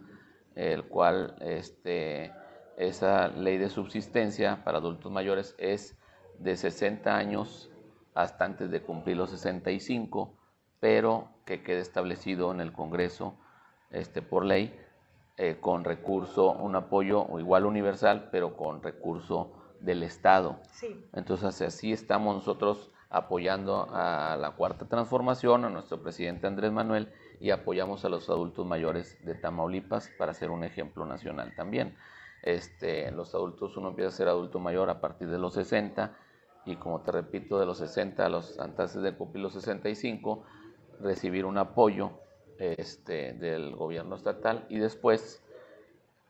el 0.55 0.85
cual 0.85 1.35
este, 1.41 2.31
esa 2.77 3.27
ley 3.27 3.57
de 3.57 3.69
subsistencia 3.69 4.63
para 4.63 4.79
adultos 4.79 5.11
mayores 5.11 5.55
es 5.57 5.97
de 6.39 6.57
60 6.57 7.15
años 7.15 7.69
hasta 8.13 8.45
antes 8.45 8.71
de 8.71 8.81
cumplir 8.81 9.17
los 9.17 9.29
65, 9.31 10.33
pero 10.79 11.29
que 11.45 11.63
quede 11.63 11.79
establecido 11.79 12.51
en 12.51 12.61
el 12.61 12.73
Congreso 12.73 13.35
este, 13.91 14.21
por 14.21 14.45
ley 14.45 14.77
eh, 15.37 15.57
con 15.59 15.83
recurso, 15.83 16.51
un 16.51 16.75
apoyo 16.75 17.27
igual 17.39 17.65
universal, 17.65 18.29
pero 18.31 18.55
con 18.57 18.83
recurso 18.83 19.51
del 19.79 20.03
Estado. 20.03 20.59
Sí, 20.71 21.05
Entonces 21.13 21.61
así 21.61 21.91
estamos 21.91 22.35
nosotros 22.35 22.91
apoyando 23.09 23.89
a 23.91 24.37
la 24.39 24.51
cuarta 24.51 24.87
transformación, 24.87 25.65
a 25.65 25.69
nuestro 25.69 26.01
presidente 26.01 26.47
Andrés 26.47 26.71
Manuel 26.71 27.11
y 27.39 27.49
apoyamos 27.49 28.05
a 28.05 28.09
los 28.09 28.29
adultos 28.29 28.65
mayores 28.65 29.17
de 29.25 29.35
Tamaulipas 29.35 30.09
para 30.17 30.33
ser 30.33 30.49
un 30.49 30.63
ejemplo 30.63 31.05
nacional 31.05 31.53
también. 31.55 31.97
Este, 32.43 33.11
los 33.11 33.35
adultos, 33.35 33.77
uno 33.77 33.89
empieza 33.89 34.09
a 34.09 34.11
ser 34.11 34.27
adulto 34.27 34.59
mayor 34.59 34.89
a 34.89 34.99
partir 34.99 35.29
de 35.29 35.37
los 35.37 35.53
60 35.53 36.17
y 36.65 36.75
como 36.75 37.01
te 37.01 37.11
repito, 37.11 37.59
de 37.59 37.65
los 37.65 37.77
60 37.79 38.25
a 38.25 38.29
los 38.29 38.59
antes 38.59 38.93
de 38.99 39.13
cumplir 39.15 39.43
los 39.43 39.53
65, 39.53 40.43
recibir 40.99 41.45
un 41.45 41.57
apoyo 41.57 42.11
este, 42.57 43.33
del 43.33 43.75
gobierno 43.75 44.15
estatal 44.15 44.65
y 44.69 44.77
después 44.77 45.43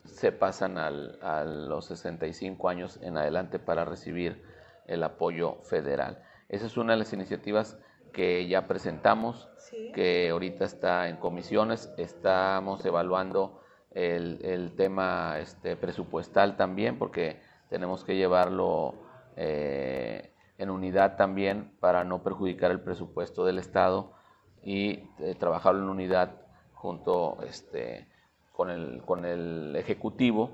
se 0.04 0.32
pasan 0.32 0.78
al- 0.78 1.18
a 1.22 1.44
los 1.44 1.86
65 1.86 2.68
años 2.68 2.98
en 3.02 3.16
adelante 3.16 3.58
para 3.58 3.84
recibir 3.84 4.42
el 4.86 5.02
apoyo 5.04 5.56
federal. 5.62 6.22
Esa 6.48 6.66
es 6.66 6.76
una 6.76 6.92
de 6.94 6.98
las 6.98 7.12
iniciativas 7.12 7.78
que 8.12 8.46
ya 8.48 8.66
presentamos, 8.66 9.48
que 9.94 10.28
ahorita 10.30 10.64
está 10.64 11.08
en 11.08 11.16
comisiones, 11.16 11.92
estamos 11.96 12.84
evaluando 12.84 13.61
el, 13.94 14.72
tema 14.76 15.38
este, 15.38 15.76
presupuestal 15.76 16.56
también, 16.56 16.98
porque 16.98 17.40
tenemos 17.68 18.04
que 18.04 18.16
llevarlo 18.16 18.94
eh, 19.36 20.32
en 20.58 20.70
unidad 20.70 21.16
también 21.16 21.72
para 21.80 22.04
no 22.04 22.22
perjudicar 22.22 22.70
el 22.70 22.80
presupuesto 22.80 23.44
del 23.44 23.58
Estado 23.58 24.12
y 24.62 25.10
eh, 25.18 25.34
trabajarlo 25.38 25.82
en 25.82 25.88
unidad 25.88 26.36
junto 26.74 27.38
este, 27.42 28.06
con, 28.52 28.70
el, 28.70 29.02
con 29.02 29.24
el 29.24 29.74
Ejecutivo 29.76 30.50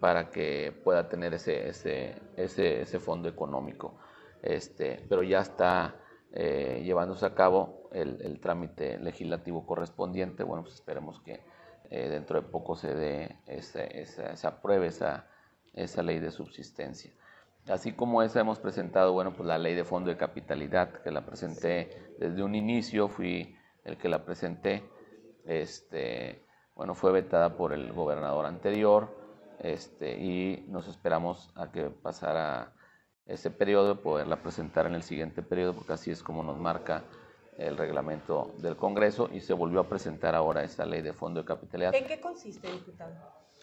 para 0.00 0.30
que 0.30 0.72
pueda 0.84 1.08
tener 1.08 1.34
ese, 1.34 1.68
ese, 1.68 2.20
ese, 2.36 2.82
ese 2.82 2.98
fondo 2.98 3.28
económico. 3.28 3.98
Este, 4.42 5.04
pero 5.08 5.22
ya 5.22 5.40
está 5.40 5.96
eh, 6.32 6.82
llevándose 6.84 7.24
a 7.26 7.34
cabo 7.34 7.88
el, 7.92 8.20
el, 8.20 8.40
trámite 8.40 8.98
legislativo 8.98 9.66
correspondiente. 9.66 10.44
Bueno, 10.44 10.62
pues 10.62 10.74
esperemos 10.74 11.20
que 11.20 11.40
eh, 11.90 12.08
dentro 12.08 12.40
de 12.40 12.48
poco 12.48 12.76
se 12.76 12.94
dé, 12.94 13.36
esa, 13.46 14.36
se 14.36 14.46
apruebe 14.46 14.88
esa, 14.88 15.26
esa 15.74 16.02
ley 16.02 16.18
de 16.18 16.30
subsistencia. 16.30 17.12
Así 17.68 17.92
como 17.92 18.22
esa 18.22 18.40
hemos 18.40 18.60
presentado, 18.60 19.12
bueno, 19.12 19.32
pues 19.32 19.46
la 19.46 19.58
ley 19.58 19.74
de 19.74 19.84
fondo 19.84 20.10
de 20.10 20.16
capitalidad, 20.16 20.92
que 21.02 21.10
la 21.10 21.26
presenté 21.26 22.14
desde 22.18 22.42
un 22.42 22.54
inicio, 22.54 23.08
fui 23.08 23.56
el 23.84 23.96
que 23.96 24.08
la 24.08 24.24
presenté, 24.24 24.84
este, 25.44 26.44
bueno, 26.76 26.94
fue 26.94 27.10
vetada 27.12 27.56
por 27.56 27.72
el 27.72 27.92
gobernador 27.92 28.46
anterior, 28.46 29.16
este, 29.58 30.16
y 30.16 30.64
nos 30.68 30.86
esperamos 30.86 31.50
a 31.56 31.72
que 31.72 31.90
pasara 31.90 32.72
ese 33.26 33.50
periodo, 33.50 34.00
poderla 34.00 34.36
presentar 34.36 34.86
en 34.86 34.94
el 34.94 35.02
siguiente 35.02 35.42
periodo, 35.42 35.74
porque 35.74 35.94
así 35.94 36.10
es 36.12 36.22
como 36.22 36.44
nos 36.44 36.58
marca 36.58 37.02
el 37.58 37.76
reglamento 37.76 38.54
del 38.58 38.76
Congreso 38.76 39.28
y 39.32 39.40
se 39.40 39.52
volvió 39.54 39.80
a 39.80 39.88
presentar 39.88 40.34
ahora 40.34 40.62
esta 40.62 40.84
ley 40.84 41.02
de 41.02 41.12
fondo 41.12 41.40
de 41.40 41.46
capitalidad. 41.46 41.94
¿En 41.94 42.06
qué 42.06 42.20
consiste, 42.20 42.70
diputado? 42.70 43.14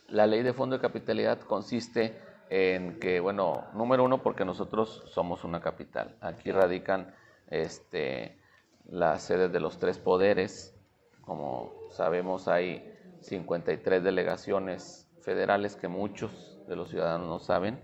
La 0.08 0.28
ley 0.28 0.44
de 0.44 0.54
fondo 0.54 0.76
de 0.76 0.82
capitalidad 0.82 1.40
consiste 1.42 2.20
en 2.50 3.00
que, 3.00 3.20
bueno, 3.20 3.66
número 3.74 4.04
uno, 4.04 4.22
porque 4.22 4.46
nosotros 4.46 5.04
somos 5.08 5.44
una 5.44 5.62
capital. 5.62 6.16
Aquí 6.22 6.52
radican 6.52 7.14
este, 7.48 8.38
las 8.90 9.24
sedes 9.24 9.52
de 9.52 9.60
los 9.60 9.80
tres 9.80 9.98
poderes. 9.98 10.76
Como 11.22 11.74
sabemos, 11.92 12.48
hay 12.48 12.94
53 13.22 14.04
delegaciones 14.04 15.10
federales 15.22 15.76
que 15.76 15.88
muchos 15.88 16.60
de 16.68 16.76
los 16.76 16.90
ciudadanos 16.90 17.28
no 17.28 17.40
saben. 17.40 17.82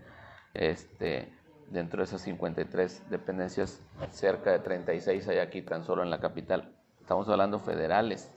Este, 0.53 1.33
dentro 1.71 1.99
de 1.99 2.05
esas 2.05 2.21
53 2.21 3.09
dependencias, 3.09 3.81
cerca 4.11 4.51
de 4.51 4.59
36 4.59 5.27
hay 5.27 5.39
aquí 5.39 5.61
tan 5.61 5.83
solo 5.83 6.03
en 6.03 6.09
la 6.09 6.19
capital. 6.19 6.75
Estamos 7.01 7.27
hablando 7.29 7.59
federales, 7.59 8.31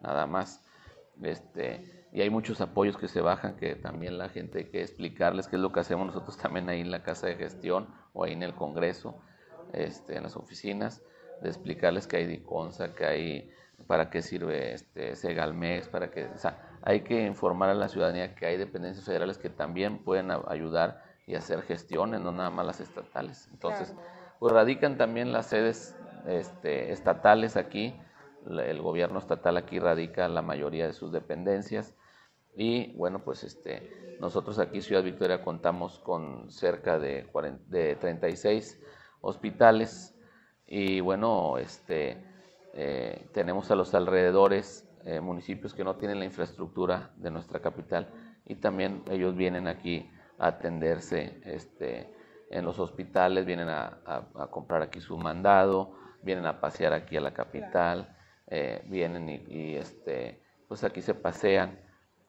nada 0.00 0.26
más. 0.26 0.62
Este, 1.22 2.06
y 2.12 2.20
hay 2.20 2.30
muchos 2.30 2.60
apoyos 2.60 2.96
que 2.96 3.08
se 3.08 3.20
bajan 3.20 3.56
que 3.56 3.74
también 3.74 4.18
la 4.18 4.28
gente 4.28 4.58
hay 4.58 4.64
que 4.66 4.82
explicarles 4.82 5.48
qué 5.48 5.56
es 5.56 5.62
lo 5.62 5.72
que 5.72 5.80
hacemos 5.80 6.06
nosotros 6.06 6.36
también 6.36 6.68
ahí 6.68 6.80
en 6.80 6.90
la 6.90 7.02
casa 7.02 7.26
de 7.26 7.36
gestión 7.36 7.88
o 8.12 8.24
ahí 8.24 8.32
en 8.32 8.42
el 8.42 8.54
Congreso, 8.54 9.20
este, 9.72 10.16
en 10.16 10.22
las 10.22 10.36
oficinas, 10.36 11.02
de 11.42 11.48
explicarles 11.48 12.06
que 12.06 12.18
hay 12.18 12.26
DICONSA, 12.26 12.94
que 12.94 13.04
hay 13.04 13.50
para 13.86 14.10
qué 14.10 14.22
sirve 14.22 14.72
este 14.72 15.14
Segalmex, 15.16 15.88
para 15.88 16.10
que, 16.10 16.24
o 16.24 16.38
sea, 16.38 16.78
hay 16.82 17.02
que 17.02 17.24
informar 17.24 17.68
a 17.68 17.74
la 17.74 17.88
ciudadanía 17.88 18.34
que 18.34 18.46
hay 18.46 18.56
dependencias 18.56 19.04
federales 19.04 19.38
que 19.38 19.50
también 19.50 19.98
pueden 19.98 20.30
ayudar 20.30 21.05
y 21.26 21.34
hacer 21.34 21.62
gestiones, 21.62 22.20
no 22.20 22.32
nada 22.32 22.50
más 22.50 22.66
las 22.66 22.80
estatales. 22.80 23.48
Entonces, 23.52 23.94
pues 24.38 24.52
radican 24.52 24.96
también 24.96 25.32
las 25.32 25.46
sedes 25.46 25.96
este, 26.26 26.92
estatales 26.92 27.56
aquí, 27.56 27.94
el 28.48 28.80
gobierno 28.80 29.18
estatal 29.18 29.56
aquí 29.56 29.78
radica 29.78 30.28
la 30.28 30.42
mayoría 30.42 30.86
de 30.86 30.92
sus 30.92 31.10
dependencias. 31.10 31.94
Y 32.54 32.92
bueno, 32.96 33.22
pues 33.24 33.44
este, 33.44 34.16
nosotros 34.20 34.58
aquí 34.58 34.80
Ciudad 34.80 35.02
Victoria 35.02 35.42
contamos 35.42 35.98
con 35.98 36.50
cerca 36.50 36.98
de, 36.98 37.28
de 37.66 37.96
36 37.96 38.80
hospitales. 39.20 40.14
Y 40.66 41.00
bueno, 41.00 41.58
este, 41.58 42.24
eh, 42.72 43.28
tenemos 43.32 43.70
a 43.70 43.74
los 43.74 43.94
alrededores 43.94 44.88
eh, 45.04 45.20
municipios 45.20 45.74
que 45.74 45.84
no 45.84 45.96
tienen 45.96 46.18
la 46.18 46.24
infraestructura 46.24 47.10
de 47.16 47.30
nuestra 47.30 47.60
capital. 47.60 48.08
Y 48.46 48.54
también 48.56 49.02
ellos 49.10 49.36
vienen 49.36 49.66
aquí 49.66 50.08
atenderse 50.38 51.40
este, 51.44 52.12
en 52.50 52.64
los 52.64 52.78
hospitales, 52.78 53.44
vienen 53.46 53.68
a, 53.68 54.28
comprar 54.50 54.82
aquí 54.82 55.00
su 55.00 55.16
mandado, 55.16 55.94
vienen 56.22 56.46
a 56.46 56.60
pasear 56.60 56.92
aquí 56.92 57.16
a 57.16 57.20
la 57.20 57.32
capital, 57.32 58.16
eh, 58.46 58.84
vienen 58.86 59.28
y, 59.28 59.76
este, 59.76 60.42
pues 60.68 60.84
aquí 60.84 61.02
se 61.02 61.14
pasean. 61.14 61.78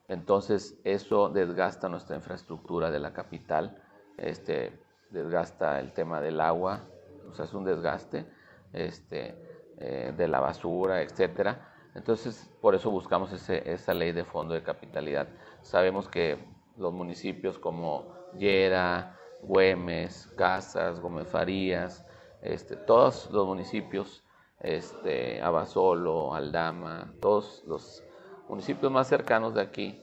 Entonces 0.07 0.79
eso 0.83 1.29
desgasta 1.29 1.89
nuestra 1.89 2.15
infraestructura 2.15 2.89
de 2.89 2.99
la 2.99 3.13
capital, 3.13 3.81
este, 4.17 4.79
desgasta 5.09 5.79
el 5.79 5.91
tema 5.91 6.21
del 6.21 6.39
agua, 6.39 6.81
o 7.29 7.33
sea, 7.33 7.45
es 7.45 7.53
un 7.53 7.65
desgaste 7.65 8.25
este, 8.73 9.35
eh, 9.79 10.13
de 10.15 10.27
la 10.27 10.39
basura, 10.39 11.01
etcétera. 11.01 11.73
Entonces, 11.93 12.49
por 12.61 12.75
eso 12.75 12.91
buscamos 12.91 13.33
ese, 13.33 13.71
esa 13.71 13.93
ley 13.93 14.11
de 14.11 14.23
fondo 14.23 14.53
de 14.53 14.61
capitalidad. 14.61 15.27
Sabemos 15.61 16.07
que 16.07 16.37
los 16.78 16.93
municipios 16.93 17.57
como 17.57 18.13
Yera, 18.38 19.17
Güemes, 19.41 20.28
Casas, 20.36 20.99
Gómez 20.99 21.28
Farías, 21.28 22.05
este, 22.41 22.75
todos 22.75 23.30
los 23.32 23.47
municipios, 23.47 24.23
este, 24.59 25.41
Abasolo, 25.41 26.34
Aldama, 26.34 27.13
todos 27.19 27.63
los 27.67 28.03
municipios 28.47 28.91
más 28.91 29.07
cercanos 29.07 29.53
de 29.53 29.61
aquí, 29.61 30.01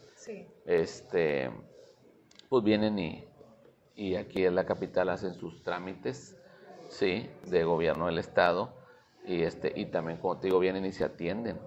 este, 0.67 1.51
pues 2.49 2.65
vienen 2.65 2.99
y, 2.99 3.25
y 3.95 4.17
aquí 4.17 4.45
en 4.45 4.55
la 4.55 4.65
capital 4.65 5.09
hacen 5.09 5.35
sus 5.35 5.63
trámites, 5.63 6.37
sí, 6.89 7.29
de 7.47 7.65
gobierno 7.65 8.07
del 8.07 8.19
estado 8.19 8.85
y 9.27 9.43
este 9.43 9.73
y 9.75 9.87
también 9.87 10.19
como 10.19 10.39
te 10.39 10.49
digo 10.49 10.59
vienen 10.59 10.85
y 10.85 10.93
se 10.93 11.05
atienden, 11.05 11.59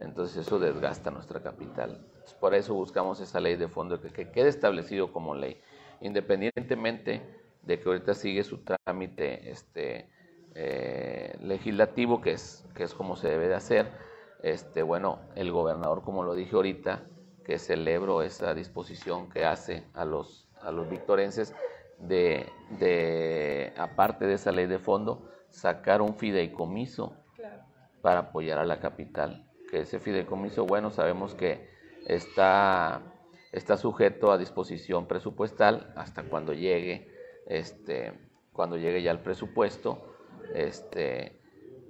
entonces 0.00 0.36
eso 0.46 0.58
desgasta 0.58 1.10
nuestra 1.10 1.42
capital. 1.42 2.06
Por 2.34 2.54
eso 2.54 2.74
buscamos 2.74 3.20
esa 3.20 3.40
ley 3.40 3.56
de 3.56 3.68
fondo 3.68 4.00
que, 4.00 4.30
quede 4.30 4.48
establecido 4.48 5.12
como 5.12 5.34
ley, 5.34 5.60
independientemente 6.00 7.22
de 7.62 7.80
que 7.80 7.88
ahorita 7.88 8.14
sigue 8.14 8.42
su 8.44 8.58
trámite 8.58 9.50
este, 9.50 10.08
eh, 10.54 11.36
legislativo, 11.40 12.20
que 12.20 12.32
es, 12.32 12.64
que 12.74 12.84
es 12.84 12.94
como 12.94 13.16
se 13.16 13.28
debe 13.28 13.48
de 13.48 13.54
hacer. 13.54 13.90
Este, 14.42 14.82
bueno, 14.82 15.20
el 15.34 15.50
gobernador, 15.50 16.02
como 16.02 16.22
lo 16.22 16.34
dije 16.34 16.54
ahorita, 16.54 17.02
que 17.44 17.58
celebro 17.58 18.22
esa 18.22 18.54
disposición 18.54 19.28
que 19.30 19.44
hace 19.44 19.84
a 19.94 20.04
los, 20.04 20.48
a 20.60 20.70
los 20.70 20.88
victorenses 20.88 21.54
de, 21.98 22.46
de, 22.78 23.72
aparte 23.76 24.26
de 24.26 24.34
esa 24.34 24.52
ley 24.52 24.66
de 24.66 24.78
fondo, 24.78 25.28
sacar 25.48 26.02
un 26.02 26.16
fideicomiso 26.16 27.16
para 28.02 28.20
apoyar 28.20 28.58
a 28.58 28.64
la 28.64 28.78
capital. 28.78 29.48
Que 29.70 29.80
ese 29.80 29.98
fideicomiso, 29.98 30.64
bueno, 30.64 30.90
sabemos 30.90 31.34
que 31.34 31.75
está, 32.06 33.02
está 33.52 33.76
sujeto 33.76 34.32
a 34.32 34.38
disposición 34.38 35.06
presupuestal 35.06 35.92
hasta 35.96 36.22
cuando 36.22 36.52
llegue, 36.52 37.12
este, 37.46 38.12
cuando 38.52 38.76
llegue 38.76 39.02
ya 39.02 39.10
el 39.10 39.20
presupuesto 39.20 40.16
este, 40.54 41.40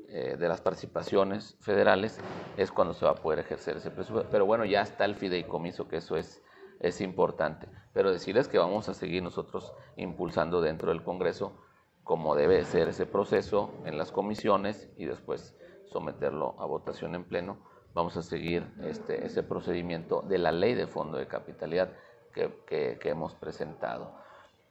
eh, 0.09 0.37
de 0.39 0.49
las 0.49 0.61
participaciones 0.61 1.57
federales, 1.61 2.19
es 2.57 2.73
cuando 2.73 2.95
se 2.95 3.05
va 3.05 3.13
a 3.13 3.17
poder 3.17 3.41
ejercer 3.41 3.77
ese 3.77 3.91
presupuesto. 3.91 4.31
Pero 4.31 4.47
bueno, 4.47 4.65
ya 4.65 4.81
está 4.81 5.05
el 5.05 5.15
fideicomiso, 5.15 5.87
que 5.87 5.99
eso 5.99 6.17
es, 6.17 6.43
es 6.81 7.01
importante. 7.01 7.69
Pero 7.93 8.11
decirles 8.11 8.49
que 8.49 8.59
vamos 8.59 8.89
a 8.89 8.95
seguir 8.95 9.23
nosotros 9.23 9.73
impulsando 9.97 10.61
dentro 10.61 10.91
del 10.91 11.03
Congreso 11.03 11.63
como 12.05 12.37
debe 12.37 12.65
ser 12.65 12.89
ese 12.89 13.05
proceso 13.05 13.75
en 13.85 13.99
las 13.99 14.13
comisiones 14.13 14.89
y 14.97 15.07
después 15.07 15.57
someterlo 15.87 16.55
a 16.61 16.65
votación 16.65 17.17
en 17.17 17.25
pleno 17.25 17.59
vamos 17.97 18.15
a 18.19 18.23
seguir 18.23 18.63
este, 18.85 19.25
ese 19.25 19.43
procedimiento 19.43 20.21
de 20.21 20.37
la 20.37 20.53
ley 20.53 20.75
de 20.75 20.87
fondo 20.87 21.17
de 21.17 21.27
capitalidad 21.27 21.89
que, 22.35 22.99
hemos 23.05 23.35
presentado. 23.35 24.13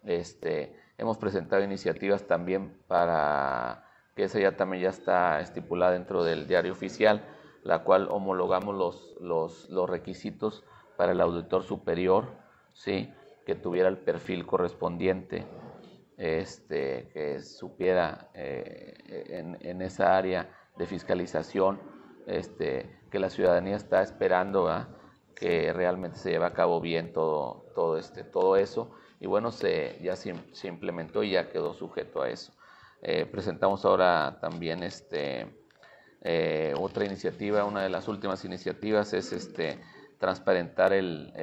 Este, 0.03 0.75
hemos 0.99 1.17
presentado 1.17 1.63
iniciativas 1.63 2.27
también 2.27 2.77
para 2.87 3.83
que 4.15 4.25
esa 4.25 4.39
ya 4.39 4.55
también 4.55 4.83
ya 4.83 4.89
está 4.89 5.41
estipulada 5.41 5.93
dentro 5.93 6.23
del 6.23 6.45
diario 6.45 6.71
oficial, 6.71 7.25
la 7.63 7.79
cual 7.79 8.09
homologamos 8.11 8.75
los, 8.75 9.15
los, 9.19 9.71
los 9.71 9.89
requisitos 9.89 10.63
para 10.95 11.13
el 11.13 11.19
auditor 11.19 11.63
superior, 11.63 12.27
¿sí? 12.73 13.11
que 13.47 13.55
tuviera 13.55 13.89
el 13.89 13.97
perfil 13.97 14.45
correspondiente, 14.45 15.47
este, 16.17 17.09
que 17.11 17.41
supiera 17.41 18.29
eh, 18.35 18.93
en, 19.29 19.57
en, 19.61 19.81
esa 19.81 20.15
área 20.15 20.47
de 20.77 20.85
fiscalización 20.85 21.94
este, 22.27 22.99
que 23.11 23.19
la 23.19 23.29
ciudadanía 23.29 23.75
está 23.75 24.01
esperando 24.01 24.69
que 25.35 25.73
realmente 25.73 26.17
se 26.17 26.31
lleve 26.31 26.45
a 26.45 26.53
cabo 26.53 26.79
bien 26.81 27.13
todo, 27.13 27.65
todo, 27.75 27.97
este, 27.97 28.23
todo 28.23 28.55
eso. 28.55 28.91
Y 29.19 29.27
bueno, 29.27 29.51
se, 29.51 29.99
ya 30.01 30.15
se, 30.15 30.33
implementó 30.67 31.23
y 31.23 31.31
ya 31.31 31.49
quedó 31.49 31.73
sujeto 31.73 32.21
a 32.21 32.29
eso. 32.29 32.53
Eh, 33.01 33.25
presentamos 33.25 33.85
ahora 33.85 34.37
también 34.41 34.83
este, 34.83 35.47
eh, 36.21 36.73
otra 36.79 37.05
iniciativa, 37.05 37.65
una 37.65 37.83
de 37.83 37.89
las 37.89 38.07
últimas 38.07 38.43
iniciativas 38.45 39.13
es 39.13 39.31
este, 39.31 39.79
transparentar 40.17 40.93
el, 40.93 41.33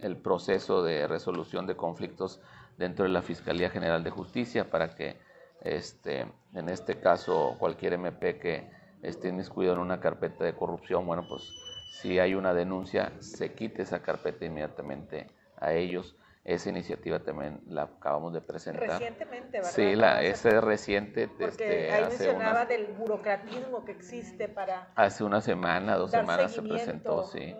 el, 0.00 0.16
proceso 0.18 0.82
de 0.82 1.06
resolución 1.06 1.66
de 1.66 1.76
conflictos 1.76 2.40
dentro 2.76 3.04
de 3.04 3.10
la 3.10 3.22
Fiscalía 3.22 3.70
General 3.70 4.04
de 4.04 4.10
Justicia 4.10 4.70
para 4.70 4.94
que 4.94 5.16
este, 5.62 6.26
en 6.54 6.68
este 6.68 7.00
caso 7.00 7.56
cualquier 7.58 7.94
MP 7.94 8.38
que 8.38 8.70
esté 9.02 9.28
inmiscuido 9.28 9.72
en 9.72 9.78
una 9.78 10.00
carpeta 10.00 10.44
de 10.44 10.54
corrupción, 10.54 11.06
bueno, 11.06 11.26
pues 11.28 11.42
si 11.90 12.18
hay 12.18 12.34
una 12.34 12.54
denuncia, 12.54 13.12
se 13.20 13.54
quite 13.54 13.82
esa 13.82 14.02
carpeta 14.02 14.44
inmediatamente 14.44 15.26
a 15.56 15.72
ellos. 15.72 16.16
Esa 16.44 16.70
iniciativa 16.70 17.18
también 17.18 17.60
la 17.66 17.82
acabamos 17.82 18.32
de 18.32 18.40
presentar. 18.40 18.88
Recientemente, 18.88 19.58
¿verdad? 19.58 19.70
Sí, 19.70 19.94
la, 19.96 20.22
esa 20.22 20.48
es 20.48 20.64
reciente. 20.64 21.28
Porque 21.28 21.46
este, 21.46 21.92
ahí 21.92 22.04
mencionaba 22.08 22.64
del 22.64 22.86
burocratismo 22.86 23.84
que 23.84 23.92
existe 23.92 24.48
para... 24.48 24.90
Hace 24.94 25.24
una 25.24 25.42
semana, 25.42 25.96
dos 25.96 26.10
semanas 26.10 26.52
se 26.52 26.62
presentó, 26.62 27.24
sí. 27.24 27.54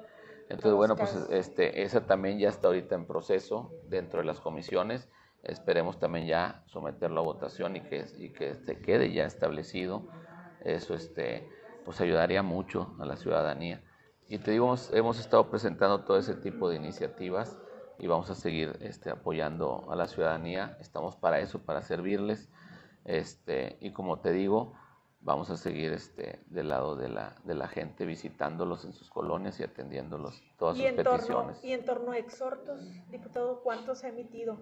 Entonces, 0.49 0.72
bueno, 0.72 0.97
pues 0.97 1.14
este, 1.30 1.82
esa 1.82 2.07
también 2.07 2.39
ya 2.39 2.49
está 2.49 2.68
ahorita 2.68 2.95
en 2.95 3.07
proceso 3.07 3.74
dentro 3.89 4.20
de 4.20 4.24
las 4.24 4.41
comisiones. 4.41 5.11
Esperemos 5.43 5.99
también 5.99 6.26
ya 6.26 6.62
someterlo 6.66 7.20
a 7.20 7.24
votación 7.24 7.76
y 7.76 7.82
que, 7.82 8.07
y 8.16 8.30
que 8.30 8.55
se 8.55 8.80
quede 8.80 9.12
ya 9.12 9.26
establecido. 9.26 10.09
Eso 10.65 10.95
este, 10.95 11.49
pues 11.85 12.01
ayudaría 12.01 12.43
mucho 12.43 12.95
a 12.99 13.07
la 13.07 13.17
ciudadanía. 13.17 13.83
Y 14.29 14.39
te 14.39 14.51
digo, 14.51 14.75
hemos, 14.93 15.19
estado 15.19 15.49
presentando 15.51 16.05
todo 16.05 16.19
ese 16.19 16.35
tipo 16.35 16.69
de 16.69 16.77
iniciativas 16.77 17.59
y 17.99 18.07
vamos 18.07 18.29
a 18.31 18.35
seguir 18.35 18.77
este, 18.83 19.11
apoyando 19.11 19.87
a 19.91 19.97
la 19.97 20.07
ciudadanía. 20.07 20.77
Estamos 20.81 21.17
para 21.17 21.41
eso, 21.41 21.61
para 21.61 21.81
servirles. 21.81 22.51
Este, 23.05 23.79
y 23.81 23.93
como 23.93 24.21
te 24.21 24.33
digo, 24.33 24.75
vamos 25.21 25.49
a 25.49 25.57
seguir 25.57 25.93
este, 25.93 26.41
del 26.47 26.69
lado 26.69 26.95
de 26.95 27.09
la, 27.09 27.37
de 27.45 27.55
la 27.55 27.69
gente, 27.69 28.05
visitándolos 28.05 28.85
en 28.85 28.93
sus 28.93 29.09
colonias 29.09 29.59
y 29.61 29.63
atendiéndolos 29.63 30.43
todas 30.59 30.77
sus 30.77 30.87
peticiones. 30.91 31.65
¿Y 31.65 31.73
en 31.73 31.87
torno 31.87 32.13
a 32.13 32.19
exhortos, 32.19 32.81
diputado, 33.11 33.63
cuántos 33.63 34.05
ha 34.05 34.09
emitido? 34.09 34.59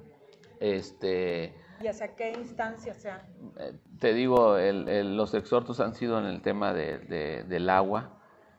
Este, 0.60 1.54
¿Y 1.80 1.86
hacia 1.86 2.14
qué 2.14 2.32
instancia 2.32 2.94
sea? 2.94 3.26
Eh, 3.58 3.72
te 4.00 4.14
digo, 4.14 4.56
los 4.58 5.34
exhortos 5.34 5.80
han 5.80 5.94
sido 5.94 6.18
en 6.18 6.26
el 6.26 6.42
tema 6.42 6.72
de, 6.72 7.44
del 7.46 7.68
agua, 7.70 8.18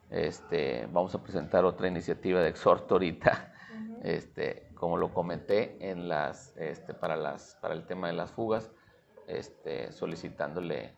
este, 0.09 0.87
vamos 0.91 1.13
a 1.15 1.23
presentar 1.23 1.65
otra 1.65 1.87
iniciativa 1.87 2.41
de 2.41 2.49
exhorto 2.49 2.95
ahorita, 2.95 3.53
este, 4.03 4.69
como 4.75 4.97
lo 4.97 5.13
comenté, 5.13 5.77
en 5.79 6.07
las, 6.07 6.55
este, 6.57 6.93
para, 6.93 7.15
las, 7.15 7.57
para 7.61 7.73
el 7.73 7.85
tema 7.85 8.07
de 8.07 8.13
las 8.13 8.31
fugas, 8.31 8.71
este, 9.27 9.91
solicitándole 9.91 10.93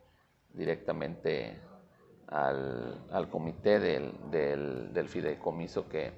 directamente 0.54 1.60
al, 2.28 3.02
al 3.12 3.30
comité 3.30 3.80
del, 3.80 4.14
del, 4.30 4.93
del, 4.93 5.08
fideicomiso 5.08 5.88
que 5.88 6.12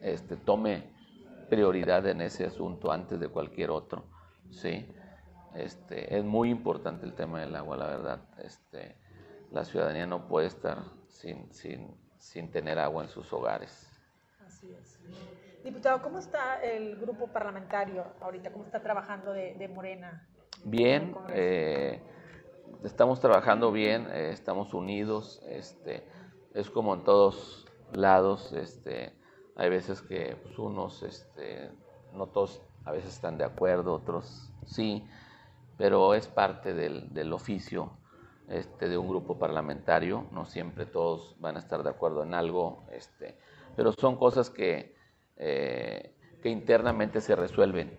este, 0.00 0.36
tome 0.36 0.95
prioridad 1.48 2.06
en 2.06 2.20
ese 2.20 2.46
asunto 2.46 2.92
antes 2.92 3.20
de 3.20 3.28
cualquier 3.28 3.70
otro. 3.70 4.04
¿sí? 4.50 4.86
Este, 5.54 6.16
es 6.16 6.24
muy 6.24 6.50
importante 6.50 7.06
el 7.06 7.14
tema 7.14 7.40
del 7.40 7.56
agua, 7.56 7.76
la 7.76 7.86
verdad. 7.86 8.20
Este, 8.38 8.96
la 9.50 9.64
ciudadanía 9.64 10.06
no 10.06 10.28
puede 10.28 10.46
estar 10.46 10.78
sin, 11.08 11.52
sin, 11.52 11.96
sin 12.18 12.50
tener 12.50 12.78
agua 12.78 13.04
en 13.04 13.08
sus 13.08 13.32
hogares. 13.32 13.90
Así 14.44 14.72
es. 14.72 15.00
Diputado, 15.64 16.00
¿cómo 16.00 16.20
está 16.20 16.62
el 16.62 16.96
grupo 16.96 17.26
parlamentario 17.26 18.04
ahorita? 18.20 18.52
¿Cómo 18.52 18.64
está 18.64 18.80
trabajando 18.82 19.32
de, 19.32 19.68
Morena? 19.74 20.28
Bien, 20.62 21.16
eh, 21.30 22.00
estamos 22.84 23.18
trabajando 23.18 23.72
bien, 23.72 24.06
eh, 24.12 24.30
estamos 24.30 24.74
unidos, 24.74 25.42
este, 25.48 26.06
es 26.54 26.70
como 26.70 26.94
en 26.94 27.02
todos 27.02 27.66
lados, 27.92 28.52
este, 28.52 29.12
hay 29.56 29.70
veces 29.70 30.02
que 30.02 30.36
pues, 30.42 30.58
unos, 30.58 31.02
este, 31.02 31.70
no 32.12 32.26
todos 32.26 32.62
a 32.84 32.92
veces 32.92 33.14
están 33.14 33.38
de 33.38 33.44
acuerdo, 33.44 33.94
otros 33.94 34.52
sí, 34.66 35.04
pero 35.76 36.14
es 36.14 36.28
parte 36.28 36.72
del, 36.74 37.12
del 37.12 37.32
oficio 37.32 37.90
este, 38.48 38.88
de 38.88 38.96
un 38.96 39.08
grupo 39.08 39.38
parlamentario, 39.38 40.26
no 40.30 40.44
siempre 40.44 40.86
todos 40.86 41.36
van 41.40 41.56
a 41.56 41.58
estar 41.58 41.82
de 41.82 41.90
acuerdo 41.90 42.22
en 42.22 42.34
algo, 42.34 42.84
este, 42.92 43.36
pero 43.74 43.92
son 43.92 44.16
cosas 44.16 44.50
que, 44.50 44.94
eh, 45.36 46.14
que 46.42 46.48
internamente 46.48 47.20
se 47.20 47.34
resuelven. 47.34 47.98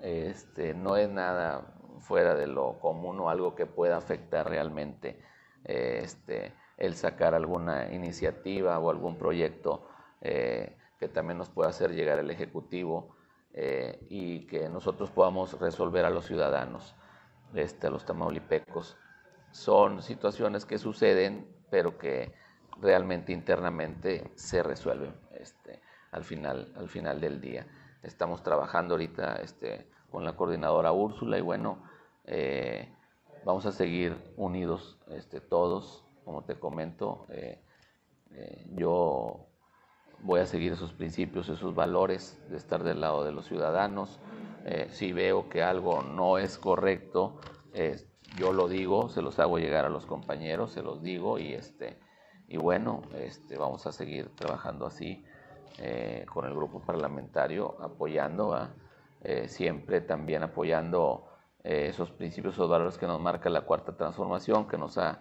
Este, 0.00 0.74
no 0.74 0.96
es 0.96 1.08
nada 1.08 1.74
fuera 2.00 2.34
de 2.34 2.48
lo 2.48 2.78
común 2.80 3.20
o 3.20 3.30
algo 3.30 3.54
que 3.54 3.66
pueda 3.66 3.96
afectar 3.96 4.48
realmente 4.48 5.20
eh, 5.64 6.00
este, 6.02 6.54
el 6.76 6.94
sacar 6.94 7.34
alguna 7.34 7.92
iniciativa 7.92 8.78
o 8.78 8.90
algún 8.90 9.16
proyecto 9.16 9.86
eh, 10.20 10.76
que 11.00 11.08
también 11.08 11.38
nos 11.38 11.50
pueda 11.50 11.70
hacer 11.70 11.92
llegar 11.92 12.20
el 12.20 12.30
Ejecutivo 12.30 13.16
y 14.08 14.46
que 14.46 14.68
nosotros 14.68 15.10
podamos 15.10 15.58
resolver 15.58 16.04
a 16.04 16.10
los 16.10 16.26
ciudadanos, 16.26 16.94
este, 17.52 17.88
a 17.88 17.90
los 17.90 18.04
tamaulipecos 18.04 18.96
son 19.50 20.02
situaciones 20.02 20.64
que 20.64 20.78
suceden, 20.78 21.46
pero 21.70 21.98
que 21.98 22.32
realmente 22.80 23.32
internamente 23.32 24.30
se 24.34 24.62
resuelven 24.62 25.14
este, 25.38 25.80
al, 26.12 26.24
final, 26.24 26.72
al 26.76 26.88
final 26.88 27.20
del 27.20 27.40
día. 27.40 27.66
Estamos 28.02 28.42
trabajando 28.42 28.94
ahorita 28.94 29.36
este, 29.36 29.88
con 30.10 30.24
la 30.24 30.36
coordinadora 30.36 30.92
Úrsula 30.92 31.38
y 31.38 31.42
bueno, 31.42 31.82
eh, 32.24 32.94
vamos 33.44 33.66
a 33.66 33.72
seguir 33.72 34.16
unidos 34.36 34.98
este, 35.08 35.40
todos, 35.40 36.04
como 36.24 36.44
te 36.44 36.58
comento. 36.58 37.26
Eh, 37.30 37.60
eh, 38.32 38.66
yo 38.74 39.46
voy 40.22 40.40
a 40.40 40.46
seguir 40.46 40.72
esos 40.72 40.92
principios, 40.92 41.48
esos 41.48 41.74
valores 41.74 42.38
de 42.50 42.56
estar 42.56 42.82
del 42.82 43.00
lado 43.00 43.24
de 43.24 43.32
los 43.32 43.46
ciudadanos. 43.46 44.20
si 44.90 45.12
veo 45.12 45.48
que 45.48 45.62
algo 45.62 46.02
no 46.02 46.38
es 46.38 46.58
correcto, 46.58 47.40
yo 48.36 48.52
lo 48.52 48.68
digo, 48.68 49.08
se 49.08 49.22
los 49.22 49.38
hago 49.38 49.58
llegar 49.58 49.84
a 49.84 49.88
los 49.88 50.06
compañeros, 50.06 50.72
se 50.72 50.82
los 50.82 51.02
digo 51.02 51.38
y 51.38 51.54
este 51.54 51.98
y 52.50 52.56
bueno, 52.56 53.02
este, 53.14 53.56
vamos 53.56 53.86
a 53.86 53.92
seguir 53.92 54.34
trabajando 54.34 54.84
así 54.84 55.24
eh, 55.78 56.26
con 56.28 56.44
el 56.46 56.52
grupo 56.52 56.80
parlamentario, 56.80 57.76
apoyando, 57.80 58.68
eh, 59.22 59.46
siempre 59.46 60.00
también 60.00 60.42
apoyando 60.42 61.28
eh, 61.62 61.86
esos 61.90 62.10
principios, 62.10 62.54
esos 62.54 62.68
valores 62.68 62.98
que 62.98 63.06
nos 63.06 63.20
marca 63.20 63.48
la 63.50 63.60
cuarta 63.60 63.96
transformación, 63.96 64.66
que 64.66 64.76
nos 64.76 64.98
ha 64.98 65.20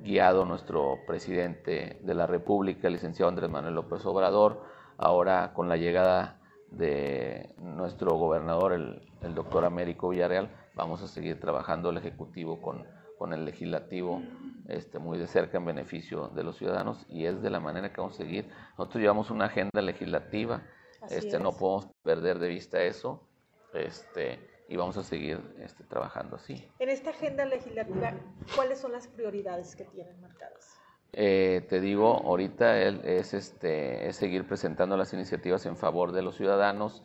guiado 0.00 0.44
nuestro 0.44 0.98
presidente 1.06 1.98
de 2.02 2.14
la 2.14 2.26
República, 2.26 2.86
el 2.86 2.94
licenciado 2.94 3.28
Andrés 3.28 3.50
Manuel 3.50 3.74
López 3.74 4.04
Obrador, 4.06 4.62
ahora 4.96 5.52
con 5.54 5.68
la 5.68 5.76
llegada 5.76 6.40
de 6.70 7.54
nuestro 7.58 8.14
gobernador, 8.16 8.72
el, 8.72 9.02
el 9.22 9.34
doctor 9.34 9.64
Américo 9.64 10.10
Villarreal, 10.10 10.50
vamos 10.74 11.02
a 11.02 11.08
seguir 11.08 11.40
trabajando 11.40 11.90
el 11.90 11.96
Ejecutivo 11.96 12.60
con, 12.60 12.86
con 13.18 13.32
el 13.32 13.44
Legislativo 13.44 14.22
este, 14.68 14.98
muy 14.98 15.18
de 15.18 15.26
cerca 15.26 15.58
en 15.58 15.64
beneficio 15.64 16.28
de 16.28 16.44
los 16.44 16.56
ciudadanos 16.56 17.04
y 17.08 17.26
es 17.26 17.42
de 17.42 17.50
la 17.50 17.60
manera 17.60 17.92
que 17.92 18.00
vamos 18.00 18.14
a 18.14 18.18
seguir. 18.18 18.48
Nosotros 18.78 19.00
llevamos 19.00 19.30
una 19.30 19.46
agenda 19.46 19.82
legislativa, 19.82 20.62
este, 21.10 21.38
no 21.38 21.52
podemos 21.52 21.88
perder 22.02 22.38
de 22.38 22.48
vista 22.48 22.82
eso 22.82 23.28
este, 23.72 24.47
y 24.68 24.76
vamos 24.76 24.96
a 24.98 25.02
seguir 25.02 25.40
este, 25.58 25.82
trabajando 25.84 26.36
así. 26.36 26.62
En 26.78 26.90
esta 26.90 27.10
agenda 27.10 27.46
legislativa, 27.46 28.12
¿cuáles 28.54 28.78
son 28.78 28.92
las 28.92 29.08
prioridades 29.08 29.74
que 29.74 29.84
tienen 29.84 30.20
marcadas? 30.20 30.78
Eh, 31.12 31.66
te 31.70 31.80
digo, 31.80 32.14
ahorita 32.14 32.78
es, 32.80 33.32
este, 33.32 34.06
es 34.08 34.16
seguir 34.16 34.46
presentando 34.46 34.96
las 34.96 35.14
iniciativas 35.14 35.64
en 35.64 35.76
favor 35.76 36.12
de 36.12 36.20
los 36.20 36.36
ciudadanos. 36.36 37.02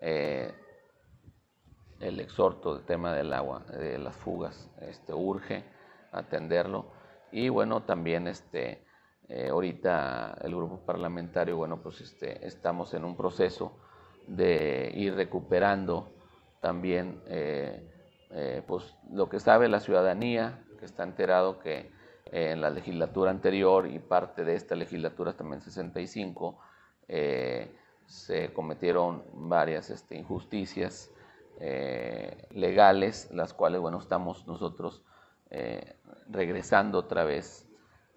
Eh, 0.00 0.52
el 2.00 2.18
exhorto 2.18 2.74
del 2.74 2.84
tema 2.84 3.14
del 3.14 3.32
agua, 3.32 3.60
de 3.60 3.96
las 3.98 4.16
fugas, 4.16 4.68
este, 4.80 5.14
urge 5.14 5.64
atenderlo. 6.10 6.92
Y 7.30 7.48
bueno, 7.48 7.84
también 7.84 8.26
este, 8.26 8.84
eh, 9.28 9.48
ahorita 9.50 10.38
el 10.42 10.54
grupo 10.54 10.84
parlamentario, 10.84 11.56
bueno, 11.56 11.80
pues 11.80 12.00
este, 12.00 12.44
estamos 12.44 12.92
en 12.92 13.04
un 13.04 13.16
proceso 13.16 13.78
de 14.26 14.90
ir 14.94 15.14
recuperando 15.14 16.13
también 16.64 17.20
eh, 17.26 17.86
eh, 18.30 18.62
pues, 18.66 18.96
lo 19.12 19.28
que 19.28 19.38
sabe 19.38 19.68
la 19.68 19.80
ciudadanía, 19.80 20.64
que 20.78 20.86
está 20.86 21.02
enterado 21.02 21.58
que 21.58 21.92
en 22.32 22.62
la 22.62 22.70
legislatura 22.70 23.30
anterior 23.30 23.86
y 23.86 23.98
parte 23.98 24.44
de 24.44 24.54
esta 24.54 24.74
legislatura 24.74 25.34
también 25.34 25.60
65, 25.60 26.58
se 28.06 28.52
cometieron 28.54 29.24
varias 29.34 29.90
este, 29.90 30.16
injusticias 30.16 31.10
eh, 31.60 32.46
legales, 32.52 33.28
las 33.30 33.52
cuales, 33.52 33.82
bueno, 33.82 33.98
estamos 33.98 34.46
nosotros 34.46 35.02
eh, 35.50 35.96
regresando 36.30 36.98
otra 36.98 37.24
vez 37.24 37.68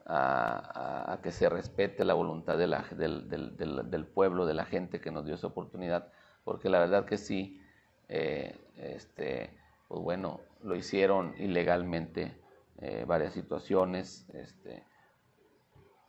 a, 0.06 1.20
que 1.22 1.34
se 1.34 1.50
respete 1.50 2.06
la 2.06 2.14
voluntad 2.14 2.58
de 2.58 2.68
la, 2.68 2.86
del, 2.92 3.28
del, 3.28 4.06
pueblo, 4.06 4.46
de 4.46 4.54
la 4.54 4.64
gente 4.64 5.02
que 5.02 5.12
nos 5.12 5.26
dio 5.26 5.36
esa 5.36 5.48
oportunidad, 5.48 6.08
porque 6.46 6.70
la 6.70 6.80
verdad 6.80 7.04
que 7.04 7.18
sí, 7.18 7.62
eh, 8.10 8.56
este, 8.78 9.50
pues 9.88 10.02
bueno, 10.02 10.42
lo 10.64 10.76
hicieron 10.76 11.34
ilegalmente 11.38 12.40
eh, 12.80 13.06
varias 13.08 13.34
situaciones. 13.34 14.28
Este, 14.34 14.84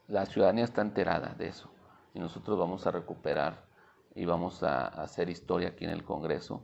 la 0.06 0.26
ciudadanía 0.26 0.64
está 0.64 0.82
enterada 0.82 1.34
de 1.34 1.48
eso 1.48 1.70
y 2.14 2.18
nosotros 2.18 2.58
vamos 2.58 2.86
a 2.86 2.90
recuperar 2.90 3.66
y 4.14 4.24
vamos 4.24 4.62
a, 4.62 4.86
hacer 4.86 5.30
historia 5.30 5.68
aquí 5.68 5.84
en 5.84 5.90
el 5.90 6.04
Congreso. 6.04 6.62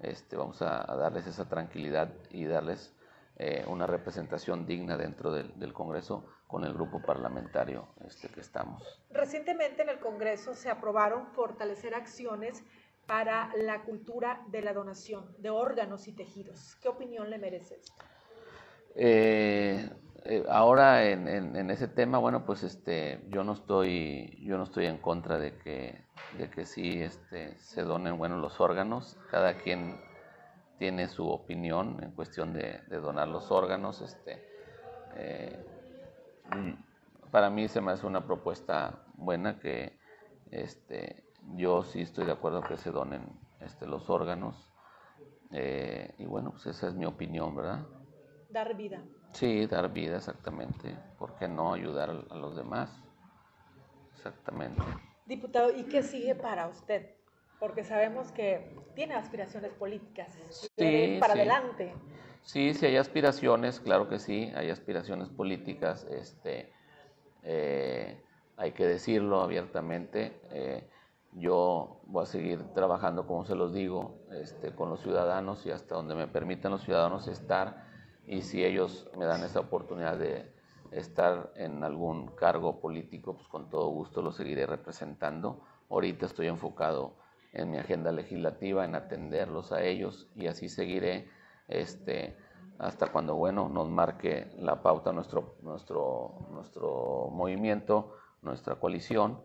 Este, 0.00 0.36
vamos 0.36 0.62
a, 0.62 0.84
darles 0.96 1.26
esa 1.26 1.48
tranquilidad 1.48 2.12
y 2.30 2.44
darles 2.44 2.94
eh, 3.36 3.64
una 3.68 3.86
representación 3.86 4.66
digna 4.66 4.96
dentro 4.96 5.32
del, 5.32 5.72
Congreso 5.72 6.24
con 6.46 6.64
el 6.64 6.72
grupo 6.72 7.02
parlamentario 7.02 7.88
este, 8.06 8.28
que 8.28 8.40
estamos. 8.40 8.82
Recientemente 9.10 9.82
en 9.82 9.88
el 9.88 9.98
Congreso 9.98 10.54
se 10.54 10.70
aprobaron 10.70 11.26
fortalecer 11.28 11.94
acciones 11.94 12.62
para 13.06 13.50
la 13.56 13.82
cultura 13.82 14.42
de 14.48 14.62
la 14.62 14.72
donación 14.72 15.34
de 15.38 15.50
órganos 15.50 16.08
y 16.08 16.12
tejidos. 16.12 16.76
¿Qué 16.76 16.88
opinión 16.88 17.30
le 17.30 17.38
merece? 17.38 17.80
Eh, 18.96 19.90
eh, 20.24 20.44
ahora 20.48 21.04
en, 21.10 21.70
ese 21.70 21.88
tema, 21.88 22.18
bueno, 22.18 22.46
pues 22.46 22.62
este, 22.62 23.20
yo 23.28 23.44
no 23.44 23.52
estoy, 23.52 24.38
yo 24.42 24.56
no 24.56 24.64
estoy 24.64 24.86
en 24.86 24.98
contra 24.98 25.38
de 25.38 25.58
que, 25.58 26.00
de 26.38 26.48
que 26.48 26.64
sí 26.64 27.02
este, 27.02 27.56
se 27.58 27.82
donen, 27.82 28.16
bueno, 28.16 28.38
los 28.38 28.60
órganos. 28.60 29.18
Cada 29.30 29.54
quien 29.58 30.00
tiene 30.78 31.08
su 31.08 31.28
opinión 31.28 32.02
en 32.02 32.12
cuestión 32.12 32.52
de, 32.54 32.80
donar 32.88 33.28
los 33.28 33.50
órganos. 33.50 34.00
Este, 34.00 34.48
eh, 35.16 35.62
para 37.30 37.50
mí 37.50 37.68
se 37.68 37.80
me 37.80 37.92
hace 37.92 38.06
una 38.06 38.24
propuesta 38.24 39.02
buena 39.16 39.58
que, 39.58 39.98
este, 40.50 41.24
yo 41.56 41.82
sí 41.84 42.02
estoy 42.02 42.24
de 42.26 42.32
acuerdo 42.32 42.62
que 42.62 42.76
se 42.76 42.90
donen 42.90 43.22
este, 43.60 43.86
los 43.86 44.08
órganos. 44.10 44.70
Eh, 45.50 46.14
y 46.18 46.24
bueno, 46.24 46.50
pues 46.50 46.66
esa 46.66 46.88
es 46.88 46.94
mi 46.94 47.04
opinión, 47.04 47.54
¿verdad? 47.54 47.86
Dar 48.48 48.76
vida. 48.76 49.02
Sí, 49.32 49.66
dar 49.66 49.92
vida, 49.92 50.16
exactamente. 50.16 50.96
¿Por 51.18 51.36
qué 51.36 51.48
no 51.48 51.74
ayudar 51.74 52.10
a 52.10 52.36
los 52.36 52.56
demás? 52.56 52.90
Exactamente. 54.14 54.82
Diputado, 55.26 55.70
¿y 55.74 55.84
qué 55.84 56.02
sigue 56.02 56.34
para 56.34 56.68
usted? 56.68 57.14
Porque 57.58 57.84
sabemos 57.84 58.30
que 58.32 58.76
tiene 58.94 59.14
aspiraciones 59.14 59.72
políticas. 59.72 60.32
Sí, 60.76 61.16
para 61.20 61.34
adelante. 61.34 61.94
Sí, 62.42 62.74
sí 62.74 62.86
hay 62.86 62.96
aspiraciones, 62.96 63.80
claro 63.80 64.08
que 64.08 64.18
sí, 64.18 64.52
hay 64.54 64.70
aspiraciones 64.70 65.28
políticas. 65.30 66.04
Este, 66.10 66.72
eh, 67.42 68.22
hay 68.56 68.72
que 68.72 68.86
decirlo 68.86 69.40
abiertamente. 69.40 70.40
Eh, 70.50 70.88
yo 71.34 72.00
voy 72.06 72.22
a 72.22 72.26
seguir 72.26 72.62
trabajando, 72.74 73.26
como 73.26 73.44
se 73.44 73.54
los 73.54 73.72
digo, 73.72 74.20
este, 74.30 74.72
con 74.72 74.88
los 74.88 75.00
ciudadanos 75.00 75.66
y 75.66 75.70
hasta 75.70 75.96
donde 75.96 76.14
me 76.14 76.28
permitan 76.28 76.72
los 76.72 76.82
ciudadanos 76.82 77.26
estar. 77.26 77.86
Y 78.26 78.42
si 78.42 78.64
ellos 78.64 79.08
me 79.18 79.24
dan 79.24 79.42
esa 79.42 79.60
oportunidad 79.60 80.16
de 80.16 80.54
estar 80.92 81.52
en 81.56 81.82
algún 81.82 82.28
cargo 82.36 82.80
político, 82.80 83.34
pues 83.34 83.48
con 83.48 83.68
todo 83.68 83.88
gusto 83.88 84.22
lo 84.22 84.30
seguiré 84.30 84.66
representando. 84.66 85.60
Ahorita 85.90 86.26
estoy 86.26 86.46
enfocado 86.46 87.16
en 87.52 87.70
mi 87.70 87.78
agenda 87.78 88.12
legislativa, 88.12 88.84
en 88.84 88.94
atenderlos 88.94 89.72
a 89.72 89.82
ellos 89.82 90.28
y 90.34 90.46
así 90.46 90.68
seguiré 90.68 91.28
este, 91.68 92.36
hasta 92.78 93.08
cuando 93.08 93.34
bueno, 93.34 93.68
nos 93.68 93.88
marque 93.88 94.52
la 94.58 94.82
pauta 94.82 95.12
nuestro, 95.12 95.56
nuestro, 95.62 96.46
nuestro 96.50 97.28
movimiento, 97.30 98.16
nuestra 98.42 98.76
coalición 98.76 99.40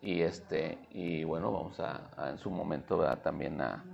y 0.00 0.22
este 0.22 0.78
y 0.90 1.24
bueno 1.24 1.50
vamos 1.52 1.80
a, 1.80 2.30
en 2.30 2.38
su 2.38 2.50
momento 2.50 2.98
también 3.22 3.60
a, 3.60 3.84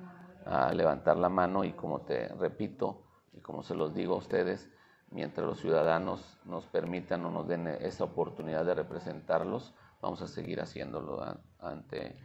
levantar 0.75 1.17
la 1.17 1.29
mano 1.29 1.63
y 1.63 1.73
como 1.73 2.01
te 2.01 2.27
repito 2.29 3.05
y 3.33 3.41
como 3.41 3.63
se 3.63 3.77
los 3.77 3.95
digo 3.95 4.15
a 4.15 4.19
ustedes 4.19 4.69
mientras 5.11 5.47
los 5.47 5.61
ciudadanos 5.61 6.41
nos 6.45 6.67
permitan 6.67 7.25
o 7.25 7.31
nos 7.31 7.47
den 7.47 7.69
esa 7.69 8.03
oportunidad 8.03 8.65
de 8.65 8.75
representarlos 8.75 9.73
vamos 10.01 10.21
a 10.21 10.27
seguir 10.27 10.61
haciéndolo 10.61 11.25
ante 11.61 12.17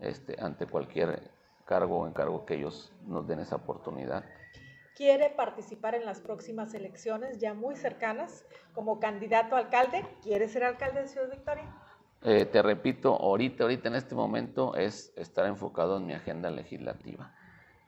este 0.00 0.40
ante 0.40 0.66
cualquier 0.66 1.30
cargo 1.66 2.00
o 2.00 2.06
encargo 2.08 2.46
que 2.46 2.54
ellos 2.54 2.90
nos 3.06 3.26
den 3.26 3.40
esa 3.40 3.56
oportunidad. 3.56 4.24
Quiere 4.96 5.30
participar 5.30 5.94
en 5.94 6.04
las 6.04 6.20
próximas 6.20 6.74
elecciones 6.74 7.38
ya 7.38 7.54
muy 7.54 7.76
cercanas 7.76 8.46
como 8.74 8.98
candidato 8.98 9.56
a 9.56 9.60
alcalde 9.60 10.04
quiere 10.22 10.48
ser 10.48 10.64
alcalde 10.64 11.02
de 11.02 11.08
Ciudad 11.08 11.30
Victoria 11.30 11.81
eh, 12.24 12.46
te 12.46 12.62
repito, 12.62 13.14
ahorita, 13.14 13.64
ahorita 13.64 13.88
en 13.88 13.94
este 13.96 14.14
momento 14.14 14.74
es 14.74 15.12
estar 15.16 15.46
enfocado 15.46 15.96
en 15.96 16.06
mi 16.06 16.14
agenda 16.14 16.50
legislativa. 16.50 17.34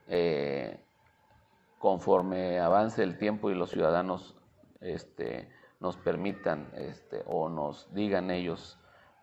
Eh, 0.08 0.80
conforme 1.78 2.58
avance 2.60 3.02
el 3.02 3.18
tiempo 3.18 3.50
y 3.50 3.54
los 3.54 3.70
ciudadanos 3.70 4.36
este, 4.80 5.50
nos 5.80 5.96
permitan 5.96 6.70
este, 6.74 7.22
o 7.26 7.48
nos 7.48 7.92
digan 7.94 8.30
ellos 8.30 8.78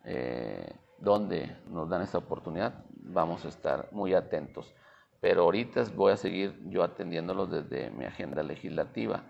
eh, 0.05 0.75
dónde 0.99 1.57
nos 1.67 1.89
dan 1.89 2.03
esa 2.03 2.19
oportunidad, 2.19 2.85
vamos 2.89 3.45
a 3.45 3.49
estar 3.49 3.89
muy 3.91 4.13
atentos. 4.13 4.73
Pero 5.19 5.43
ahorita 5.43 5.83
voy 5.95 6.13
a 6.13 6.17
seguir 6.17 6.59
yo 6.69 6.83
atendiéndolos 6.83 7.51
desde 7.51 7.91
mi 7.91 8.05
agenda 8.05 8.43
legislativa. 8.43 9.23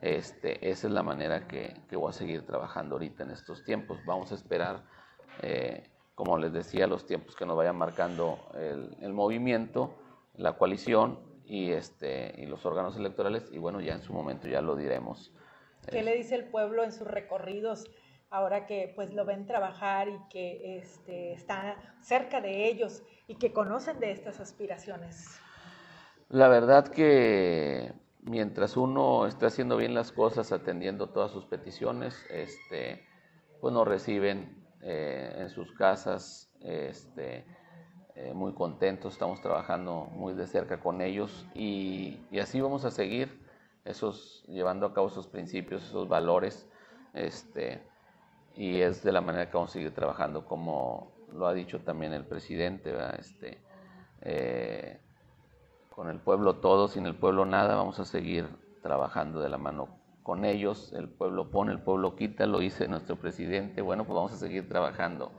Este, 0.00 0.70
esa 0.70 0.86
es 0.88 0.92
la 0.92 1.02
manera 1.02 1.46
que, 1.46 1.82
que 1.88 1.96
voy 1.96 2.10
a 2.10 2.12
seguir 2.12 2.46
trabajando 2.46 2.94
ahorita 2.96 3.24
en 3.24 3.30
estos 3.30 3.64
tiempos. 3.64 3.98
Vamos 4.06 4.32
a 4.32 4.34
esperar 4.34 4.84
eh, 5.42 5.88
como 6.14 6.38
les 6.38 6.52
decía, 6.52 6.86
los 6.86 7.06
tiempos 7.06 7.36
que 7.36 7.44
nos 7.44 7.56
vayan 7.56 7.76
marcando 7.76 8.38
el, 8.54 9.12
movimiento, 9.12 9.94
la 10.34 10.56
coalición 10.56 11.20
y, 11.44 11.72
este, 11.72 12.34
y 12.38 12.46
los 12.46 12.64
órganos 12.64 12.96
electorales, 12.96 13.50
y 13.52 13.58
bueno, 13.58 13.80
ya 13.80 13.94
en 13.94 14.02
su 14.02 14.12
momento 14.12 14.48
ya 14.48 14.62
lo 14.62 14.76
diremos. 14.76 15.32
¿Qué 15.90 16.02
le 16.02 16.16
dice 16.16 16.34
el 16.34 16.44
pueblo 16.46 16.82
en 16.84 16.92
sus 16.92 17.06
recorridos 17.06 17.84
ahora 18.30 18.66
que 18.66 18.92
pues 18.96 19.14
lo 19.14 19.24
ven 19.24 19.46
trabajar 19.46 20.08
y 20.08 20.18
que 20.30 20.78
este, 20.78 21.32
está 21.32 21.76
cerca 22.00 22.40
de 22.40 22.66
ellos 22.66 23.02
y 23.28 23.36
que 23.36 23.52
conocen 23.52 24.00
de 24.00 24.10
estas 24.10 24.40
aspiraciones? 24.40 25.38
La 26.28 26.48
verdad 26.48 26.88
que 26.88 27.92
mientras 28.22 28.76
uno 28.76 29.26
está 29.26 29.46
haciendo 29.46 29.76
bien 29.76 29.94
las 29.94 30.12
cosas, 30.12 30.50
atendiendo 30.50 31.10
todas 31.10 31.30
sus 31.30 31.44
peticiones, 31.44 32.24
este, 32.30 33.06
pues 33.60 33.72
nos 33.72 33.86
reciben 33.86 34.65
eh, 34.88 35.34
en 35.38 35.50
sus 35.50 35.72
casas, 35.72 36.48
este, 36.60 37.44
eh, 38.14 38.32
muy 38.32 38.52
contentos, 38.54 39.14
estamos 39.14 39.40
trabajando 39.40 40.04
muy 40.12 40.32
de 40.34 40.46
cerca 40.46 40.78
con 40.78 41.00
ellos 41.00 41.44
y, 41.56 42.20
así 42.40 42.60
vamos 42.60 42.84
a 42.84 42.92
seguir 42.92 43.44
esos, 43.84 44.44
llevando 44.46 44.86
a 44.86 44.94
cabo 44.94 45.08
esos 45.08 45.26
principios, 45.26 45.82
esos 45.82 46.08
valores, 46.08 46.68
este, 47.14 47.82
y 48.54 48.80
es 48.80 49.02
de 49.02 49.10
la 49.10 49.20
manera 49.20 49.50
que 49.50 49.56
vamos 49.56 49.70
a 49.70 49.72
seguir 49.72 49.92
trabajando, 49.92 50.46
como 50.46 51.10
lo 51.32 51.48
ha 51.48 51.52
dicho 51.52 51.80
también 51.80 52.12
el 52.12 52.24
presidente, 52.24 52.94
este, 53.18 53.58
eh, 54.20 55.00
con 55.90 56.10
el 56.10 56.20
pueblo 56.20 56.58
todo, 56.60 56.86
sin 56.86 57.06
el 57.06 57.16
pueblo 57.16 57.44
nada, 57.44 57.74
vamos 57.74 57.98
a 57.98 58.04
seguir 58.04 58.46
trabajando 58.82 59.40
de 59.40 59.48
la 59.48 59.58
mano 59.58 59.88
con 60.26 60.44
ellos, 60.44 60.92
el 60.92 61.08
pueblo 61.08 61.52
pone, 61.52 61.70
el 61.70 61.80
pueblo 61.80 62.16
quita, 62.16 62.46
lo 62.46 62.58
dice 62.58 62.88
nuestro 62.88 63.14
presidente, 63.14 63.80
bueno, 63.80 64.04
pues 64.04 64.16
vamos 64.16 64.32
a 64.32 64.36
seguir 64.36 64.68
trabajando 64.68 65.30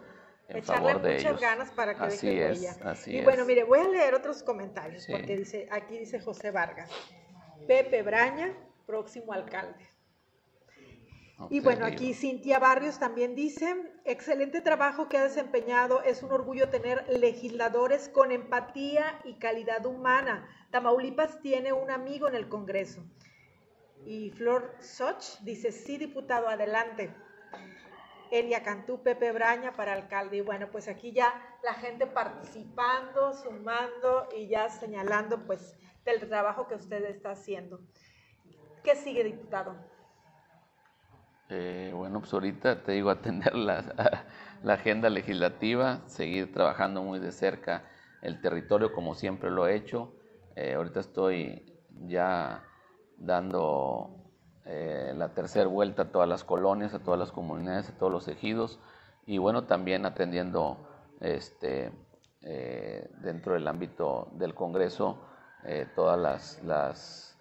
en 0.48 0.64
favor 0.64 1.02
de 1.02 1.16
muchas 1.16 1.42
ganas 1.42 1.72
para 1.72 1.94
que 1.94 2.04
así 2.06 2.30
es, 2.30 2.80
Así 2.86 3.18
y 3.18 3.22
bueno, 3.22 3.44
mire, 3.44 3.66
voy 3.66 3.80
a 3.80 3.90
leer 3.90 4.16
otros 4.16 4.44
comentarios, 4.44 5.06
porque 5.12 5.36
dice, 5.36 5.68
aquí 5.74 5.98
dice 5.98 6.22
José 6.22 6.52
Vargas, 6.52 6.90
Pepe 7.68 8.02
Braña, 8.02 8.54
próximo 8.86 9.34
alcalde. 9.34 9.86
Y 11.50 11.60
bueno, 11.60 11.86
aquí 11.86 12.14
Cintia 12.14 12.58
Barrios 12.58 12.98
también 12.98 13.36
dice, 13.36 13.76
excelente 14.06 14.62
trabajo 14.62 15.10
que 15.10 15.18
ha 15.18 15.24
desempeñado, 15.24 16.02
es 16.04 16.24
un 16.24 16.32
orgullo 16.32 16.70
tener 16.70 17.06
legisladores 17.10 18.08
con 18.08 18.32
empatía 18.32 19.20
y 19.26 19.34
calidad 19.34 19.86
humana. 19.86 20.48
Tamaulipas 20.72 21.42
tiene 21.42 21.74
un 21.74 21.92
amigo 21.92 22.30
en 22.30 22.36
el 22.36 22.48
Congreso. 22.48 23.04
Y 24.06 24.32
Flor 24.32 24.76
Soch 24.80 25.40
dice, 25.42 25.72
sí, 25.72 25.98
diputado, 25.98 26.48
adelante. 26.48 27.14
Elia 28.32 28.64
Cantú, 28.64 29.02
Pepe 29.02 29.32
Braña 29.32 29.74
para 29.74 29.94
alcalde. 29.94 30.38
Y 30.38 30.42
bueno, 30.42 30.68
pues 30.72 30.88
aquí 30.88 31.12
ya 31.12 31.34
la 31.64 31.74
gente 31.74 32.08
participando, 32.08 33.34
sumando 33.34 34.28
y 34.36 34.48
ya 34.48 34.70
señalando 34.70 35.46
pues 35.46 35.78
del 36.06 36.28
trabajo 36.28 36.68
que 36.68 36.76
usted 36.76 37.04
está 37.06 37.32
haciendo. 37.32 37.80
¿Qué 38.84 38.96
sigue, 38.96 39.24
diputado? 39.24 39.76
Eh, 41.50 41.92
bueno, 41.94 42.20
pues 42.20 42.34
ahorita 42.34 42.84
te 42.84 42.94
digo 42.94 43.10
atender 43.10 43.56
la, 43.56 44.26
agenda 44.68 45.10
legislativa, 45.10 46.02
seguir 46.08 46.54
trabajando 46.54 47.02
muy 47.04 47.20
de 47.20 47.32
cerca 47.32 47.84
el 48.22 48.42
territorio 48.42 48.92
como 48.92 49.16
siempre 49.16 49.50
lo 49.50 49.68
he 49.68 49.76
hecho. 49.76 50.14
Eh, 50.56 50.74
ahorita 50.74 51.00
estoy 51.00 51.64
ya 52.08 52.67
dando 53.18 54.10
eh, 54.66 55.14
la 55.16 55.34
tercera 55.34 55.68
vuelta 55.68 56.04
a 56.04 56.12
todas 56.12 56.28
las 56.28 56.44
colonias, 56.44 56.94
a 56.94 57.00
todas 57.00 57.20
las 57.20 57.32
comunidades, 57.32 57.90
a 57.90 57.98
todos 57.98 58.12
los 58.12 58.28
ejidos 58.28 58.80
y 59.26 59.38
bueno, 59.38 59.66
también 59.66 60.06
atendiendo 60.06 60.78
este, 61.20 61.92
eh, 62.42 63.10
dentro 63.22 63.54
del 63.54 63.68
ámbito 63.68 64.30
del 64.34 64.54
Congreso 64.54 65.18
eh, 65.64 65.88
todas 65.96 66.20
las, 66.20 66.64
las, 66.64 67.38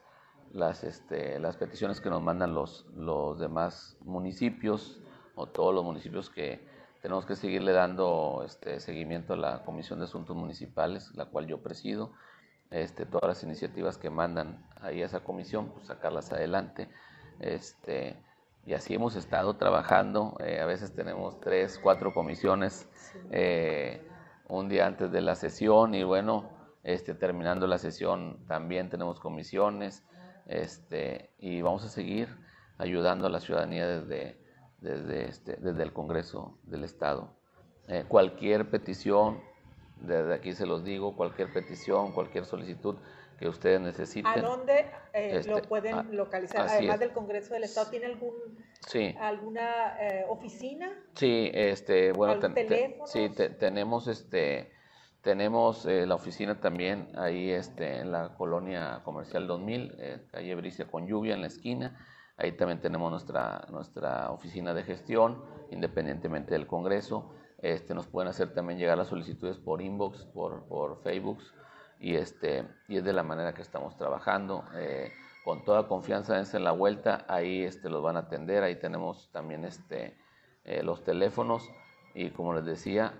las, 0.52 0.84
este, 0.84 1.38
las, 1.38 1.56
peticiones 1.56 2.00
que 2.00 2.10
nos 2.10 2.22
mandan 2.22 2.54
los, 2.54 2.86
los 2.94 3.38
demás 3.38 3.96
municipios 4.00 5.00
o 5.34 5.46
todos 5.46 5.74
los 5.74 5.84
municipios 5.84 6.30
que 6.30 6.66
tenemos 7.02 7.26
que 7.26 7.36
seguirle 7.36 7.72
dando 7.72 8.42
este, 8.44 8.80
seguimiento 8.80 9.34
a 9.34 9.36
la 9.36 9.64
Comisión 9.64 9.98
de 10.00 10.06
Asuntos 10.06 10.34
Municipales, 10.34 11.14
la 11.14 11.26
cual 11.26 11.46
yo 11.46 11.62
presido. 11.62 12.12
Este, 12.70 13.06
todas 13.06 13.28
las 13.28 13.42
iniciativas 13.44 13.96
que 13.96 14.10
mandan 14.10 14.66
ahí 14.80 15.02
a 15.02 15.06
esa 15.06 15.20
comisión, 15.20 15.68
pues 15.70 15.86
sacarlas 15.86 16.32
adelante. 16.32 16.88
Este, 17.38 18.16
y 18.64 18.74
así 18.74 18.94
hemos 18.94 19.14
estado 19.14 19.54
trabajando. 19.56 20.36
Eh, 20.40 20.60
a 20.60 20.66
veces 20.66 20.92
tenemos 20.92 21.40
tres, 21.40 21.78
cuatro 21.78 22.12
comisiones 22.12 22.88
eh, 23.30 24.06
un 24.48 24.68
día 24.68 24.86
antes 24.86 25.12
de 25.12 25.20
la 25.20 25.36
sesión 25.36 25.94
y 25.94 26.02
bueno, 26.02 26.50
este, 26.82 27.14
terminando 27.14 27.66
la 27.66 27.78
sesión 27.78 28.44
también 28.46 28.90
tenemos 28.90 29.20
comisiones 29.20 30.04
este, 30.46 31.30
y 31.38 31.62
vamos 31.62 31.84
a 31.84 31.88
seguir 31.88 32.28
ayudando 32.78 33.26
a 33.26 33.30
la 33.30 33.40
ciudadanía 33.40 33.86
desde, 33.86 34.40
desde, 34.80 35.28
este, 35.28 35.56
desde 35.56 35.82
el 35.82 35.92
Congreso 35.92 36.58
del 36.64 36.84
Estado. 36.84 37.34
Eh, 37.88 38.04
cualquier 38.06 38.70
petición, 38.70 39.40
desde 39.96 40.34
aquí 40.34 40.52
se 40.52 40.66
los 40.66 40.84
digo, 40.84 41.16
cualquier 41.16 41.52
petición, 41.52 42.12
cualquier 42.12 42.44
solicitud 42.44 42.96
que 43.38 43.48
ustedes 43.48 43.80
necesiten. 43.80 44.26
¿A 44.26 44.40
dónde 44.40 44.86
eh, 45.12 45.42
lo 45.46 45.56
este, 45.56 45.68
pueden 45.68 46.16
localizar? 46.16 46.68
Además 46.68 47.00
del 47.00 47.12
Congreso 47.12 47.54
del 47.54 47.64
Estado, 47.64 47.90
¿tiene 47.90 48.06
algún, 48.06 48.32
alguna 49.18 49.96
eh, 50.00 50.24
oficina? 50.28 50.92
Sí, 51.14 51.50
este, 51.52 52.12
bueno, 52.12 52.40
sí, 53.06 53.30
tenemos 53.58 54.08
este, 54.08 54.72
tenemos 55.20 55.84
la 55.84 56.14
oficina 56.14 56.60
también 56.60 57.08
ahí 57.16 57.50
este, 57.50 57.98
en 57.98 58.12
la 58.12 58.34
colonia 58.34 59.00
comercial 59.04 59.46
2000, 59.46 60.28
calle 60.30 60.54
Bricia 60.54 60.86
con 60.86 61.06
lluvia 61.06 61.34
en 61.34 61.40
la 61.40 61.48
esquina. 61.48 61.98
Ahí 62.38 62.52
también 62.52 62.80
tenemos 62.80 63.10
nuestra, 63.10 63.66
nuestra 63.70 64.30
oficina 64.30 64.74
de 64.74 64.82
gestión, 64.82 65.42
independientemente 65.70 66.52
del 66.52 66.66
Congreso. 66.66 67.34
Este, 67.66 67.94
nos 67.94 68.06
pueden 68.06 68.28
hacer 68.28 68.54
también 68.54 68.78
llegar 68.78 68.96
las 68.96 69.08
solicitudes 69.08 69.58
por 69.58 69.82
inbox, 69.82 70.24
por, 70.26 70.68
por 70.68 71.02
Facebook 71.02 71.42
y, 71.98 72.14
este, 72.14 72.64
y 72.86 72.96
es 72.96 73.02
de 73.04 73.12
la 73.12 73.24
manera 73.24 73.54
que 73.54 73.62
estamos 73.62 73.96
trabajando. 73.96 74.64
Eh, 74.76 75.10
con 75.44 75.64
toda 75.64 75.88
confianza 75.88 76.38
en 76.38 76.62
la 76.62 76.70
vuelta, 76.70 77.24
ahí 77.28 77.64
este, 77.64 77.90
los 77.90 78.04
van 78.04 78.16
a 78.16 78.20
atender, 78.20 78.62
ahí 78.62 78.76
tenemos 78.76 79.30
también 79.32 79.68
eh, 79.90 80.82
los 80.84 81.02
teléfonos 81.02 81.68
y 82.14 82.30
como 82.30 82.54
les 82.54 82.64
decía, 82.64 83.14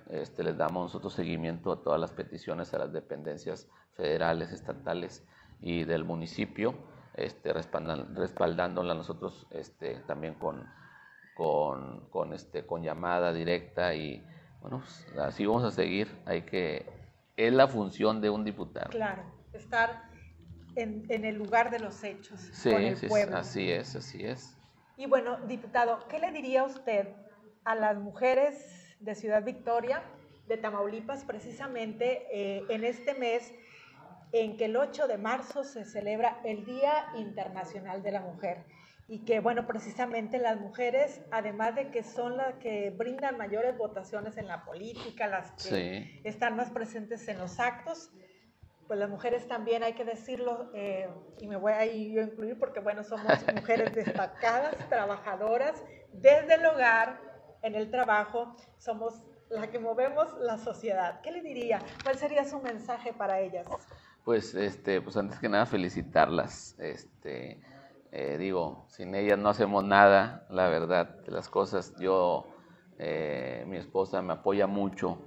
les 0.45 0.57
damos 0.57 0.85
nosotros 0.85 1.15
seguimiento 1.15 1.73
a 1.73 1.83
todas 1.83 1.99
las 2.01 2.13
peticiones 2.13 2.73
a 2.73 2.79
las 2.79 2.93
dependencias 2.93 3.69
federales, 3.95 4.53
estatales 4.53 5.27
y 5.61 5.83
del 5.83 6.05
municipio, 6.05 6.75
este, 7.15 7.53
respaldándola 7.53 8.95
nosotros 8.95 9.49
también 10.07 10.35
con, 10.35 10.69
con, 11.37 12.09
con, 12.09 12.33
este, 12.33 12.65
con 12.65 12.83
llamada 12.83 13.33
directa 13.33 13.95
y 13.95 14.25
bueno, 14.63 14.79
pues, 14.79 15.19
así 15.19 15.45
vamos 15.45 15.65
a 15.65 15.71
seguir, 15.71 16.09
hay 16.25 16.43
que 16.43 16.87
es 17.37 17.53
la 17.53 17.69
función 17.69 18.23
de 18.23 18.31
un 18.31 18.43
diputado. 18.43 18.89
Claro, 18.89 19.23
estar 19.53 20.05
en, 20.77 21.05
el 21.11 21.37
lugar 21.37 21.71
de 21.71 21.79
los 21.79 22.03
hechos, 22.03 22.41
con 22.63 22.83
el 22.83 22.97
pueblo. 23.07 23.37
así 23.37 23.71
es, 23.71 23.95
así 23.95 24.25
es. 24.25 24.57
Y 24.97 25.07
bueno, 25.07 25.37
diputado, 25.47 26.09
¿qué 26.09 26.19
le 26.19 26.33
diría 26.33 26.65
usted 26.65 27.09
a 27.65 27.75
las 27.75 27.99
mujeres 27.99 28.97
de 29.01 29.15
Ciudad 29.15 29.45
Victoria, 29.45 30.03
de 30.49 30.57
Tamaulipas, 30.57 31.25
precisamente 31.25 32.27
eh, 32.33 32.65
en 32.71 32.85
este 32.85 33.13
mes 33.13 33.53
en 34.33 34.57
que 34.57 34.67
el 34.67 34.77
8 34.77 35.07
de 35.07 35.19
marzo 35.19 35.65
se 35.65 35.85
celebra 35.85 36.41
el 36.45 36.65
Día 36.65 37.09
Internacional 37.17 38.03
de 38.03 38.13
la 38.13 38.23
Mujer? 38.23 38.65
Y 39.09 39.21
que, 39.21 39.39
bueno, 39.41 39.67
precisamente 39.67 40.39
las 40.39 40.59
mujeres, 40.59 41.23
además 41.31 41.77
de 41.77 41.91
que 41.91 42.03
son 42.03 42.37
las 42.37 42.55
que 42.55 42.91
brindan 42.91 43.39
mayores 43.39 43.77
votaciones 43.79 44.37
en 44.37 44.49
la 44.49 44.65
política, 44.65 45.29
las 45.29 45.53
que 45.53 46.21
están 46.25 46.57
más 46.57 46.71
presentes 46.71 47.29
en 47.29 47.39
los 47.39 47.61
actos, 47.61 48.11
pues 48.89 48.99
las 48.99 49.09
mujeres 49.09 49.47
también 49.47 49.83
hay 49.83 49.95
que 49.95 50.05
decirlo, 50.05 50.71
eh, 50.75 51.09
y 51.41 51.47
me 51.47 51.57
voy 51.57 51.73
a 51.73 51.87
yo 51.87 52.23
incluir 52.23 52.59
porque, 52.59 52.81
bueno, 52.81 53.05
somos 53.05 53.27
mujeres 53.55 53.95
destacadas, 53.95 54.77
trabajadoras, 54.89 55.83
desde 56.13 56.55
el 56.55 56.67
hogar, 56.67 57.21
en 57.63 57.75
el 57.75 57.91
trabajo, 57.91 58.57
somos 58.77 59.23
las 59.51 59.69
que 59.69 59.79
movemos 59.79 60.35
la 60.41 60.59
sociedad. 60.59 61.21
¿Qué 61.21 61.31
le 61.31 61.43
diría? 61.43 61.81
¿Cuál 62.03 62.19
sería 62.19 62.45
su 62.45 62.61
mensaje 62.61 63.13
para 63.13 63.41
ellas? 63.41 63.67
Pues, 64.25 64.55
este, 64.55 65.01
pues 65.01 65.17
antes 65.17 65.39
que 65.39 65.49
nada 65.49 65.67
felicitarlas, 65.67 66.77
este, 66.79 67.61
eh, 68.13 68.37
digo, 68.39 68.87
sin 68.89 69.15
ellas 69.15 69.39
no 69.39 69.49
hacemos 69.49 69.85
nada, 69.85 70.47
la 70.51 70.69
verdad 70.69 71.21
las 71.27 71.49
cosas. 71.49 71.95
Yo, 71.99 72.47
eh, 72.99 73.65
mi 73.67 73.77
esposa 73.77 74.23
me 74.23 74.35
apoya 74.35 74.67
mucho 74.67 75.19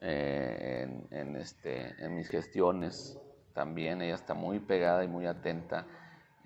eh, 0.00 0.88
en, 1.10 1.36
este, 1.36 1.94
en 2.04 2.14
mis 2.14 2.28
gestiones 2.28 3.18
también. 3.52 4.02
Ella 4.02 4.14
está 4.14 4.34
muy 4.34 4.60
pegada 4.60 5.04
y 5.04 5.08
muy 5.08 5.26
atenta 5.26 5.86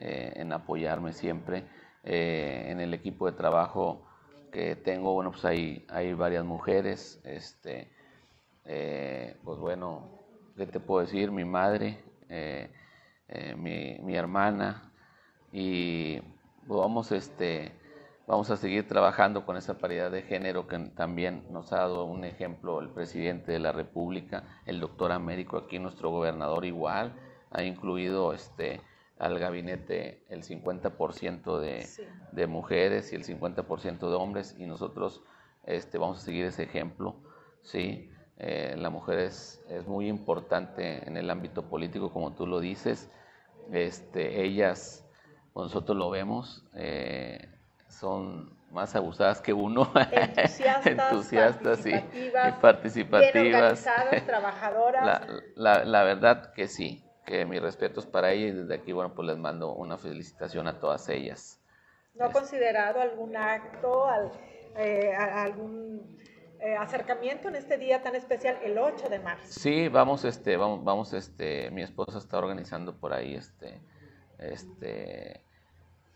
en 0.02 0.50
apoyarme 0.52 1.12
siempre. 1.12 1.64
en 2.02 2.80
el 2.80 2.94
equipo 2.94 3.26
de 3.26 3.32
trabajo 3.32 4.06
que 4.50 4.74
tengo, 4.76 5.12
bueno, 5.12 5.30
pues 5.30 5.44
hay, 5.44 5.84
hay 5.90 6.14
varias 6.14 6.44
mujeres. 6.44 7.20
Este, 7.24 7.90
pues 8.64 9.58
bueno, 9.58 10.08
¿qué 10.56 10.66
te 10.66 10.80
puedo 10.80 11.02
decir? 11.02 11.30
Mi 11.30 11.44
madre, 11.44 12.02
mi, 13.58 13.98
mi 14.00 14.16
hermana, 14.16 14.89
y 15.52 16.20
vamos, 16.66 17.12
este, 17.12 17.72
vamos 18.26 18.50
a 18.50 18.56
seguir 18.56 18.86
trabajando 18.86 19.44
con 19.44 19.56
esa 19.56 19.78
paridad 19.78 20.10
de 20.10 20.22
género 20.22 20.66
que 20.66 20.78
también 20.78 21.44
nos 21.50 21.72
ha 21.72 21.78
dado 21.78 22.04
un 22.04 22.24
ejemplo 22.24 22.80
el 22.80 22.90
presidente 22.90 23.52
de 23.52 23.58
la 23.58 23.72
República, 23.72 24.44
el 24.66 24.80
doctor 24.80 25.12
Américo, 25.12 25.56
aquí 25.56 25.78
nuestro 25.78 26.10
gobernador 26.10 26.64
igual, 26.64 27.14
ha 27.50 27.62
incluido 27.62 28.32
este, 28.32 28.80
al 29.18 29.38
gabinete 29.38 30.24
el 30.28 30.44
50% 30.44 31.58
de, 31.58 31.86
de, 32.32 32.46
mujeres 32.46 33.12
y 33.12 33.16
el 33.16 33.24
50% 33.24 33.98
de 33.98 34.14
hombres 34.14 34.54
y 34.58 34.66
nosotros 34.66 35.22
este, 35.64 35.98
vamos 35.98 36.18
a 36.18 36.20
seguir 36.20 36.46
ese 36.46 36.62
ejemplo. 36.62 37.16
¿sí? 37.62 38.08
Eh, 38.38 38.76
la 38.78 38.88
mujer 38.88 39.18
es, 39.18 39.62
es, 39.68 39.86
muy 39.86 40.08
importante 40.08 41.06
en 41.06 41.16
el 41.16 41.28
ámbito 41.28 41.68
político, 41.68 42.12
como 42.12 42.34
tú 42.34 42.46
lo 42.46 42.60
dices. 42.60 43.10
Este, 43.72 44.42
ellas 44.42 45.09
nosotros 45.64 45.96
lo 45.96 46.10
vemos, 46.10 46.64
eh, 46.74 47.48
son 47.88 48.50
más 48.70 48.94
abusadas 48.94 49.40
que 49.40 49.52
uno, 49.52 49.92
entusiastas, 50.84 51.84
y, 51.86 51.92
participativas, 52.60 53.86
trabajadoras. 54.26 55.26
La, 55.56 55.84
la, 55.84 56.04
verdad 56.04 56.52
que 56.52 56.68
sí, 56.68 57.04
que 57.26 57.44
mis 57.44 57.60
respetos 57.60 58.06
para 58.06 58.32
ellas 58.32 58.54
y 58.54 58.58
desde 58.58 58.74
aquí, 58.74 58.92
bueno, 58.92 59.12
pues 59.14 59.26
les 59.26 59.38
mando 59.38 59.72
una 59.74 59.98
felicitación 59.98 60.68
a 60.68 60.78
todas 60.78 61.08
ellas. 61.08 61.60
¿No 62.14 62.26
ha 62.26 62.32
considerado 62.32 63.00
algún 63.00 63.36
acto, 63.36 64.08
eh, 64.76 65.14
algún 65.14 66.18
eh, 66.60 66.76
acercamiento 66.76 67.48
en 67.48 67.56
este 67.56 67.78
día 67.78 68.02
tan 68.02 68.14
especial, 68.14 68.58
el 68.62 68.78
8 68.78 69.08
de 69.08 69.18
marzo? 69.18 69.46
Sí, 69.48 69.88
vamos, 69.88 70.24
este, 70.24 70.56
vamos, 70.56 70.84
vamos, 70.84 71.12
este, 71.12 71.70
mi 71.70 71.82
esposa 71.82 72.18
está 72.18 72.38
organizando 72.38 72.94
por 72.94 73.12
ahí, 73.12 73.34
este, 73.34 73.80
este, 74.38 75.42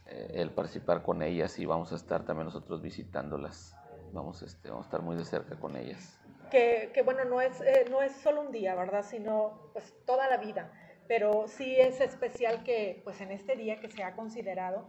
el 0.07 0.51
participar 0.51 1.03
con 1.03 1.23
ellas 1.23 1.59
y 1.59 1.67
vamos 1.67 1.93
a 1.93 1.97
estar 1.97 2.25
también 2.25 2.47
nosotros 2.47 2.83
visitándolas. 2.83 3.75
Vamos, 4.13 4.43
este, 4.43 4.69
vamos 4.69 4.87
a 4.87 4.89
estar 4.89 5.03
muy 5.03 5.17
de 5.17 5.25
cerca 5.25 5.57
con 5.57 5.77
ellas. 5.77 6.19
Que, 6.51 6.91
que 6.95 7.03
bueno, 7.03 7.25
no 7.25 7.41
es, 7.41 7.61
eh, 7.63 7.87
no 7.91 8.03
es 8.03 8.13
solo 8.13 8.43
un 8.43 8.53
día, 8.53 8.75
¿verdad? 8.75 9.05
Sino 9.05 9.71
pues 9.73 9.95
toda 10.07 10.29
la 10.29 10.37
vida. 10.37 10.73
Pero 11.09 11.49
sí 11.49 11.75
es 11.77 12.01
especial 12.01 12.63
que 12.63 13.01
pues 13.05 13.21
en 13.21 13.33
este 13.33 13.57
día 13.57 13.81
que 13.81 13.91
se 13.91 14.05
ha 14.05 14.15
considerado 14.15 14.89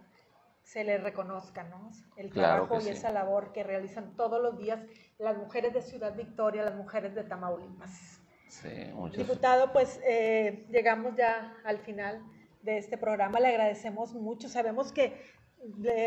se 0.64 0.84
les 0.84 1.02
reconozca, 1.02 1.64
¿no? 1.64 1.92
El 2.18 2.32
trabajo 2.32 2.80
y 2.82 2.90
esa 2.90 3.12
labor 3.12 3.52
que 3.52 3.64
realizan 3.64 4.16
todos 4.16 4.42
los 4.42 4.58
días 4.58 4.80
las 5.20 5.38
mujeres 5.38 5.74
de 5.74 5.82
Ciudad 5.82 6.16
Victoria, 6.16 6.64
las 6.64 6.76
mujeres 6.76 7.14
de 7.14 7.24
Tamaulipas. 7.24 8.20
Sí, 8.48 8.92
muchas... 8.94 9.20
Diputado, 9.20 9.72
pues 9.74 10.00
eh, 10.06 10.66
llegamos 10.70 11.16
ya 11.16 11.56
al 11.66 11.80
final 11.80 12.24
de 12.66 12.78
este 12.78 12.98
programa. 12.98 13.40
Le 13.40 13.48
agradecemos 13.48 14.14
mucho. 14.14 14.50
Sabemos 14.50 14.92
que 14.92 15.22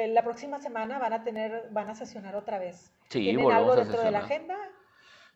la 0.08 0.22
próxima 0.22 0.60
semana 0.60 0.98
van 0.98 1.12
a 1.14 1.24
tener, 1.24 1.68
van 1.70 1.88
a 1.88 1.94
sesionar 1.94 2.36
otra 2.36 2.58
vez. 2.58 2.92
Sí, 3.08 3.20
¿Tienen 3.20 3.50
algo 3.50 3.74
dentro 3.74 4.02
de 4.02 4.10
la 4.10 4.18
agenda? 4.18 4.56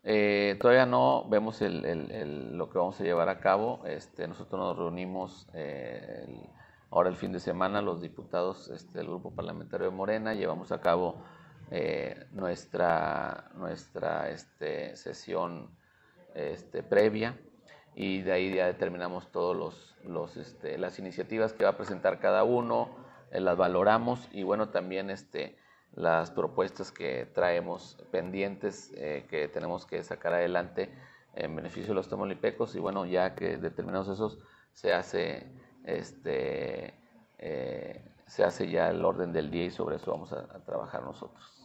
Eh, 0.04 0.56
todavía 0.60 0.84
no 0.84 1.28
vemos 1.28 1.62
el, 1.62 1.84
el, 1.84 2.58
lo 2.58 2.68
que 2.68 2.78
vamos 2.78 3.00
a 3.00 3.04
llevar 3.04 3.28
a 3.28 3.40
cabo. 3.40 3.86
Este, 3.86 4.28
nosotros 4.28 4.60
nos 4.60 4.76
reunimos 4.76 5.48
eh, 5.54 6.26
Ahora 6.92 7.08
el 7.08 7.16
fin 7.16 7.32
de 7.32 7.40
semana 7.40 7.80
los 7.80 8.02
diputados 8.02 8.68
este, 8.68 8.98
del 8.98 9.06
Grupo 9.06 9.30
Parlamentario 9.30 9.86
de 9.86 9.96
Morena 9.96 10.34
llevamos 10.34 10.72
a 10.72 10.80
cabo 10.82 11.16
eh, 11.70 12.26
nuestra, 12.32 13.50
nuestra 13.54 14.28
este, 14.28 14.94
sesión 14.94 15.70
este, 16.34 16.82
previa 16.82 17.34
y 17.95 18.22
de 18.22 18.32
ahí 18.32 18.55
ya 18.55 18.66
determinamos 18.66 19.30
todas 19.30 19.95
los, 20.05 20.36
este, 20.36 20.78
las 20.78 20.99
iniciativas 20.99 21.53
que 21.53 21.64
va 21.64 21.70
a 21.70 21.76
presentar 21.76 22.18
cada 22.18 22.45
uno, 22.45 22.88
eh, 23.30 23.40
las 23.40 23.57
valoramos 23.57 24.28
y 24.32 24.43
bueno, 24.43 24.70
también 24.70 25.11
este, 25.11 25.57
las 25.95 26.30
propuestas 26.30 26.90
que 26.90 27.26
traemos 27.26 27.99
pendientes 28.11 28.93
eh, 28.97 29.26
que 29.28 29.49
tenemos 29.49 29.86
que 29.86 30.03
sacar 30.03 30.34
adelante 30.34 30.90
en 31.34 31.55
beneficio 31.55 31.88
de 31.88 31.95
los 31.95 32.09
tamolipecos 32.09 32.74
y 32.74 32.78
bueno, 32.78 33.07
ya 33.07 33.34
que 33.34 33.57
determinados 33.57 34.09
esos 34.09 34.38
se 34.72 34.93
hace 34.93 35.47
este 35.84 36.95
eh, 37.38 38.01
se 38.26 38.45
hace 38.45 38.70
ya 38.70 38.88
el 38.88 39.05
orden 39.05 39.32
del 39.32 39.51
día 39.51 39.66
y 39.66 39.70
sobre 39.70 39.97
eso 39.97 40.11
vamos 40.11 40.32
a, 40.32 40.47
trabajar 40.64 41.03
nosotros. 41.03 41.61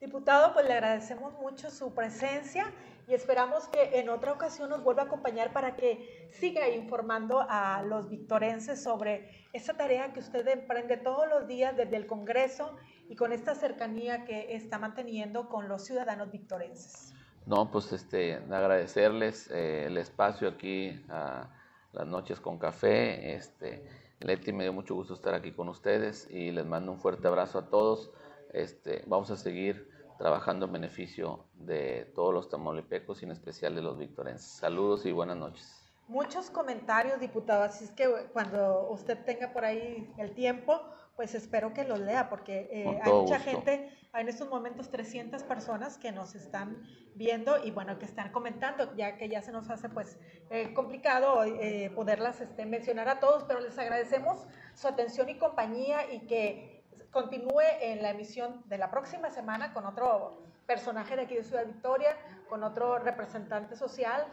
Diputado, 0.00 0.52
pues 0.52 0.64
le 0.64 0.74
agradecemos 0.74 1.32
mucho 1.40 1.70
su 1.70 1.92
presencia 1.92 2.72
y 3.08 3.14
esperamos 3.14 3.66
que 3.66 3.98
en 3.98 4.08
otra 4.10 4.32
ocasión 4.32 4.70
nos 4.70 4.84
vuelva 4.84 5.02
a 5.02 5.04
acompañar 5.06 5.52
para 5.52 5.74
que 5.74 6.28
siga 6.30 6.68
informando 6.68 7.44
a 7.48 7.82
los 7.82 8.08
victorenses 8.08 8.80
sobre 8.80 9.48
esta 9.52 9.76
tarea 9.76 10.12
que 10.12 10.20
usted 10.20 10.46
emprende 10.46 10.98
todos 10.98 11.28
los 11.28 11.48
días 11.48 11.76
desde 11.76 11.96
el 11.96 12.06
Congreso 12.06 12.76
y 13.08 13.16
con 13.16 13.32
esta 13.32 13.56
cercanía 13.56 14.24
que 14.24 14.54
está 14.54 14.78
manteniendo 14.78 15.48
con 15.48 15.66
los 15.66 15.84
ciudadanos 15.84 16.30
victorenses. 16.30 17.12
No, 17.46 17.68
pues 17.68 17.92
este, 17.92 18.34
agradecerles 18.34 19.50
eh, 19.50 19.86
el 19.86 19.96
espacio 19.96 20.46
aquí 20.46 21.04
a 21.08 21.48
las 21.92 22.06
noches 22.06 22.38
con 22.38 22.56
café. 22.58 23.34
Este, 23.34 23.82
Leti, 24.20 24.52
me 24.52 24.62
dio 24.62 24.72
mucho 24.72 24.94
gusto 24.94 25.14
estar 25.14 25.34
aquí 25.34 25.50
con 25.50 25.68
ustedes 25.68 26.30
y 26.30 26.52
les 26.52 26.66
mando 26.66 26.92
un 26.92 27.00
fuerte 27.00 27.26
abrazo 27.26 27.58
a 27.58 27.66
todos. 27.68 28.12
Este, 28.52 29.04
vamos 29.06 29.30
a 29.30 29.36
seguir 29.36 29.88
trabajando 30.18 30.66
en 30.66 30.72
beneficio 30.72 31.44
de 31.54 32.10
todos 32.14 32.34
los 32.34 32.48
tamaulipecos 32.48 33.22
y 33.22 33.26
en 33.26 33.32
especial 33.32 33.74
de 33.74 33.82
los 33.82 33.98
victorenses. 33.98 34.50
Saludos 34.50 35.06
y 35.06 35.12
buenas 35.12 35.36
noches. 35.36 35.84
Muchos 36.08 36.50
comentarios, 36.50 37.20
diputado, 37.20 37.62
así 37.62 37.84
es 37.84 37.90
que 37.92 38.08
cuando 38.32 38.88
usted 38.90 39.22
tenga 39.24 39.52
por 39.52 39.66
ahí 39.66 40.10
el 40.16 40.34
tiempo, 40.34 40.80
pues 41.16 41.34
espero 41.34 41.74
que 41.74 41.84
los 41.84 41.98
lea, 41.98 42.30
porque 42.30 42.68
eh, 42.72 43.00
hay 43.02 43.12
mucha 43.12 43.38
gente, 43.38 43.90
hay 44.12 44.22
en 44.22 44.28
estos 44.28 44.48
momentos 44.48 44.90
300 44.90 45.42
personas 45.42 45.98
que 45.98 46.10
nos 46.10 46.34
están 46.34 46.82
viendo 47.14 47.62
y 47.62 47.72
bueno, 47.72 47.98
que 47.98 48.06
están 48.06 48.32
comentando, 48.32 48.96
ya 48.96 49.18
que 49.18 49.28
ya 49.28 49.42
se 49.42 49.52
nos 49.52 49.68
hace 49.68 49.88
pues 49.90 50.16
eh, 50.48 50.72
complicado 50.72 51.44
eh, 51.44 51.90
poderlas 51.94 52.40
este, 52.40 52.64
mencionar 52.64 53.08
a 53.08 53.20
todos, 53.20 53.44
pero 53.44 53.60
les 53.60 53.76
agradecemos 53.78 54.46
su 54.74 54.88
atención 54.88 55.28
y 55.28 55.36
compañía 55.36 56.10
y 56.10 56.20
que 56.20 56.77
continúe 57.18 57.64
en 57.80 58.00
la 58.00 58.10
emisión 58.10 58.62
de 58.66 58.78
la 58.78 58.92
próxima 58.92 59.28
semana 59.28 59.72
con 59.72 59.84
otro 59.84 60.40
personaje 60.66 61.16
de 61.16 61.22
aquí 61.22 61.34
de 61.34 61.42
Ciudad 61.42 61.66
Victoria, 61.66 62.16
con 62.48 62.62
otro 62.62 63.00
representante 63.00 63.74
social 63.74 64.24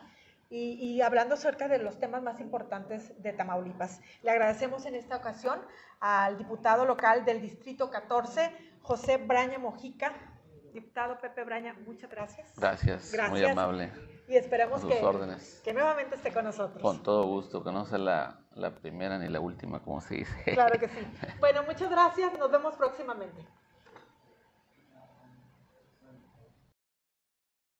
y, 0.51 1.01
hablando 1.01 1.33
acerca 1.33 1.67
de 1.67 1.79
los 1.79 1.99
temas 1.99 2.21
más 2.21 2.39
importantes 2.39 3.19
de 3.23 3.33
Tamaulipas. 3.33 4.01
Le 4.21 4.29
agradecemos 4.29 4.85
en 4.85 4.93
esta 4.93 5.15
ocasión 5.17 5.59
al 5.99 6.37
diputado 6.37 6.85
local 6.85 7.25
del 7.25 7.41
Distrito 7.41 7.89
14, 7.89 8.51
José 8.83 9.17
Braña 9.17 9.57
Mojica. 9.57 10.13
Diputado 10.75 11.17
Pepe 11.21 11.45
Braña, 11.45 11.73
muchas 11.85 12.09
gracias. 12.09 12.53
Gracias, 12.57 13.15
muy 13.29 13.45
amable. 13.45 13.93
Y 14.27 14.35
esperemos 14.35 14.83
que, 14.83 14.99
que 15.63 15.73
nuevamente 15.73 16.15
esté 16.15 16.33
con 16.33 16.43
nosotros. 16.43 16.81
Con 16.81 17.01
todo 17.01 17.23
gusto, 17.27 17.63
que 17.63 17.71
no 17.71 17.85
sea 17.85 17.97
la, 17.97 18.39
la 18.55 18.75
primera 18.75 19.17
ni 19.17 19.29
la 19.29 19.39
última, 19.39 19.81
como 19.81 20.01
se 20.01 20.15
dice. 20.15 20.43
Claro 20.53 20.77
que 20.77 20.89
sí. 20.89 20.99
Bueno, 21.39 21.63
muchas 21.63 21.89
gracias, 21.89 22.37
nos 22.37 22.51
vemos 22.51 22.75
próximamente. 22.75 23.41